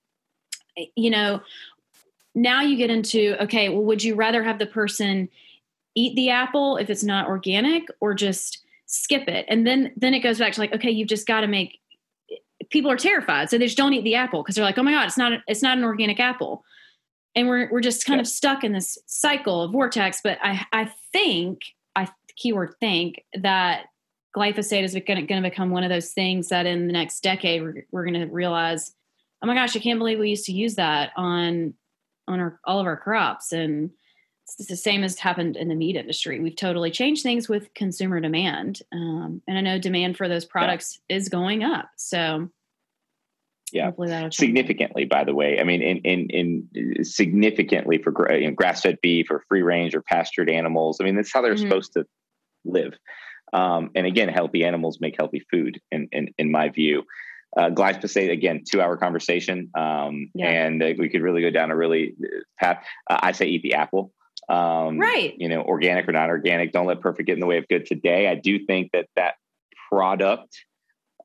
you 0.97 1.11
know 1.11 1.41
now 2.35 2.63
you 2.63 2.77
get 2.77 2.91
into 2.91 3.37
okay 3.43 3.69
well 3.69 3.85
would 3.85 4.03
you 4.03 4.17
rather 4.17 4.43
have 4.43 4.59
the 4.59 4.67
person 4.67 5.29
eat 5.95 6.17
the 6.17 6.31
apple 6.31 6.77
if 6.79 6.91
it's 6.91 7.05
not 7.05 7.29
organic 7.29 7.85
or 8.01 8.15
just 8.15 8.65
skip 8.87 9.29
it? 9.29 9.45
And 9.49 9.67
then 9.67 9.93
then 9.97 10.15
it 10.15 10.21
goes 10.21 10.39
back 10.39 10.55
to 10.55 10.61
like 10.61 10.73
okay 10.73 10.91
you've 10.91 11.09
just 11.09 11.27
got 11.27 11.43
to 11.43 11.47
make 11.47 11.79
people 12.75 12.91
are 12.91 12.97
terrified 12.97 13.49
so 13.49 13.57
they 13.57 13.67
just 13.67 13.77
don't 13.77 13.95
eat 13.95 14.03
the 14.03 14.17
apple 14.17 14.43
because 14.43 14.57
they're 14.57 14.65
like 14.65 14.77
oh 14.77 14.83
my 14.83 14.91
god 14.91 15.07
it's 15.07 15.17
not 15.17 15.33
it's 15.47 15.63
not 15.63 15.79
an 15.79 15.85
organic 15.85 16.19
apple 16.19 16.65
and 17.37 17.49
we're 17.49 17.71
we're 17.71 17.81
just 17.81 18.05
kind 18.05 18.21
of 18.21 18.27
stuck 18.27 18.65
in 18.65 18.73
this 18.73 18.99
cycle 19.07 19.63
of 19.63 19.71
vortex 19.71 20.21
but 20.25 20.39
i 20.43 20.67
i 20.73 20.91
think 21.13 21.61
i 21.95 22.09
keyword 22.37 22.75
think 22.81 23.25
that 23.41 23.85
glyphosate 24.37 24.83
is 24.83 24.95
going 25.07 25.25
to 25.25 25.41
become 25.41 25.71
one 25.71 25.85
of 25.85 25.89
those 25.89 26.11
things 26.11 26.49
that 26.49 26.67
in 26.67 26.89
the 26.89 26.93
next 26.93 27.23
decade 27.23 27.63
we're, 27.63 27.87
we're 27.93 28.05
going 28.05 28.21
to 28.21 28.27
realize 28.27 28.93
oh 29.41 29.47
my 29.47 29.55
gosh 29.55 29.77
i 29.77 29.79
can't 29.79 30.01
believe 30.01 30.19
we 30.19 30.31
used 30.31 30.47
to 30.47 30.53
use 30.53 30.75
that 30.75 31.13
on 31.17 31.73
on 32.27 32.41
our 32.41 32.59
all 32.65 32.81
of 32.81 32.87
our 32.87 32.97
crops 32.97 33.53
and 33.53 33.91
it's 34.59 34.69
the 34.69 34.77
same 34.77 35.03
as 35.03 35.19
happened 35.19 35.57
in 35.57 35.69
the 35.69 35.75
meat 35.75 35.97
industry. 35.97 36.39
We've 36.39 36.55
totally 36.55 36.91
changed 36.91 37.23
things 37.23 37.49
with 37.49 37.73
consumer 37.75 38.21
demand, 38.21 38.81
um, 38.93 39.41
and 39.49 39.57
I 39.57 39.61
know 39.63 39.79
demand 39.79 40.17
for 40.17 40.29
those 40.29 40.45
products 40.45 41.01
yeah. 41.09 41.17
is 41.17 41.29
going 41.29 41.65
up. 41.65 41.89
So, 41.97 42.51
yeah, 43.75 43.91
significantly. 44.31 45.05
By 45.05 45.25
the 45.25 45.35
way, 45.35 45.59
I 45.61 45.65
mean, 45.65 45.83
in 45.83 45.99
in, 45.99 46.69
in 46.75 47.05
significantly 47.05 47.99
for 47.99 48.33
you 48.33 48.49
know, 48.49 48.55
grass 48.55 48.83
fed 48.83 48.99
beef 49.03 49.31
or 49.31 49.43
free 49.49 49.63
range 49.63 49.95
or 49.95 50.03
pastured 50.03 50.49
animals. 50.49 50.99
I 51.01 51.05
mean, 51.05 51.17
that's 51.17 51.33
how 51.33 51.43
they're 51.43 51.55
mm-hmm. 51.55 51.69
supposed 51.69 51.93
to 51.95 52.07
live. 52.65 52.95
Um, 53.53 53.91
and 53.95 54.07
again, 54.07 54.29
healthy 54.29 54.65
animals 54.65 54.99
make 55.01 55.17
healthy 55.19 55.45
food, 55.51 55.81
in 55.91 56.09
in, 56.13 56.35
in 56.39 56.51
my 56.51 56.69
view. 56.69 57.03
Uh, 57.57 57.71
glyphosate 57.71 58.33
again, 58.33 58.65
two 58.69 58.81
hour 58.81 58.97
conversation, 58.97 59.71
um, 59.77 60.29
yeah. 60.35 60.49
and 60.49 60.83
uh, 60.83 60.89
we 60.99 61.09
could 61.09 61.23
really 61.23 61.41
go 61.41 61.51
down 61.51 61.71
a 61.71 61.77
really 61.77 62.15
uh, 62.21 62.41
path. 62.59 62.85
Uh, 63.09 63.19
I 63.23 63.33
say 63.33 63.47
eat 63.47 63.63
the 63.63 63.75
apple 63.75 64.13
um, 64.49 64.99
right 64.99 65.35
you 65.39 65.49
know 65.49 65.63
organic 65.63 66.09
or 66.09 66.13
not 66.13 66.29
organic 66.29 66.73
don't 66.73 66.87
let 66.87 67.01
perfect 67.01 67.27
get 67.27 67.35
in 67.35 67.41
the 67.41 67.47
way 67.47 67.57
of 67.57 67.67
good 67.69 67.87
today 67.87 68.29
i 68.29 68.35
do 68.35 68.65
think 68.67 68.91
that 68.93 69.07
that 69.17 69.35
product 69.89 70.65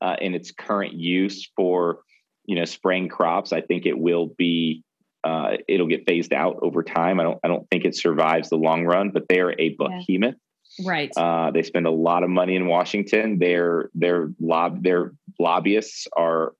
uh, 0.00 0.16
in 0.20 0.34
its 0.34 0.50
current 0.50 0.94
use 0.94 1.50
for 1.56 2.00
you 2.44 2.56
know 2.56 2.64
spraying 2.64 3.08
crops 3.08 3.52
i 3.52 3.60
think 3.60 3.86
it 3.86 3.98
will 3.98 4.26
be 4.26 4.82
uh, 5.22 5.58
it'll 5.68 5.86
get 5.86 6.06
phased 6.06 6.32
out 6.32 6.58
over 6.62 6.82
time 6.82 7.20
i 7.20 7.22
don't 7.22 7.38
i 7.44 7.48
don't 7.48 7.68
think 7.70 7.84
it 7.84 7.94
survives 7.94 8.48
the 8.48 8.56
long 8.56 8.84
run 8.84 9.10
but 9.10 9.24
they're 9.28 9.58
a 9.60 9.76
behemoth 9.76 10.34
yeah. 10.78 10.90
right 10.90 11.10
uh, 11.16 11.50
they 11.50 11.62
spend 11.62 11.86
a 11.86 11.90
lot 11.90 12.22
of 12.22 12.30
money 12.30 12.56
in 12.56 12.66
washington 12.66 13.38
their 13.38 13.90
their 13.94 14.30
lob 14.40 14.82
their 14.82 15.12
lobbyists 15.38 16.06
are 16.16 16.54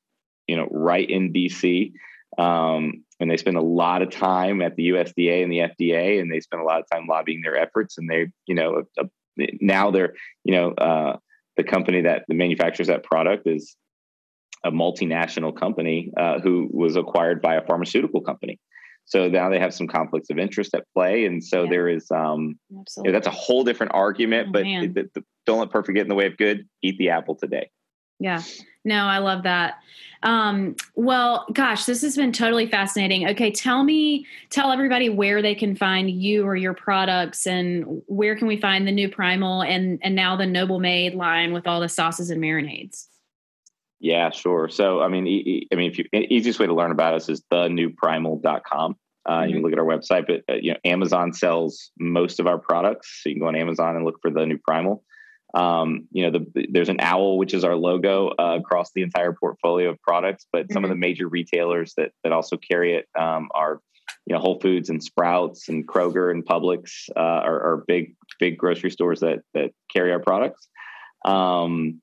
you 0.47 0.57
know 0.57 0.69
right 0.71 1.09
in 1.09 1.33
dc 1.33 1.93
um, 2.39 3.05
and 3.19 3.31
they 3.31 3.37
spend 3.37 3.57
a 3.57 3.63
lot 3.63 4.03
of 4.03 4.11
time 4.11 4.63
at 4.63 4.77
the 4.77 4.91
USDA 4.91 5.43
and 5.43 5.53
the 5.53 5.59
FDA, 5.59 6.21
and 6.21 6.33
they 6.33 6.41
spend 6.41 6.63
a 6.63 6.65
lot 6.65 6.81
of 6.81 6.87
time 6.91 7.07
lobbying 7.07 7.43
their 7.43 7.57
efforts. 7.57 7.99
And 7.99 8.09
they, 8.09 8.29
you 8.47 8.55
know, 8.55 8.85
a, 8.99 9.05
a, 9.05 9.49
now 9.61 9.91
they're, 9.91 10.15
you 10.45 10.55
know, 10.55 10.71
uh, 10.73 11.17
the 11.57 11.65
company 11.65 12.03
that 12.03 12.25
the 12.29 12.35
manufactures 12.35 12.87
that 12.87 13.05
product 13.05 13.47
is 13.47 13.77
a 14.65 14.71
multinational 14.71 15.57
company 15.57 16.13
uh, 16.17 16.39
who 16.41 16.69
was 16.71 16.97
acquired 16.97 17.41
by 17.41 17.55
a 17.55 17.67
pharmaceutical 17.67 18.21
company. 18.21 18.59
So 19.07 19.29
now 19.29 19.49
they 19.49 19.59
have 19.59 19.75
some 19.75 19.89
conflicts 19.89 20.31
of 20.31 20.39
interest 20.39 20.73
at 20.75 20.85
play, 20.95 21.25
and 21.25 21.43
so 21.43 21.65
yeah. 21.65 21.71
there 21.71 21.89
is 21.89 22.11
um, 22.11 22.59
you 22.71 22.85
know, 23.05 23.13
that's 23.13 23.27
a 23.27 23.33
whole 23.33 23.65
different 23.65 23.93
argument. 23.93 24.49
Oh, 24.49 24.53
but 24.53 24.63
the, 24.63 25.11
the, 25.15 25.25
don't 25.47 25.59
let 25.59 25.71
perfect 25.71 25.97
get 25.97 26.03
in 26.03 26.09
the 26.09 26.15
way 26.15 26.27
of 26.27 26.37
good. 26.37 26.69
Eat 26.83 26.97
the 26.99 27.11
apple 27.11 27.35
today. 27.35 27.71
Yeah. 28.21 28.43
No, 28.85 29.05
I 29.05 29.19
love 29.19 29.43
that. 29.43 29.79
Um, 30.23 30.77
well, 30.95 31.47
gosh, 31.53 31.87
this 31.87 32.03
has 32.03 32.17
been 32.17 32.33
totally 32.33 32.67
fascinating. 32.67 33.29
Okay, 33.31 33.51
tell 33.51 33.83
me, 33.83 34.27
tell 34.51 34.71
everybody 34.71 35.09
where 35.09 35.41
they 35.41 35.55
can 35.55 35.75
find 35.75 36.11
you 36.11 36.45
or 36.45 36.55
your 36.55 36.75
products, 36.75 37.47
and 37.47 38.03
where 38.07 38.37
can 38.37 38.47
we 38.47 38.59
find 38.59 38.87
the 38.87 38.93
new 38.93 39.09
Primal 39.09 39.63
and 39.63 39.99
and 40.03 40.15
now 40.15 40.37
the 40.37 40.47
Noble 40.47 40.79
Made 40.79 41.15
line 41.15 41.53
with 41.53 41.67
all 41.67 41.81
the 41.81 41.89
sauces 41.89 42.31
and 42.31 42.43
marinades. 42.43 43.07
Yeah, 44.01 44.31
sure. 44.31 44.69
So, 44.69 45.03
I 45.03 45.09
mean, 45.09 45.27
e- 45.27 45.69
I 45.71 45.77
mean, 45.77 45.91
if 45.91 45.99
you, 45.99 46.07
easiest 46.13 46.59
way 46.59 46.67
to 46.67 46.75
learn 46.75 46.91
about 46.91 47.15
us 47.15 47.29
is 47.29 47.43
thenewprimal.com. 47.53 48.97
Uh, 49.27 49.31
mm-hmm. 49.31 49.49
You 49.49 49.55
can 49.55 49.63
look 49.63 49.73
at 49.73 49.79
our 49.79 49.85
website, 49.85 50.27
but 50.27 50.43
uh, 50.53 50.59
you 50.61 50.73
know, 50.73 50.79
Amazon 50.85 51.35
sells 51.35 51.91
most 51.99 52.41
of 52.41 52.47
our 52.47 52.59
products, 52.59 53.21
so 53.23 53.29
you 53.29 53.35
can 53.35 53.43
go 53.43 53.49
on 53.49 53.57
Amazon 53.57 53.97
and 53.97 54.05
look 54.05 54.17
for 54.23 54.31
the 54.31 54.47
new 54.47 54.59
Primal. 54.59 55.05
Um, 55.53 56.09
you 56.13 56.23
know, 56.23 56.39
the, 56.39 56.67
there's 56.71 56.89
an 56.89 57.01
owl, 57.01 57.37
which 57.37 57.53
is 57.53 57.65
our 57.65 57.77
logo 57.77 58.29
uh, 58.39 58.57
across 58.59 58.93
the 58.95 59.03
entire 59.03 59.33
portfolio 59.33 59.91
of 59.91 60.01
products. 60.01 60.47
But 60.51 60.63
mm-hmm. 60.63 60.73
some 60.73 60.85
of 60.85 60.89
the 60.89 60.95
mm-hmm. 60.95 61.01
major 61.01 61.29
retailers 61.29 61.93
that 61.97 62.13
that 62.25 62.33
also 62.33 62.57
carry 62.57 62.95
it 62.95 63.09
um, 63.19 63.51
are, 63.55 63.81
you 64.27 64.35
know, 64.35 64.41
Whole 64.41 64.61
Foods 64.61 64.89
and 64.89 65.03
Sprouts 65.03 65.69
and 65.69 65.87
Kroger 65.87 66.31
and 66.31 66.47
Publix 66.47 67.11
uh, 67.15 67.21
are, 67.21 67.61
are, 67.61 67.85
big 67.87 68.15
big 68.39 68.57
grocery 68.57 68.91
stores 68.91 69.21
that 69.21 69.41
that 69.53 69.73
carry 69.93 70.13
our 70.13 70.21
products. 70.21 70.69
Um, 71.27 72.01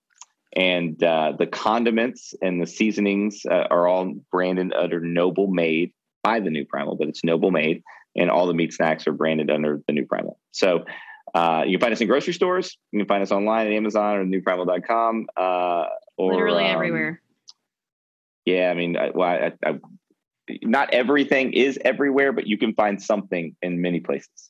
and 0.57 1.01
uh, 1.03 1.33
the 1.37 1.45
condiments 1.45 2.33
and 2.41 2.59
the 2.59 2.65
seasonings 2.65 3.45
uh, 3.45 3.67
are 3.69 3.87
all 3.87 4.15
branded 4.31 4.73
under 4.73 4.99
Noble 4.99 5.47
Made 5.47 5.93
by 6.23 6.39
the 6.39 6.49
New 6.49 6.65
Primal, 6.65 6.95
but 6.95 7.07
it's 7.07 7.23
Noble 7.23 7.51
Made, 7.51 7.83
and 8.15 8.31
all 8.31 8.47
the 8.47 8.55
meat 8.55 8.73
snacks 8.73 9.05
are 9.05 9.11
branded 9.11 9.51
under 9.51 9.83
the 9.85 9.93
New 9.93 10.07
Primal. 10.07 10.39
So 10.51 10.83
uh, 11.35 11.63
you 11.67 11.77
can 11.77 11.81
find 11.81 11.93
us 11.93 12.01
in 12.01 12.07
grocery 12.07 12.33
stores. 12.33 12.75
You 12.91 12.99
can 12.99 13.07
find 13.07 13.21
us 13.21 13.31
online 13.31 13.67
at 13.67 13.73
Amazon 13.73 14.17
or 14.17 14.25
newprimal.com. 14.25 15.27
Uh, 15.37 15.85
or, 16.17 16.33
Literally 16.33 16.65
um, 16.65 16.71
everywhere. 16.71 17.21
Yeah, 18.45 18.71
I 18.71 18.73
mean, 18.73 18.97
I, 18.97 19.11
well, 19.13 19.29
I, 19.29 19.51
I, 19.63 19.79
not 20.63 20.91
everything 20.91 21.53
is 21.53 21.77
everywhere, 21.85 22.31
but 22.31 22.47
you 22.47 22.57
can 22.57 22.73
find 22.73 22.99
something 22.99 23.55
in 23.61 23.79
many 23.79 23.99
places. 23.99 24.49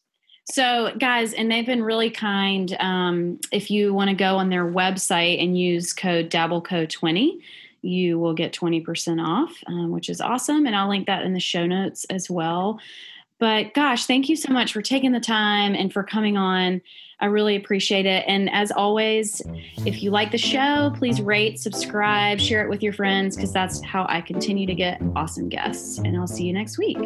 So, 0.50 0.94
guys, 0.98 1.34
and 1.34 1.52
they've 1.52 1.66
been 1.66 1.84
really 1.84 2.10
kind. 2.10 2.76
Um, 2.80 3.40
if 3.52 3.70
you 3.70 3.94
want 3.94 4.10
to 4.10 4.16
go 4.16 4.38
on 4.38 4.50
their 4.50 4.66
website 4.66 5.44
and 5.44 5.60
use 5.60 5.92
code 5.92 6.30
DabbleCo20, 6.30 7.40
you 7.82 8.18
will 8.18 8.34
get 8.34 8.54
20% 8.54 9.26
off, 9.26 9.52
um, 9.68 9.92
which 9.92 10.10
is 10.10 10.22
awesome. 10.22 10.66
And 10.66 10.76
I'll 10.76 10.90
link 10.90 11.08
that 11.08 11.24
in 11.24 11.34
the 11.34 11.40
show 11.40 11.66
notes 11.66 12.06
as 12.06 12.30
well. 12.30 12.80
But 13.40 13.74
gosh, 13.74 14.06
thank 14.06 14.30
you 14.30 14.36
so 14.36 14.52
much 14.52 14.74
for 14.74 14.82
taking 14.82 15.12
the 15.12 15.20
time 15.20 15.76
and 15.76 15.92
for 15.92 16.02
coming 16.02 16.38
on. 16.38 16.82
I 17.20 17.26
really 17.26 17.56
appreciate 17.56 18.06
it. 18.06 18.24
And 18.28 18.50
as 18.52 18.72
always, 18.72 19.42
if 19.86 20.02
you 20.02 20.12
like 20.12 20.32
the 20.32 20.38
show, 20.38 20.94
please 20.98 21.22
rate, 21.22 21.60
subscribe, 21.60 22.40
share 22.40 22.64
it 22.64 22.70
with 22.70 22.82
your 22.82 22.94
friends 22.94 23.36
because 23.36 23.52
that's 23.52 23.84
how 23.84 24.06
I 24.08 24.22
continue 24.22 24.66
to 24.66 24.76
get 24.76 25.02
awesome 25.16 25.50
guests. 25.50 25.98
And 26.00 26.16
I'll 26.16 26.28
see 26.28 26.46
you 26.46 26.54
next 26.54 26.78
week. 26.78 26.98